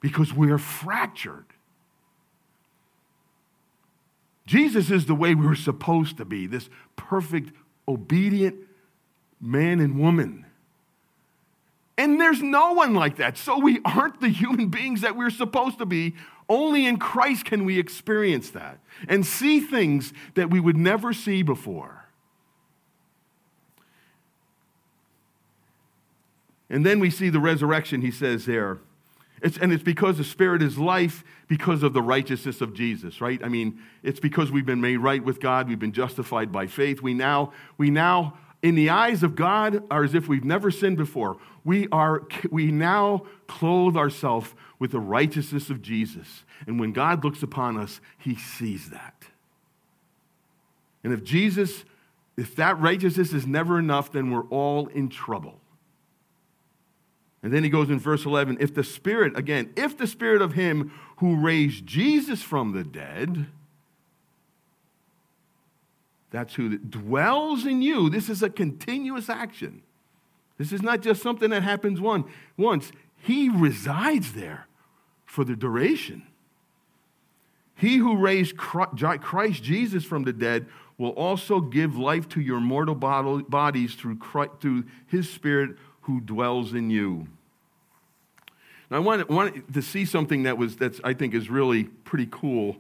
because 0.01 0.35
we 0.35 0.51
are 0.51 0.59
fractured. 0.59 1.47
Jesus 4.45 4.91
is 4.91 5.07
the 5.07 5.15
way 5.15 5.35
we 5.35 5.47
were 5.47 5.55
supposed 5.55 6.19
to 6.19 6.27
be 6.27 6.47
this 6.47 6.69
perfect, 6.97 7.51
obedient 7.89 8.57
man 9.41 9.81
and 9.81 9.99
woman. 9.99 10.45
And 11.99 12.21
there's 12.21 12.41
no 12.41 12.73
one 12.73 12.95
like 12.95 13.17
that. 13.17 13.37
So 13.37 13.59
we 13.59 13.81
aren't 13.85 14.21
the 14.21 14.29
human 14.29 14.69
beings 14.69 15.01
that 15.01 15.17
we're 15.17 15.31
supposed 15.31 15.79
to 15.79 15.87
be. 15.87 16.15
Only 16.49 16.87
in 16.87 16.97
Christ 16.97 17.45
can 17.45 17.65
we 17.65 17.79
experience 17.79 18.51
that 18.51 18.79
and 19.09 19.27
see 19.27 19.61
things 19.61 20.15
that 20.35 20.49
we 20.49 20.61
would 20.61 20.77
never 20.77 21.13
see 21.13 21.43
before. 21.43 22.07
And 26.71 26.87
then 26.87 27.01
we 27.01 27.11
see 27.11 27.31
the 27.31 27.41
resurrection, 27.41 28.01
he 28.01 28.11
says 28.11 28.47
there. 28.47 28.79
It's, 29.43 29.57
and 29.59 29.73
it's 29.73 29.83
because 29.83 30.19
the 30.19 30.25
Spirit 30.25 30.63
is 30.63 30.79
life 30.79 31.25
because 31.49 31.83
of 31.83 31.95
the 31.95 32.03
righteousness 32.03 32.61
of 32.61 32.75
Jesus, 32.75 33.21
right? 33.21 33.43
I 33.43 33.49
mean, 33.49 33.79
it's 34.03 34.21
because 34.21 34.51
we've 34.51 34.67
been 34.67 34.81
made 34.81 34.99
right 34.99 35.23
with 35.23 35.41
God, 35.41 35.69
we've 35.69 35.79
been 35.79 35.93
justified 35.93 36.53
by 36.53 36.67
faith. 36.67 37.01
We 37.01 37.15
now, 37.15 37.53
we 37.77 37.91
now, 37.91 38.37
in 38.63 38.75
the 38.75 38.91
eyes 38.91 39.23
of 39.23 39.37
God, 39.37 39.85
are 39.91 40.05
as 40.05 40.15
if 40.15 40.29
we've 40.29 40.45
never 40.45 40.71
sinned 40.71 40.97
before. 40.97 41.37
We 41.65 41.87
are, 41.93 42.27
we 42.51 42.73
now 42.73 43.23
clothe 43.47 43.97
ourselves 43.97 44.55
with 44.79 44.93
the 44.93 45.01
righteousness 45.01 45.71
of 45.71 45.83
Jesus. 45.83 46.45
And 46.67 46.81
when 46.81 46.93
God 46.93 47.25
looks 47.25 47.43
upon 47.43 47.77
us, 47.77 48.01
he 48.19 48.35
sees 48.35 48.91
that. 48.91 49.25
And 51.05 51.13
if 51.13 51.23
Jesus, 51.23 51.85
if 52.37 52.57
that 52.57 52.79
righteousness 52.81 53.33
is 53.33 53.47
never 53.47 53.79
enough, 53.79 54.11
then 54.11 54.31
we're 54.31 54.49
all 54.49 54.89
in 54.89 55.09
trouble. 55.09 55.61
And 57.43 57.53
then 57.53 57.63
he 57.63 57.71
goes 57.71 57.89
in 57.89 58.01
verse 58.01 58.25
11 58.25 58.59
if 58.61 58.75
the 58.75 58.83
Spirit, 58.83 59.39
again, 59.39 59.73
if 59.77 59.97
the 59.97 60.07
Spirit 60.07 60.43
of 60.43 60.55
Him 60.55 60.93
who 61.19 61.37
raised 61.37 61.87
Jesus 61.87 62.43
from 62.43 62.73
the 62.73 62.83
dead, 62.83 63.47
that's 66.31 66.55
who 66.55 66.79
dwells 66.79 67.64
in 67.64 67.83
you, 67.83 68.11
this 68.11 68.29
is 68.29 68.43
a 68.43 68.51
continuous 68.51 69.29
action. 69.29 69.83
This 70.59 70.72
is 70.72 70.83
not 70.83 71.01
just 71.01 71.22
something 71.22 71.51
that 71.51 71.62
happens 71.62 72.01
one, 72.01 72.24
once. 72.57 72.93
He 73.20 73.49
resides 73.49 74.33
there 74.33 74.66
for 75.24 75.45
the 75.45 75.57
duration. 75.57 76.24
He 77.76 77.97
who 77.97 78.16
raised 78.16 78.57
Christ 78.57 79.62
Jesus 79.62 80.05
from 80.05 80.24
the 80.24 80.33
dead 80.33 80.66
will 80.99 81.11
also 81.11 81.61
give 81.61 81.97
life 81.97 82.29
to 82.31 82.41
your 82.41 82.59
mortal 82.59 82.97
bodies 82.97 83.95
through, 83.95 84.16
Christ, 84.16 84.53
through 84.61 84.85
his 85.07 85.31
Spirit 85.31 85.76
who 86.03 86.20
dwells 86.20 86.74
in 86.74 86.91
you. 86.91 87.29
Now, 88.91 88.97
I 88.97 89.01
want, 89.01 89.31
want 89.31 89.72
to 89.72 89.83
see 89.83 90.05
something 90.05 90.43
that 90.43 90.59
was, 90.59 90.76
that's, 90.76 91.01
I 91.05 91.14
think 91.14 91.35
is 91.35 91.49
really 91.49 91.85
pretty 91.85 92.26
cool 92.31 92.79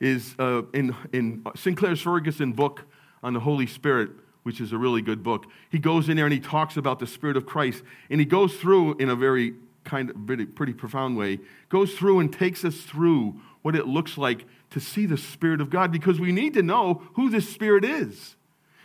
is 0.00 0.34
uh, 0.38 0.62
in, 0.72 0.94
in 1.12 1.44
Sinclair 1.54 1.96
Ferguson 1.96 2.52
book 2.52 2.84
on 3.22 3.32
the 3.32 3.40
Holy 3.40 3.66
Spirit, 3.66 4.10
which 4.42 4.60
is 4.60 4.72
a 4.72 4.78
really 4.78 5.02
good 5.02 5.22
book. 5.22 5.46
He 5.70 5.78
goes 5.78 6.08
in 6.08 6.16
there 6.16 6.26
and 6.26 6.34
he 6.34 6.40
talks 6.40 6.76
about 6.76 6.98
the 6.98 7.06
Spirit 7.06 7.36
of 7.36 7.46
Christ. 7.46 7.82
And 8.10 8.20
he 8.20 8.26
goes 8.26 8.54
through 8.56 8.96
in 8.96 9.08
a 9.08 9.16
very 9.16 9.54
kind 9.84 10.10
of 10.10 10.26
pretty, 10.26 10.46
pretty 10.46 10.72
profound 10.72 11.16
way, 11.16 11.40
goes 11.68 11.94
through 11.94 12.20
and 12.20 12.32
takes 12.32 12.64
us 12.64 12.80
through 12.80 13.40
what 13.62 13.74
it 13.74 13.86
looks 13.86 14.18
like 14.18 14.44
to 14.70 14.80
see 14.80 15.06
the 15.06 15.16
Spirit 15.16 15.60
of 15.60 15.70
God 15.70 15.92
because 15.92 16.20
we 16.20 16.32
need 16.32 16.54
to 16.54 16.62
know 16.62 17.02
who 17.14 17.30
this 17.30 17.48
Spirit 17.48 17.84
is. 17.84 18.36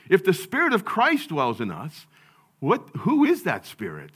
If 0.10 0.24
the 0.24 0.34
Spirit 0.34 0.74
of 0.74 0.86
Christ 0.86 1.30
dwells 1.30 1.60
in 1.60 1.72
us, 1.72 2.08
what, 2.60 2.90
who 3.00 3.26
is 3.26 3.44
that 3.44 3.66
Spirit? 3.66 4.12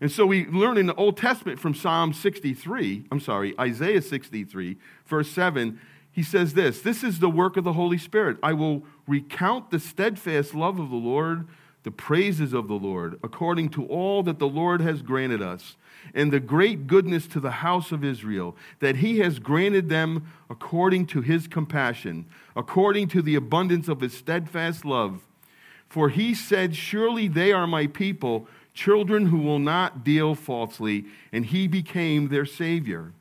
And 0.00 0.10
so 0.10 0.26
we 0.26 0.46
learn 0.46 0.76
in 0.76 0.86
the 0.86 0.94
Old 0.94 1.16
Testament 1.16 1.58
from 1.58 1.74
Psalm 1.74 2.12
63, 2.12 3.06
I'm 3.10 3.20
sorry, 3.20 3.54
Isaiah 3.58 4.02
63, 4.02 4.76
verse 5.06 5.30
7, 5.30 5.80
he 6.16 6.22
says 6.22 6.54
this 6.54 6.80
This 6.80 7.04
is 7.04 7.18
the 7.18 7.28
work 7.28 7.56
of 7.56 7.64
the 7.64 7.74
Holy 7.74 7.98
Spirit. 7.98 8.38
I 8.42 8.54
will 8.54 8.82
recount 9.06 9.70
the 9.70 9.78
steadfast 9.78 10.54
love 10.54 10.80
of 10.80 10.90
the 10.90 10.96
Lord 10.96 11.46
the 11.86 11.90
praises 11.92 12.52
of 12.52 12.66
the 12.66 12.74
Lord, 12.74 13.16
according 13.22 13.68
to 13.68 13.86
all 13.86 14.24
that 14.24 14.40
the 14.40 14.48
Lord 14.48 14.80
has 14.80 15.02
granted 15.02 15.40
us, 15.40 15.76
and 16.14 16.32
the 16.32 16.40
great 16.40 16.88
goodness 16.88 17.28
to 17.28 17.38
the 17.38 17.52
house 17.52 17.92
of 17.92 18.02
Israel, 18.02 18.56
that 18.80 18.96
he 18.96 19.20
has 19.20 19.38
granted 19.38 19.88
them 19.88 20.26
according 20.50 21.06
to 21.06 21.20
his 21.20 21.46
compassion, 21.46 22.26
according 22.56 23.06
to 23.10 23.22
the 23.22 23.36
abundance 23.36 23.86
of 23.86 24.00
his 24.00 24.14
steadfast 24.14 24.84
love. 24.84 25.22
For 25.88 26.08
he 26.08 26.34
said, 26.34 26.74
Surely 26.74 27.28
they 27.28 27.52
are 27.52 27.68
my 27.68 27.86
people, 27.86 28.48
children 28.74 29.26
who 29.26 29.38
will 29.38 29.60
not 29.60 30.02
deal 30.02 30.34
falsely, 30.34 31.04
and 31.30 31.46
he 31.46 31.68
became 31.68 32.30
their 32.30 32.46
Savior. 32.46 33.12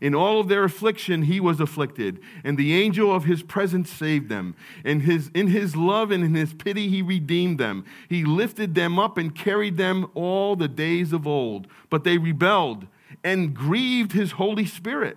In 0.00 0.14
all 0.14 0.40
of 0.40 0.48
their 0.48 0.64
affliction, 0.64 1.22
he 1.22 1.40
was 1.40 1.58
afflicted, 1.58 2.20
and 2.44 2.58
the 2.58 2.74
angel 2.74 3.14
of 3.14 3.24
his 3.24 3.42
presence 3.42 3.90
saved 3.90 4.28
them. 4.28 4.54
And 4.84 5.02
his, 5.02 5.30
in 5.34 5.48
his 5.48 5.74
love 5.74 6.10
and 6.10 6.22
in 6.22 6.34
his 6.34 6.52
pity, 6.52 6.88
he 6.88 7.00
redeemed 7.02 7.58
them. 7.58 7.84
He 8.08 8.24
lifted 8.24 8.74
them 8.74 8.98
up 8.98 9.16
and 9.16 9.34
carried 9.34 9.76
them 9.76 10.10
all 10.14 10.54
the 10.54 10.68
days 10.68 11.12
of 11.12 11.26
old. 11.26 11.66
But 11.88 12.04
they 12.04 12.18
rebelled 12.18 12.86
and 13.24 13.54
grieved 13.54 14.12
his 14.12 14.32
Holy 14.32 14.66
Spirit. 14.66 15.16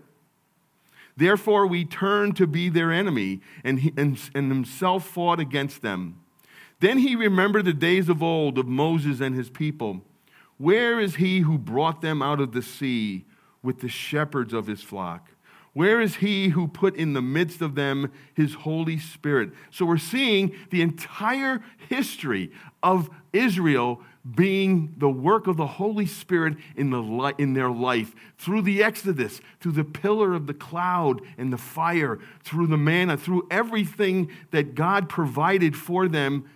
Therefore, 1.17 1.67
we 1.67 1.83
turned 1.83 2.37
to 2.37 2.47
be 2.47 2.69
their 2.69 2.93
enemy, 2.93 3.41
and, 3.63 3.79
he, 3.79 3.93
and, 3.97 4.17
and 4.33 4.49
himself 4.49 5.05
fought 5.05 5.41
against 5.41 5.81
them. 5.81 6.21
Then 6.79 6.99
he 6.99 7.17
remembered 7.17 7.65
the 7.65 7.73
days 7.73 8.07
of 8.07 8.23
old 8.23 8.57
of 8.57 8.67
Moses 8.67 9.19
and 9.19 9.35
his 9.35 9.49
people. 9.49 10.01
Where 10.57 10.99
is 10.99 11.15
he 11.15 11.39
who 11.39 11.57
brought 11.57 12.01
them 12.01 12.21
out 12.21 12.39
of 12.39 12.53
the 12.53 12.61
sea? 12.61 13.25
With 13.61 13.79
the 13.79 13.89
shepherds 13.89 14.53
of 14.53 14.67
his 14.67 14.81
flock? 14.81 15.31
Where 15.73 16.01
is 16.01 16.15
he 16.15 16.49
who 16.49 16.67
put 16.67 16.95
in 16.95 17.13
the 17.13 17.21
midst 17.21 17.61
of 17.61 17.75
them 17.75 18.11
his 18.33 18.53
Holy 18.53 18.97
Spirit? 18.97 19.51
So 19.69 19.85
we're 19.85 19.97
seeing 19.97 20.55
the 20.71 20.81
entire 20.81 21.61
history 21.87 22.51
of 22.81 23.09
Israel 23.31 24.01
being 24.35 24.93
the 24.97 25.09
work 25.09 25.47
of 25.47 25.57
the 25.57 25.67
Holy 25.67 26.05
Spirit 26.05 26.57
in, 26.75 26.89
the 26.89 27.33
in 27.37 27.53
their 27.53 27.69
life 27.69 28.13
through 28.37 28.63
the 28.63 28.83
Exodus, 28.83 29.41
through 29.59 29.71
the 29.73 29.83
pillar 29.83 30.33
of 30.33 30.47
the 30.47 30.53
cloud 30.53 31.21
and 31.37 31.53
the 31.53 31.57
fire, 31.57 32.19
through 32.43 32.67
the 32.67 32.77
manna, 32.77 33.15
through 33.15 33.47
everything 33.49 34.29
that 34.51 34.75
God 34.75 35.07
provided 35.07 35.77
for 35.77 36.07
them, 36.07 36.49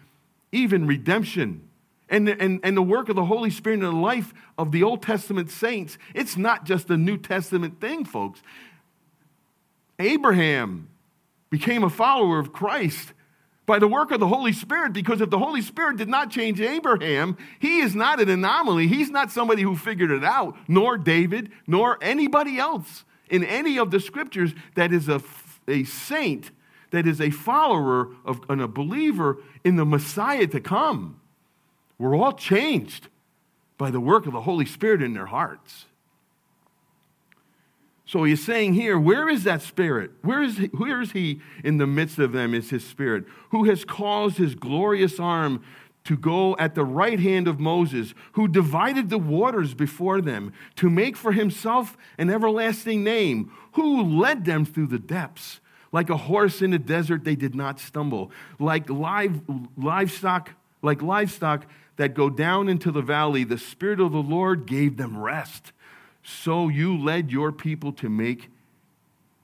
even 0.51 0.85
redemption 0.85 1.69
and, 2.09 2.29
and, 2.29 2.59
and 2.63 2.77
the 2.77 2.81
work 2.81 3.09
of 3.09 3.15
the 3.15 3.25
Holy 3.25 3.49
Spirit 3.49 3.75
in 3.75 3.85
the 3.85 3.91
life 3.91 4.33
of 4.57 4.71
the 4.71 4.83
Old 4.83 5.01
Testament 5.01 5.49
saints, 5.49 5.97
it's 6.13 6.37
not 6.37 6.65
just 6.65 6.89
a 6.89 6.97
New 6.97 7.17
Testament 7.17 7.79
thing, 7.79 8.05
folks. 8.05 8.41
Abraham 9.99 10.89
became 11.49 11.83
a 11.83 11.89
follower 11.89 12.39
of 12.39 12.51
Christ 12.51 13.13
by 13.65 13.79
the 13.79 13.87
work 13.87 14.11
of 14.11 14.19
the 14.19 14.27
Holy 14.27 14.51
Spirit 14.53 14.91
because 14.93 15.21
if 15.21 15.29
the 15.29 15.39
Holy 15.39 15.61
Spirit 15.61 15.97
did 15.97 16.09
not 16.09 16.29
change 16.29 16.59
Abraham, 16.59 17.37
he 17.59 17.79
is 17.79 17.95
not 17.95 18.19
an 18.19 18.29
anomaly. 18.29 18.87
He's 18.87 19.09
not 19.09 19.31
somebody 19.31 19.61
who 19.61 19.75
figured 19.75 20.11
it 20.11 20.23
out, 20.23 20.57
nor 20.67 20.97
David, 20.97 21.51
nor 21.67 21.97
anybody 22.01 22.57
else 22.57 23.05
in 23.29 23.43
any 23.43 23.79
of 23.79 23.91
the 23.91 23.99
scriptures 23.99 24.53
that 24.75 24.91
is 24.91 25.07
a, 25.07 25.21
a 25.67 25.85
saint, 25.85 26.51
that 26.91 27.07
is 27.07 27.21
a 27.21 27.29
follower 27.29 28.09
of 28.25 28.41
and 28.49 28.61
a 28.61 28.67
believer 28.67 29.37
in 29.63 29.77
the 29.77 29.85
Messiah 29.85 30.47
to 30.47 30.59
come. 30.59 31.19
We're 32.03 32.17
all 32.17 32.33
changed 32.33 33.07
by 33.77 33.89
the 33.89 34.01
work 34.01 34.25
of 34.25 34.33
the 34.33 34.41
Holy 34.41 34.65
Spirit 34.65 35.01
in 35.01 35.13
their 35.13 35.27
hearts. 35.27 35.85
So 38.05 38.25
he's 38.25 38.43
saying 38.43 38.73
here, 38.73 38.99
where 38.99 39.29
is 39.29 39.45
that 39.45 39.61
spirit? 39.61 40.11
Where 40.21 40.43
is, 40.43 40.57
he, 40.57 40.65
where 40.65 40.99
is 40.99 41.13
he 41.13 41.39
in 41.63 41.77
the 41.77 41.87
midst 41.87 42.19
of 42.19 42.33
them? 42.33 42.53
Is 42.53 42.71
his 42.71 42.85
spirit? 42.85 43.23
Who 43.51 43.63
has 43.69 43.85
caused 43.85 44.35
his 44.35 44.53
glorious 44.53 45.17
arm 45.17 45.63
to 46.03 46.17
go 46.17 46.57
at 46.57 46.75
the 46.75 46.83
right 46.83 47.21
hand 47.21 47.47
of 47.47 47.61
Moses, 47.61 48.13
who 48.33 48.49
divided 48.49 49.09
the 49.09 49.17
waters 49.17 49.73
before 49.73 50.19
them, 50.19 50.51
to 50.75 50.89
make 50.89 51.15
for 51.15 51.31
himself 51.31 51.95
an 52.17 52.29
everlasting 52.29 53.05
name, 53.05 53.49
who 53.75 54.03
led 54.03 54.43
them 54.43 54.65
through 54.65 54.87
the 54.87 54.99
depths. 54.99 55.61
Like 55.93 56.09
a 56.09 56.17
horse 56.17 56.61
in 56.61 56.71
the 56.71 56.79
desert, 56.79 57.23
they 57.23 57.37
did 57.37 57.55
not 57.55 57.79
stumble. 57.79 58.29
Like 58.59 58.89
live, 58.89 59.39
livestock, 59.77 60.49
like 60.81 61.01
livestock, 61.01 61.65
that 61.95 62.13
go 62.13 62.29
down 62.29 62.69
into 62.69 62.91
the 62.91 63.01
valley, 63.01 63.43
the 63.43 63.57
Spirit 63.57 63.99
of 63.99 64.11
the 64.11 64.17
Lord 64.17 64.65
gave 64.65 64.97
them 64.97 65.17
rest. 65.17 65.71
So 66.23 66.69
you 66.69 66.97
led 66.97 67.31
your 67.31 67.51
people 67.51 67.91
to 67.93 68.09
make 68.09 68.49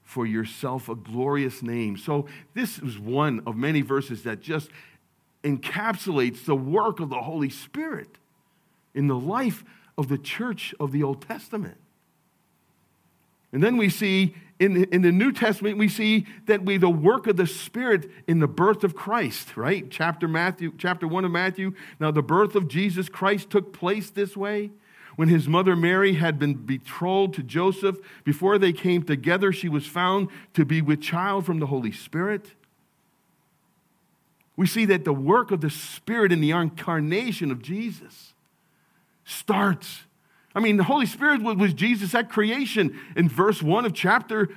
for 0.02 0.26
yourself 0.26 0.88
a 0.88 0.94
glorious 0.94 1.62
name. 1.62 1.96
So 1.96 2.26
this 2.54 2.78
is 2.78 2.98
one 2.98 3.42
of 3.46 3.56
many 3.56 3.82
verses 3.82 4.24
that 4.24 4.40
just 4.40 4.70
encapsulates 5.44 6.44
the 6.44 6.56
work 6.56 7.00
of 7.00 7.08
the 7.08 7.22
Holy 7.22 7.50
Spirit 7.50 8.18
in 8.94 9.06
the 9.06 9.18
life 9.18 9.64
of 9.96 10.08
the 10.08 10.18
church 10.18 10.74
of 10.80 10.92
the 10.92 11.02
Old 11.02 11.22
Testament. 11.22 11.76
And 13.52 13.62
then 13.62 13.76
we 13.76 13.88
see 13.88 14.34
in 14.58 14.74
the, 14.74 14.94
in 14.94 15.02
the 15.02 15.10
New 15.10 15.32
Testament, 15.32 15.78
we 15.78 15.88
see 15.88 16.26
that 16.46 16.64
we 16.64 16.76
the 16.76 16.90
work 16.90 17.26
of 17.26 17.36
the 17.36 17.46
Spirit 17.46 18.10
in 18.28 18.38
the 18.38 18.46
birth 18.46 18.84
of 18.84 18.94
Christ, 18.94 19.56
right? 19.56 19.90
Chapter 19.90 20.28
Matthew, 20.28 20.72
chapter 20.76 21.08
one 21.08 21.24
of 21.24 21.30
Matthew. 21.30 21.74
Now, 21.98 22.10
the 22.10 22.22
birth 22.22 22.54
of 22.54 22.68
Jesus 22.68 23.08
Christ 23.08 23.50
took 23.50 23.72
place 23.72 24.10
this 24.10 24.36
way. 24.36 24.70
When 25.16 25.28
his 25.28 25.48
mother 25.48 25.74
Mary 25.74 26.14
had 26.14 26.38
been 26.38 26.54
betrothed 26.54 27.34
to 27.34 27.42
Joseph, 27.42 27.98
before 28.24 28.58
they 28.58 28.72
came 28.72 29.02
together, 29.02 29.52
she 29.52 29.68
was 29.68 29.86
found 29.86 30.28
to 30.54 30.64
be 30.64 30.80
with 30.80 31.00
child 31.00 31.44
from 31.44 31.58
the 31.58 31.66
Holy 31.66 31.92
Spirit. 31.92 32.52
We 34.56 34.66
see 34.66 34.84
that 34.86 35.04
the 35.04 35.12
work 35.12 35.50
of 35.50 35.62
the 35.62 35.70
Spirit 35.70 36.32
in 36.32 36.40
the 36.40 36.52
incarnation 36.52 37.50
of 37.50 37.62
Jesus 37.62 38.34
starts 39.24 40.04
I 40.60 40.62
mean, 40.62 40.76
the 40.76 40.84
Holy 40.84 41.06
Spirit 41.06 41.42
was 41.42 41.72
Jesus 41.72 42.14
at 42.14 42.28
creation. 42.28 43.00
In 43.16 43.30
verse 43.30 43.62
1 43.62 43.86
of 43.86 43.94
chapter, 43.94 44.50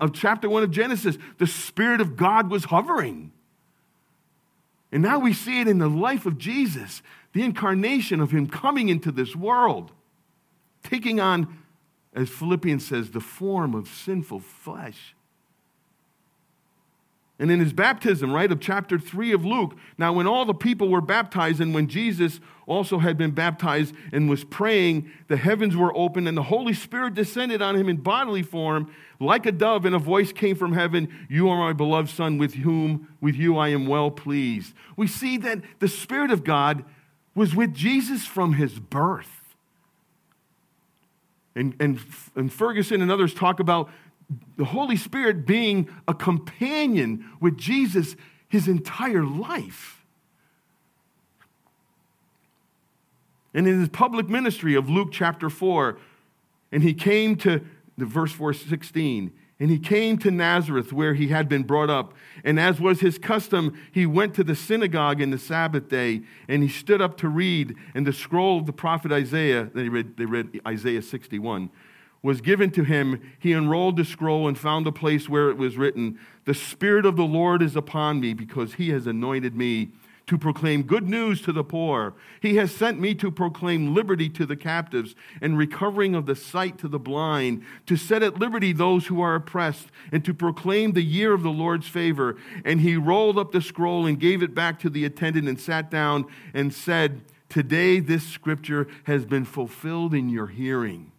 of 0.00 0.12
chapter 0.12 0.50
1 0.50 0.64
of 0.64 0.72
Genesis, 0.72 1.16
the 1.38 1.46
Spirit 1.46 2.00
of 2.00 2.16
God 2.16 2.50
was 2.50 2.64
hovering. 2.64 3.30
And 4.90 5.00
now 5.00 5.20
we 5.20 5.32
see 5.32 5.60
it 5.60 5.68
in 5.68 5.78
the 5.78 5.88
life 5.88 6.26
of 6.26 6.38
Jesus, 6.38 7.02
the 7.34 7.44
incarnation 7.44 8.20
of 8.20 8.32
Him 8.32 8.48
coming 8.48 8.88
into 8.88 9.12
this 9.12 9.36
world, 9.36 9.92
taking 10.82 11.20
on, 11.20 11.56
as 12.12 12.28
Philippians 12.30 12.84
says, 12.84 13.12
the 13.12 13.20
form 13.20 13.76
of 13.76 13.86
sinful 13.86 14.40
flesh. 14.40 15.14
And 17.38 17.50
in 17.50 17.58
his 17.58 17.72
baptism, 17.72 18.32
right, 18.32 18.50
of 18.50 18.60
chapter 18.60 18.96
3 18.96 19.32
of 19.32 19.44
Luke, 19.44 19.76
now 19.98 20.12
when 20.12 20.26
all 20.26 20.44
the 20.44 20.54
people 20.54 20.88
were 20.88 21.00
baptized 21.00 21.60
and 21.60 21.74
when 21.74 21.88
Jesus 21.88 22.38
also 22.66 22.98
had 22.98 23.18
been 23.18 23.32
baptized 23.32 23.92
and 24.12 24.30
was 24.30 24.44
praying, 24.44 25.10
the 25.26 25.36
heavens 25.36 25.76
were 25.76 25.94
opened 25.96 26.28
and 26.28 26.36
the 26.36 26.44
Holy 26.44 26.72
Spirit 26.72 27.14
descended 27.14 27.60
on 27.60 27.74
him 27.74 27.88
in 27.88 27.96
bodily 27.96 28.42
form 28.42 28.88
like 29.18 29.46
a 29.46 29.52
dove, 29.52 29.84
and 29.84 29.94
a 29.94 29.98
voice 29.98 30.32
came 30.32 30.54
from 30.54 30.72
heaven 30.72 31.08
You 31.28 31.48
are 31.48 31.58
my 31.58 31.72
beloved 31.72 32.10
Son, 32.10 32.38
with 32.38 32.54
whom, 32.54 33.08
with 33.20 33.34
you 33.34 33.56
I 33.56 33.68
am 33.68 33.86
well 33.86 34.10
pleased. 34.10 34.74
We 34.96 35.06
see 35.06 35.36
that 35.38 35.60
the 35.80 35.88
Spirit 35.88 36.30
of 36.30 36.44
God 36.44 36.84
was 37.34 37.54
with 37.54 37.74
Jesus 37.74 38.24
from 38.24 38.54
his 38.54 38.78
birth. 38.78 39.42
And, 41.56 41.74
and, 41.78 42.00
and 42.34 42.52
Ferguson 42.52 43.00
and 43.00 43.10
others 43.10 43.32
talk 43.32 43.60
about 43.60 43.88
the 44.56 44.64
Holy 44.64 44.96
Spirit 44.96 45.46
being 45.46 45.88
a 46.08 46.14
companion 46.14 47.24
with 47.40 47.56
Jesus 47.56 48.16
his 48.48 48.68
entire 48.68 49.24
life. 49.24 50.04
And 53.52 53.68
in 53.68 53.80
his 53.80 53.88
public 53.88 54.28
ministry 54.28 54.74
of 54.74 54.88
Luke 54.88 55.10
chapter 55.12 55.48
4, 55.48 55.98
and 56.72 56.82
he 56.82 56.94
came 56.94 57.36
to 57.36 57.64
the 57.96 58.04
verse 58.04 58.32
416, 58.32 59.32
and 59.60 59.70
he 59.70 59.78
came 59.78 60.18
to 60.18 60.30
Nazareth 60.32 60.92
where 60.92 61.14
he 61.14 61.28
had 61.28 61.48
been 61.48 61.62
brought 61.62 61.88
up. 61.88 62.12
And 62.42 62.58
as 62.58 62.80
was 62.80 63.00
his 63.00 63.18
custom, 63.18 63.80
he 63.92 64.04
went 64.04 64.34
to 64.34 64.44
the 64.44 64.56
synagogue 64.56 65.20
in 65.20 65.30
the 65.30 65.38
Sabbath 65.38 65.88
day, 65.88 66.22
and 66.48 66.62
he 66.62 66.68
stood 66.68 67.00
up 67.00 67.16
to 67.18 67.28
read. 67.28 67.76
And 67.94 68.04
the 68.04 68.12
scroll 68.12 68.58
of 68.58 68.66
the 68.66 68.72
prophet 68.72 69.12
Isaiah, 69.12 69.70
they 69.72 69.88
read, 69.88 70.16
they 70.16 70.26
read 70.26 70.60
Isaiah 70.66 71.02
61 71.02 71.70
was 72.24 72.40
given 72.40 72.70
to 72.70 72.84
him, 72.84 73.20
he 73.38 73.52
unrolled 73.52 73.98
the 73.98 74.04
scroll 74.04 74.48
and 74.48 74.58
found 74.58 74.86
a 74.86 74.92
place 74.92 75.28
where 75.28 75.50
it 75.50 75.58
was 75.58 75.76
written, 75.76 76.18
The 76.46 76.54
Spirit 76.54 77.04
of 77.04 77.16
the 77.16 77.26
Lord 77.26 77.60
is 77.60 77.76
upon 77.76 78.18
me 78.18 78.32
because 78.32 78.74
he 78.74 78.88
has 78.88 79.06
anointed 79.06 79.54
me 79.54 79.90
to 80.26 80.38
proclaim 80.38 80.84
good 80.84 81.06
news 81.06 81.42
to 81.42 81.52
the 81.52 81.62
poor. 81.62 82.14
He 82.40 82.56
has 82.56 82.72
sent 82.72 82.98
me 82.98 83.14
to 83.16 83.30
proclaim 83.30 83.94
liberty 83.94 84.30
to 84.30 84.46
the 84.46 84.56
captives 84.56 85.14
and 85.42 85.58
recovering 85.58 86.14
of 86.14 86.24
the 86.24 86.34
sight 86.34 86.78
to 86.78 86.88
the 86.88 86.98
blind, 86.98 87.62
to 87.84 87.94
set 87.94 88.22
at 88.22 88.38
liberty 88.38 88.72
those 88.72 89.08
who 89.08 89.20
are 89.20 89.34
oppressed, 89.34 89.88
and 90.10 90.24
to 90.24 90.32
proclaim 90.32 90.92
the 90.92 91.04
year 91.04 91.34
of 91.34 91.42
the 91.42 91.50
Lord's 91.50 91.88
favor. 91.88 92.38
And 92.64 92.80
he 92.80 92.96
rolled 92.96 93.38
up 93.38 93.52
the 93.52 93.60
scroll 93.60 94.06
and 94.06 94.18
gave 94.18 94.42
it 94.42 94.54
back 94.54 94.80
to 94.80 94.88
the 94.88 95.04
attendant 95.04 95.46
and 95.46 95.60
sat 95.60 95.90
down 95.90 96.24
and 96.54 96.72
said, 96.72 97.20
Today 97.50 98.00
this 98.00 98.26
scripture 98.26 98.88
has 99.04 99.26
been 99.26 99.44
fulfilled 99.44 100.14
in 100.14 100.30
your 100.30 100.46
hearing. 100.46 101.12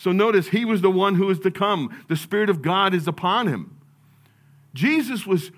So 0.00 0.12
notice, 0.12 0.48
he 0.48 0.64
was 0.64 0.80
the 0.80 0.90
one 0.90 1.16
who 1.16 1.28
is 1.28 1.40
to 1.40 1.50
come. 1.50 1.94
The 2.08 2.16
Spirit 2.16 2.48
of 2.48 2.62
God 2.62 2.94
is 2.94 3.06
upon 3.06 3.48
him. 3.48 3.76
Jesus 4.72 5.26
was 5.26 5.50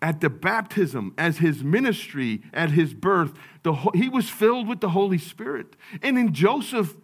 at 0.00 0.20
the 0.20 0.30
baptism, 0.30 1.12
as 1.18 1.38
his 1.38 1.64
ministry, 1.64 2.40
at 2.54 2.70
his 2.70 2.94
birth, 2.94 3.32
the, 3.64 3.72
he 3.94 4.08
was 4.08 4.30
filled 4.30 4.68
with 4.68 4.78
the 4.78 4.90
Holy 4.90 5.18
Spirit. 5.18 5.74
And 6.02 6.16
in 6.16 6.34
Joseph, 6.34 6.94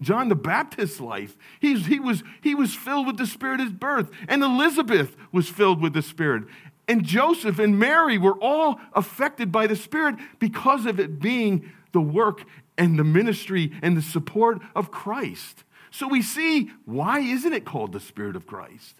John 0.00 0.28
the 0.28 0.36
Baptist's 0.36 1.00
life, 1.00 1.36
he's, 1.58 1.86
he, 1.86 1.98
was, 1.98 2.22
he 2.40 2.54
was 2.54 2.72
filled 2.76 3.08
with 3.08 3.16
the 3.16 3.26
Spirit 3.26 3.58
at 3.58 3.64
his 3.64 3.72
birth. 3.72 4.08
And 4.28 4.44
Elizabeth 4.44 5.16
was 5.32 5.48
filled 5.48 5.82
with 5.82 5.94
the 5.94 6.02
Spirit. 6.02 6.44
And 6.86 7.02
Joseph 7.02 7.58
and 7.58 7.76
Mary 7.76 8.18
were 8.18 8.38
all 8.40 8.78
affected 8.92 9.50
by 9.50 9.66
the 9.66 9.74
Spirit 9.74 10.14
because 10.38 10.86
of 10.86 11.00
it 11.00 11.18
being 11.18 11.72
the 11.90 12.00
work 12.00 12.44
and 12.78 13.00
the 13.00 13.04
ministry 13.04 13.72
and 13.82 13.96
the 13.96 14.02
support 14.02 14.62
of 14.76 14.92
Christ. 14.92 15.64
So 15.92 16.08
we 16.08 16.22
see 16.22 16.70
why 16.84 17.20
isn't 17.20 17.52
it 17.52 17.64
called 17.64 17.92
the 17.92 18.00
Spirit 18.00 18.34
of 18.34 18.46
Christ? 18.46 18.96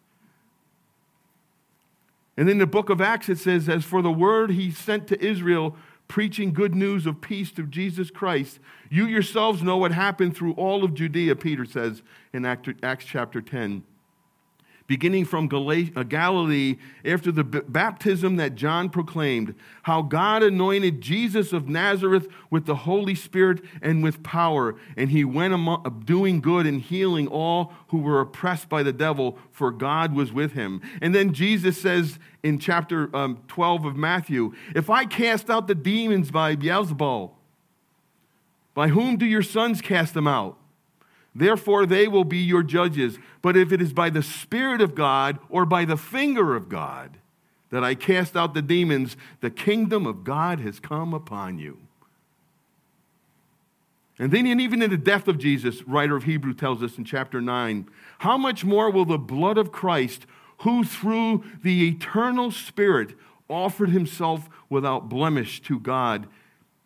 And 2.37 2.49
in 2.49 2.59
the 2.59 2.67
book 2.67 2.91
of 2.91 3.01
Acts, 3.01 3.29
it 3.29 3.39
says, 3.39 3.69
As 3.69 3.85
for 3.85 4.03
the 4.03 4.13
word 4.13 4.51
he 4.51 4.71
sent 4.71 5.09
to 5.09 5.25
Israel, 5.25 5.77
preaching 6.07 6.53
good 6.53 6.75
news 6.75 7.07
of 7.07 7.21
peace 7.21 7.51
through 7.51 7.67
Jesus 7.67 8.11
Christ, 8.11 8.59
you 8.91 9.07
yourselves 9.07 9.63
know 9.63 9.79
what 9.79 9.93
happened 9.93 10.37
through 10.37 10.53
all 10.53 10.85
of 10.85 10.95
Judea, 10.95 11.37
Peter 11.37 11.65
says 11.65 12.03
in 12.33 12.45
Acts 12.45 13.05
chapter 13.05 13.41
10 13.41 13.83
beginning 14.87 15.25
from 15.25 15.49
uh, 15.53 16.03
Galilee 16.03 16.77
after 17.05 17.33
the 17.33 17.45
baptism 17.45 18.37
that 18.37 18.55
John 18.55 18.91
proclaimed, 18.91 19.55
how 19.83 20.03
God 20.03 20.43
anointed 20.43 21.01
Jesus 21.01 21.53
of 21.53 21.69
Nazareth 21.69 22.29
with 22.51 22.67
the 22.67 22.75
Holy 22.75 23.15
Spirit 23.15 23.63
and 23.81 24.03
with 24.03 24.23
power, 24.23 24.75
and 24.97 25.11
he 25.11 25.25
went 25.25 25.55
among, 25.55 25.83
uh, 25.87 25.91
doing 26.05 26.41
good 26.41 26.67
and 26.67 26.81
healing 26.81 27.29
all 27.29 27.73
who 27.89 27.99
were 27.99 28.21
oppressed 28.21 28.69
by 28.69 28.83
the 28.83 28.93
devil, 28.93 29.39
for 29.51 29.71
God 29.71 30.15
was 30.15 30.33
with 30.33 30.53
him. 30.53 30.81
And 31.01 31.15
then 31.15 31.33
Jesus 31.33 31.81
says 31.81 32.19
in 32.43 32.59
chapter 32.59 33.15
um, 33.15 33.43
12 33.49 33.85
of 33.85 33.97
Matthew, 33.97 34.53
If 34.75 34.91
I 34.91 35.05
cast 35.05 35.51
out 35.51 35.69
the 35.69 35.75
demons 35.75 36.31
by 36.31 36.57
Beelzebul, 36.57 37.31
by 38.75 38.89
whom 38.89 39.17
do 39.17 39.27
your 39.27 39.43
sons 39.43 39.81
cast 39.81 40.15
them 40.15 40.27
out? 40.27 40.59
Therefore, 41.35 41.87
they 41.87 42.09
will 42.09 42.25
be 42.25 42.39
your 42.39 42.63
judges. 42.63 43.19
But 43.41 43.57
if 43.57 43.73
it 43.73 43.81
is 43.81 43.93
by 43.93 44.11
the 44.11 44.23
Spirit 44.23 44.81
of 44.81 44.95
God 44.95 45.39
or 45.49 45.65
by 45.65 45.85
the 45.85 45.97
finger 45.97 46.55
of 46.55 46.69
God 46.69 47.19
that 47.71 47.83
I 47.83 47.95
cast 47.95 48.37
out 48.37 48.53
the 48.53 48.63
demons, 48.63 49.17
the 49.41 49.51
kingdom 49.51 50.07
of 50.07 50.25
God 50.25 50.61
has 50.61 50.79
come 50.79 51.15
upon 51.15 51.59
you. 51.59 51.79
And 54.19 54.31
then, 54.31 54.47
and 54.47 54.61
even 54.61 54.83
in 54.83 54.91
the 54.91 54.99
death 54.99 55.27
of 55.27 55.39
Jesus, 55.39 55.83
writer 55.85 56.15
of 56.15 56.25
Hebrew 56.25 56.53
tells 56.53 56.83
us 56.83 56.99
in 56.99 57.05
chapter 57.05 57.41
9, 57.41 57.89
how 58.19 58.37
much 58.37 58.63
more 58.63 58.91
will 58.91 59.07
the 59.07 59.19
blood 59.19 59.57
of 59.57 59.73
Christ, 59.73 60.27
who 60.59 60.85
through 60.85 61.43
the 61.63 61.89
eternal 61.89 62.51
Spirit 62.51 63.15
offered 63.49 63.89
himself 63.89 64.49
without 64.69 65.09
blemish 65.09 65.63
to 65.63 65.81
God, 65.81 66.29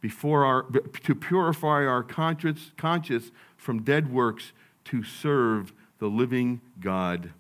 before 0.01 0.45
our, 0.45 0.63
to 1.03 1.15
purify 1.17 1.85
our 1.85 2.05
conscience, 2.05 2.71
conscience 2.77 3.33
from 3.67 3.83
dead 3.83 4.13
works 4.13 4.53
to 4.85 5.03
serve 5.03 5.73
the 5.99 6.07
living 6.07 6.61
God. 6.81 7.31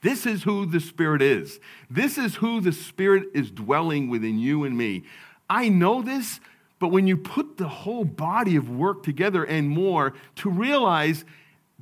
This 0.00 0.24
is 0.26 0.44
who 0.44 0.64
the 0.64 0.78
Spirit 0.78 1.20
is. 1.20 1.58
This 1.90 2.16
is 2.16 2.36
who 2.36 2.60
the 2.60 2.70
Spirit 2.70 3.24
is 3.34 3.50
dwelling 3.50 4.08
within 4.08 4.38
you 4.38 4.62
and 4.62 4.78
me. 4.78 5.02
I 5.50 5.68
know 5.68 6.02
this, 6.02 6.38
but 6.78 6.92
when 6.92 7.08
you 7.08 7.16
put 7.16 7.56
the 7.56 7.66
whole 7.66 8.04
body 8.04 8.54
of 8.54 8.70
work 8.70 9.02
together 9.02 9.42
and 9.42 9.68
more 9.68 10.14
to 10.36 10.50
realize 10.50 11.24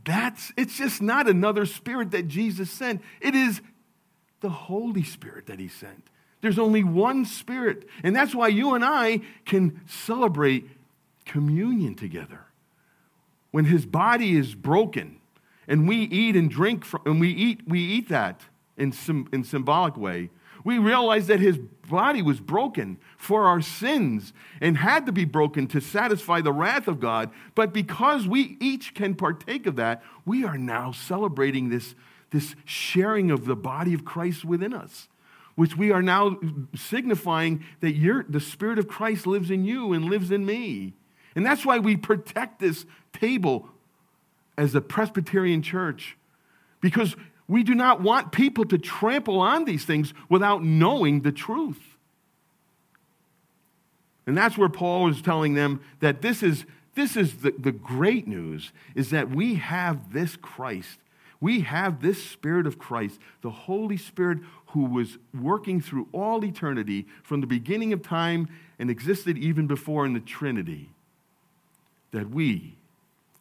that's 0.03 0.51
it's 0.57 0.79
just 0.79 1.03
not 1.03 1.29
another 1.29 1.67
spirit 1.67 2.11
that 2.13 2.29
Jesus 2.29 2.71
sent. 2.71 3.03
It 3.21 3.35
is 3.35 3.61
the 4.41 4.51
Holy 4.51 5.03
Spirit 5.03 5.47
that 5.47 5.59
he 5.59 5.69
sent. 5.69 6.09
There's 6.41 6.59
only 6.59 6.85
one 6.85 7.27
spirit. 7.27 7.87
And 8.03 8.17
that's 8.17 8.35
why 8.35 8.49
you 8.49 8.75
and 8.75 8.85
I 8.85 9.21
can 9.45 9.81
celebrate 9.87 10.71
communion 11.27 11.95
together 11.95 12.41
when 13.55 13.67
his 13.67 13.87
body 13.87 14.35
is 14.35 14.53
broken 14.53 15.21
and 15.69 15.87
we 15.87 15.95
eat 15.95 16.35
and 16.35 16.51
drink 16.51 16.85
from, 16.85 17.01
and 17.07 17.21
we 17.21 17.31
eat 17.31 17.61
we 17.69 17.79
eat 17.79 18.09
that 18.09 18.41
in 18.77 18.91
some 18.91 19.29
in 19.33 19.45
symbolic 19.45 19.97
way 19.97 20.29
we 20.65 20.77
realize 20.77 21.29
that 21.29 21.39
his 21.39 21.57
body 21.89 22.21
was 22.21 22.41
broken 22.41 22.99
for 23.17 23.45
our 23.45 23.63
sins 23.63 24.33
and 24.61 24.77
had 24.77 25.07
to 25.07 25.13
be 25.13 25.25
broken 25.25 25.69
to 25.69 25.81
satisfy 25.81 26.41
the 26.41 26.53
wrath 26.53 26.89
of 26.89 26.99
God. 26.99 27.31
But 27.55 27.73
because 27.73 28.27
we 28.27 28.57
each 28.59 28.93
can 28.93 29.15
partake 29.15 29.67
of 29.69 29.77
that 29.77 30.03
we 30.27 30.45
are 30.45 30.59
now 30.59 30.91
celebrating 30.91 31.69
this 31.69 31.95
this 32.33 32.57
sharing 32.65 33.31
of 33.31 33.45
the 33.45 33.55
body 33.55 33.95
of 33.95 34.05
Christ 34.05 34.45
within 34.45 34.75
us 34.75 35.07
which 35.55 35.77
we 35.77 35.93
are 35.93 36.03
now 36.03 36.41
signifying 36.75 37.65
that 37.79 38.25
the 38.29 38.41
spirit 38.41 38.81
of 38.81 38.89
Christ 38.89 39.29
lives 39.29 39.49
in 39.49 39.65
you 39.65 39.93
and 39.93 40.07
lives 40.07 40.33
in 40.33 40.45
me. 40.45 40.95
And 41.37 41.47
that's 41.47 41.65
why 41.65 41.79
we 41.79 41.97
protect 41.97 42.59
this 42.59 42.87
table 43.15 43.69
as 44.57 44.75
a 44.75 44.81
Presbyterian 44.81 45.63
church, 45.63 46.17
because 46.81 47.17
we 47.49 47.63
do 47.63 47.75
not 47.75 48.01
want 48.01 48.33
people 48.33 48.65
to 48.67 48.79
trample 48.79 49.41
on 49.41 49.65
these 49.65 49.85
things 49.85 50.15
without 50.29 50.63
knowing 50.63 51.23
the 51.23 51.33
truth. 51.33 51.81
And 54.27 54.37
that's 54.37 54.57
where 54.57 54.69
Paul 54.69 55.09
is 55.09 55.21
telling 55.21 55.55
them 55.55 55.81
that 56.01 56.23
this 56.23 56.43
is, 56.43 56.65
this 56.95 57.17
is 57.17 57.39
the, 57.39 57.53
the 57.59 57.73
great 57.73 58.27
news 58.27 58.73
is 58.95 59.11
that 59.11 59.31
we 59.31 59.57
have 59.57 60.13
this 60.13 60.37
Christ. 60.37 60.99
We 61.41 61.61
have 61.61 62.01
this 62.01 62.25
Spirit 62.25 62.67
of 62.67 62.79
Christ, 62.79 63.21
the 63.43 63.51
Holy 63.51 63.99
Spirit 63.99 64.39
who 64.69 64.87
was 64.87 65.19
working 65.39 65.81
through 65.83 66.09
all 66.13 66.43
eternity 66.43 67.07
from 67.23 67.43
the 67.43 67.47
beginning 67.47 67.93
of 67.93 68.03
time 68.03 68.49
and 68.79 68.91
existed 68.91 69.37
even 69.37 69.67
before 69.67 70.07
in 70.07 70.15
the 70.15 70.21
Trinity 70.21 70.89
that 72.13 72.31
we 72.31 72.77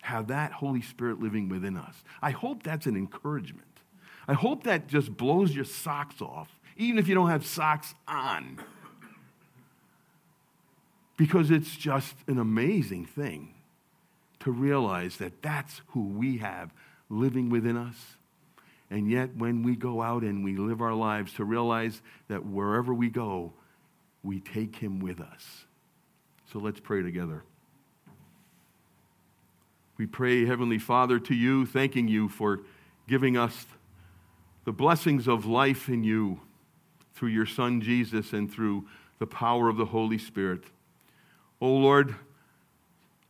have 0.03 0.27
that 0.27 0.51
Holy 0.51 0.81
Spirit 0.81 1.21
living 1.21 1.47
within 1.47 1.77
us. 1.77 1.95
I 2.21 2.31
hope 2.31 2.63
that's 2.63 2.85
an 2.85 2.97
encouragement. 2.97 3.67
I 4.27 4.33
hope 4.33 4.63
that 4.63 4.87
just 4.87 5.15
blows 5.15 5.55
your 5.55 5.65
socks 5.65 6.21
off, 6.21 6.59
even 6.77 6.97
if 6.97 7.07
you 7.07 7.15
don't 7.15 7.29
have 7.29 7.45
socks 7.45 7.95
on. 8.07 8.59
Because 11.15 11.51
it's 11.51 11.75
just 11.75 12.15
an 12.27 12.37
amazing 12.37 13.05
thing 13.05 13.53
to 14.41 14.51
realize 14.51 15.17
that 15.17 15.41
that's 15.41 15.81
who 15.87 16.03
we 16.03 16.39
have 16.39 16.73
living 17.09 17.49
within 17.49 17.77
us. 17.77 18.17
And 18.89 19.09
yet, 19.09 19.35
when 19.37 19.63
we 19.63 19.75
go 19.75 20.01
out 20.01 20.23
and 20.23 20.43
we 20.43 20.57
live 20.57 20.81
our 20.81 20.93
lives, 20.93 21.33
to 21.33 21.45
realize 21.45 22.01
that 22.27 22.45
wherever 22.45 22.93
we 22.93 23.09
go, 23.09 23.53
we 24.21 24.41
take 24.41 24.75
him 24.75 24.99
with 24.99 25.21
us. 25.21 25.65
So 26.51 26.59
let's 26.59 26.79
pray 26.79 27.01
together. 27.01 27.43
We 29.97 30.07
pray, 30.07 30.45
Heavenly 30.45 30.79
Father, 30.79 31.19
to 31.19 31.35
you, 31.35 31.65
thanking 31.65 32.07
you 32.07 32.27
for 32.27 32.61
giving 33.07 33.37
us 33.37 33.65
the 34.65 34.71
blessings 34.71 35.27
of 35.27 35.45
life 35.45 35.87
in 35.87 36.03
you 36.03 36.39
through 37.13 37.29
your 37.29 37.45
Son 37.45 37.79
Jesus 37.79 38.33
and 38.33 38.51
through 38.51 38.87
the 39.19 39.27
power 39.27 39.69
of 39.69 39.77
the 39.77 39.85
Holy 39.85 40.17
Spirit. 40.17 40.63
Oh 41.61 41.73
Lord, 41.75 42.15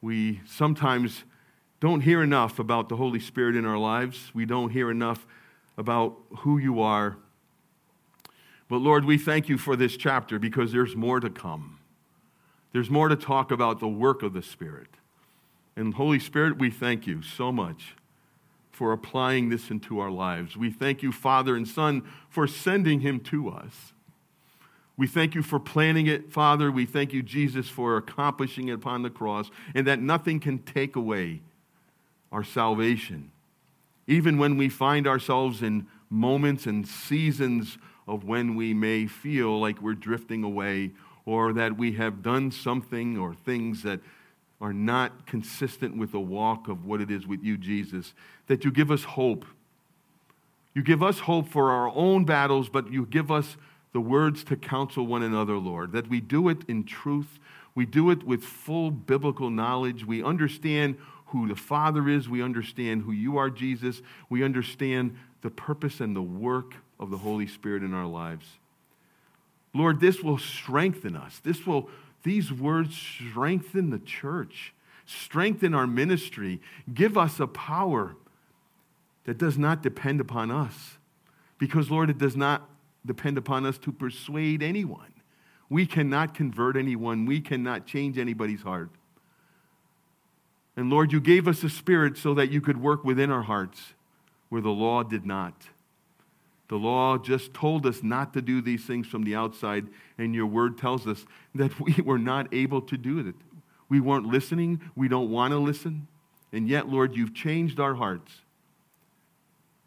we 0.01 0.41
sometimes 0.45 1.23
don't 1.79 2.01
hear 2.01 2.23
enough 2.23 2.59
about 2.59 2.87
the 2.87 2.95
Holy 2.95 3.19
Spirit 3.19 3.55
in 3.55 3.65
our 3.65 3.77
lives. 3.77 4.31
We 4.33 4.45
don't 4.45 4.69
hear 4.69 4.89
enough 4.89 5.27
about 5.77 6.17
who 6.39 6.57
you 6.57 6.81
are. 6.81 7.17
But 8.69 8.77
Lord, 8.77 9.03
we 9.03 9.17
thank 9.17 9.49
you 9.49 9.57
for 9.57 9.75
this 9.75 9.97
chapter 9.97 10.39
because 10.39 10.71
there's 10.71 10.95
more 10.95 11.19
to 11.19 11.29
come. 11.29 11.79
There's 12.71 12.89
more 12.89 13.09
to 13.09 13.15
talk 13.15 13.51
about 13.51 13.79
the 13.79 13.87
work 13.87 14.23
of 14.23 14.33
the 14.33 14.41
Spirit. 14.41 14.87
And 15.75 15.93
Holy 15.93 16.19
Spirit, 16.19 16.59
we 16.59 16.69
thank 16.69 17.07
you 17.07 17.21
so 17.21 17.51
much 17.51 17.95
for 18.71 18.91
applying 18.91 19.49
this 19.49 19.69
into 19.69 19.99
our 19.99 20.11
lives. 20.11 20.57
We 20.57 20.71
thank 20.71 21.03
you, 21.03 21.11
Father 21.11 21.55
and 21.55 21.67
Son, 21.67 22.03
for 22.29 22.47
sending 22.47 23.01
him 23.01 23.19
to 23.21 23.49
us. 23.49 23.93
We 24.97 25.07
thank 25.07 25.33
you 25.33 25.41
for 25.41 25.59
planning 25.59 26.05
it, 26.05 26.31
Father. 26.31 26.71
We 26.71 26.85
thank 26.85 27.13
you, 27.13 27.23
Jesus, 27.23 27.67
for 27.67 27.97
accomplishing 27.97 28.69
it 28.69 28.73
upon 28.73 29.01
the 29.01 29.09
cross, 29.09 29.49
and 29.73 29.87
that 29.87 30.01
nothing 30.01 30.39
can 30.39 30.59
take 30.59 30.95
away 30.95 31.41
our 32.31 32.43
salvation. 32.43 33.31
Even 34.05 34.37
when 34.37 34.57
we 34.57 34.69
find 34.69 35.07
ourselves 35.07 35.63
in 35.63 35.87
moments 36.09 36.65
and 36.67 36.87
seasons 36.87 37.77
of 38.07 38.23
when 38.23 38.55
we 38.55 38.73
may 38.73 39.07
feel 39.07 39.59
like 39.59 39.81
we're 39.81 39.93
drifting 39.93 40.43
away, 40.43 40.91
or 41.25 41.53
that 41.53 41.77
we 41.77 41.93
have 41.93 42.21
done 42.21 42.51
something 42.51 43.17
or 43.17 43.33
things 43.33 43.81
that 43.83 43.99
are 44.63 44.71
not 44.71 45.27
consistent 45.27 45.97
with 45.97 46.13
the 46.13 46.19
walk 46.21 46.69
of 46.69 46.85
what 46.85 47.01
it 47.01 47.11
is 47.11 47.27
with 47.27 47.43
you, 47.43 47.57
Jesus, 47.57 48.13
that 48.47 48.63
you 48.63 48.71
give 48.71 48.91
us 48.91 49.03
hope. 49.03 49.43
You 50.73 50.81
give 50.81 51.03
us 51.03 51.19
hope 51.19 51.49
for 51.49 51.69
our 51.69 51.89
own 51.89 52.23
battles, 52.23 52.69
but 52.69 52.89
you 52.89 53.05
give 53.05 53.29
us 53.29 53.57
the 53.91 53.99
words 53.99 54.41
to 54.45 54.55
counsel 54.55 55.05
one 55.05 55.21
another, 55.21 55.57
Lord, 55.57 55.91
that 55.91 56.07
we 56.07 56.21
do 56.21 56.47
it 56.47 56.59
in 56.69 56.85
truth. 56.85 57.39
We 57.75 57.85
do 57.85 58.09
it 58.09 58.23
with 58.23 58.41
full 58.41 58.89
biblical 58.89 59.49
knowledge. 59.49 60.05
We 60.05 60.23
understand 60.23 60.97
who 61.27 61.49
the 61.49 61.57
Father 61.57 62.07
is. 62.07 62.29
We 62.29 62.41
understand 62.41 63.01
who 63.01 63.11
you 63.11 63.37
are, 63.37 63.49
Jesus. 63.49 64.01
We 64.29 64.45
understand 64.45 65.17
the 65.41 65.49
purpose 65.49 65.99
and 65.99 66.15
the 66.15 66.21
work 66.21 66.75
of 67.01 67.09
the 67.09 67.17
Holy 67.17 67.47
Spirit 67.47 67.83
in 67.83 67.93
our 67.93 68.07
lives. 68.07 68.45
Lord, 69.73 69.99
this 69.99 70.21
will 70.21 70.37
strengthen 70.37 71.17
us. 71.17 71.41
This 71.43 71.67
will, 71.67 71.89
these 72.23 72.51
words 72.51 72.95
strengthen 72.95 73.89
the 73.89 73.99
church, 73.99 74.73
strengthen 75.05 75.73
our 75.73 75.87
ministry, 75.87 76.61
give 76.93 77.17
us 77.17 77.39
a 77.39 77.47
power 77.47 78.15
that 79.25 79.37
does 79.37 79.57
not 79.57 79.83
depend 79.83 80.19
upon 80.19 80.51
us. 80.51 80.97
Because, 81.57 81.89
Lord, 81.89 82.09
it 82.09 82.17
does 82.17 82.35
not 82.35 82.69
depend 83.05 83.37
upon 83.37 83.65
us 83.65 83.77
to 83.79 83.91
persuade 83.91 84.63
anyone. 84.63 85.13
We 85.69 85.85
cannot 85.85 86.33
convert 86.33 86.75
anyone, 86.75 87.25
we 87.25 87.41
cannot 87.41 87.85
change 87.85 88.17
anybody's 88.17 88.61
heart. 88.61 88.89
And 90.75 90.89
Lord, 90.89 91.11
you 91.11 91.21
gave 91.21 91.47
us 91.47 91.63
a 91.63 91.69
spirit 91.69 92.17
so 92.17 92.33
that 92.33 92.51
you 92.51 92.59
could 92.59 92.81
work 92.81 93.03
within 93.03 93.31
our 93.31 93.43
hearts 93.43 93.93
where 94.49 94.61
the 94.61 94.69
law 94.69 95.03
did 95.03 95.25
not. 95.25 95.53
The 96.73 96.79
law 96.79 97.19
just 97.19 97.53
told 97.53 97.85
us 97.85 98.01
not 98.01 98.33
to 98.33 98.41
do 98.41 98.59
these 98.59 98.83
things 98.83 99.05
from 99.05 99.25
the 99.25 99.35
outside, 99.35 99.85
and 100.17 100.33
your 100.33 100.47
word 100.47 100.75
tells 100.75 101.05
us 101.05 101.23
that 101.53 101.79
we 101.79 101.93
were 102.03 102.17
not 102.17 102.51
able 102.51 102.81
to 102.81 102.97
do 102.97 103.19
it. 103.19 103.35
We 103.89 103.99
weren't 103.99 104.25
listening, 104.25 104.81
we 104.95 105.07
don't 105.07 105.29
want 105.29 105.51
to 105.51 105.59
listen. 105.59 106.07
And 106.51 106.67
yet, 106.67 106.89
Lord, 106.89 107.15
you've 107.15 107.35
changed 107.35 107.79
our 107.79 107.93
hearts 107.93 108.41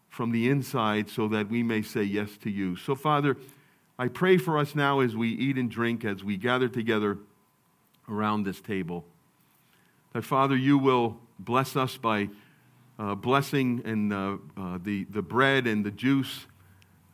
from 0.08 0.30
the 0.30 0.48
inside 0.48 1.10
so 1.10 1.26
that 1.26 1.50
we 1.50 1.64
may 1.64 1.82
say 1.82 2.04
yes 2.04 2.36
to 2.44 2.50
you. 2.50 2.76
So, 2.76 2.94
Father, 2.94 3.36
I 3.98 4.06
pray 4.06 4.36
for 4.36 4.56
us 4.56 4.76
now 4.76 5.00
as 5.00 5.16
we 5.16 5.30
eat 5.30 5.56
and 5.56 5.68
drink, 5.68 6.04
as 6.04 6.22
we 6.22 6.36
gather 6.36 6.68
together 6.68 7.18
around 8.08 8.44
this 8.44 8.60
table, 8.60 9.04
that, 10.12 10.22
Father, 10.22 10.54
you 10.54 10.78
will 10.78 11.18
bless 11.40 11.74
us 11.74 11.96
by 11.96 12.28
uh, 12.96 13.16
blessing 13.16 13.82
and 13.84 14.12
uh, 14.12 14.36
uh, 14.56 14.78
the, 14.80 15.02
the 15.10 15.22
bread 15.22 15.66
and 15.66 15.84
the 15.84 15.90
juice 15.90 16.46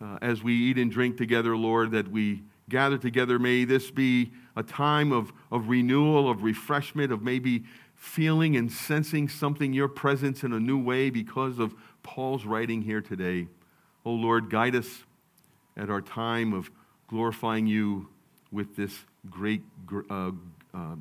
uh, 0.03 0.19
as 0.21 0.43
we 0.43 0.55
eat 0.55 0.79
and 0.79 0.91
drink 0.91 1.17
together, 1.17 1.57
Lord, 1.57 1.93
that 1.93 2.11
we 2.11 2.43
gather 2.69 2.99
together. 2.99 3.39
May 3.39 3.65
this 3.65 3.91
be 3.91 4.33
a 4.57 4.63
time 4.63 5.13
of, 5.13 5.33
of 5.51 5.69
renewal, 5.69 6.29
of 6.29 6.43
refreshment, 6.43 7.13
of 7.13 7.23
maybe 7.23 7.65
feeling 7.95 8.57
and 8.57 8.71
sensing 8.71 9.29
something, 9.29 9.73
your 9.73 9.89
presence 9.89 10.43
in 10.43 10.53
a 10.53 10.59
new 10.59 10.79
way 10.79 11.11
because 11.11 11.59
of 11.59 11.75
Paul's 12.03 12.45
writing 12.45 12.83
here 12.83 13.01
today. 13.01 13.47
Oh 14.05 14.13
Lord, 14.13 14.51
guide 14.51 14.75
us 14.75 15.05
at 15.77 15.89
our 15.89 16.01
time 16.01 16.53
of 16.53 16.71
glorifying 17.07 17.67
you 17.67 18.09
with 18.51 18.75
this 18.75 18.99
great 19.31 19.63
uh, 20.11 20.33
uh, 20.75 20.97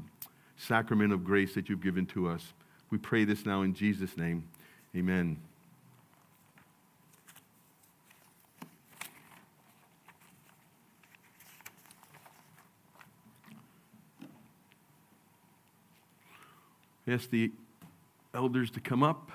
sacrament 0.58 1.12
of 1.12 1.24
grace 1.24 1.56
that 1.56 1.70
you've 1.70 1.82
given 1.82 2.06
to 2.06 2.28
us. 2.28 2.54
We 2.92 2.98
pray 2.98 3.26
this 3.26 3.46
now 3.46 3.64
in 3.64 3.74
Jesus' 3.74 4.16
name. 4.16 4.48
Amen. 4.96 5.38
Ask 17.08 17.30
the 17.30 17.52
elders 18.34 18.72
to 18.72 18.80
come 18.80 19.04
up. 19.04 19.32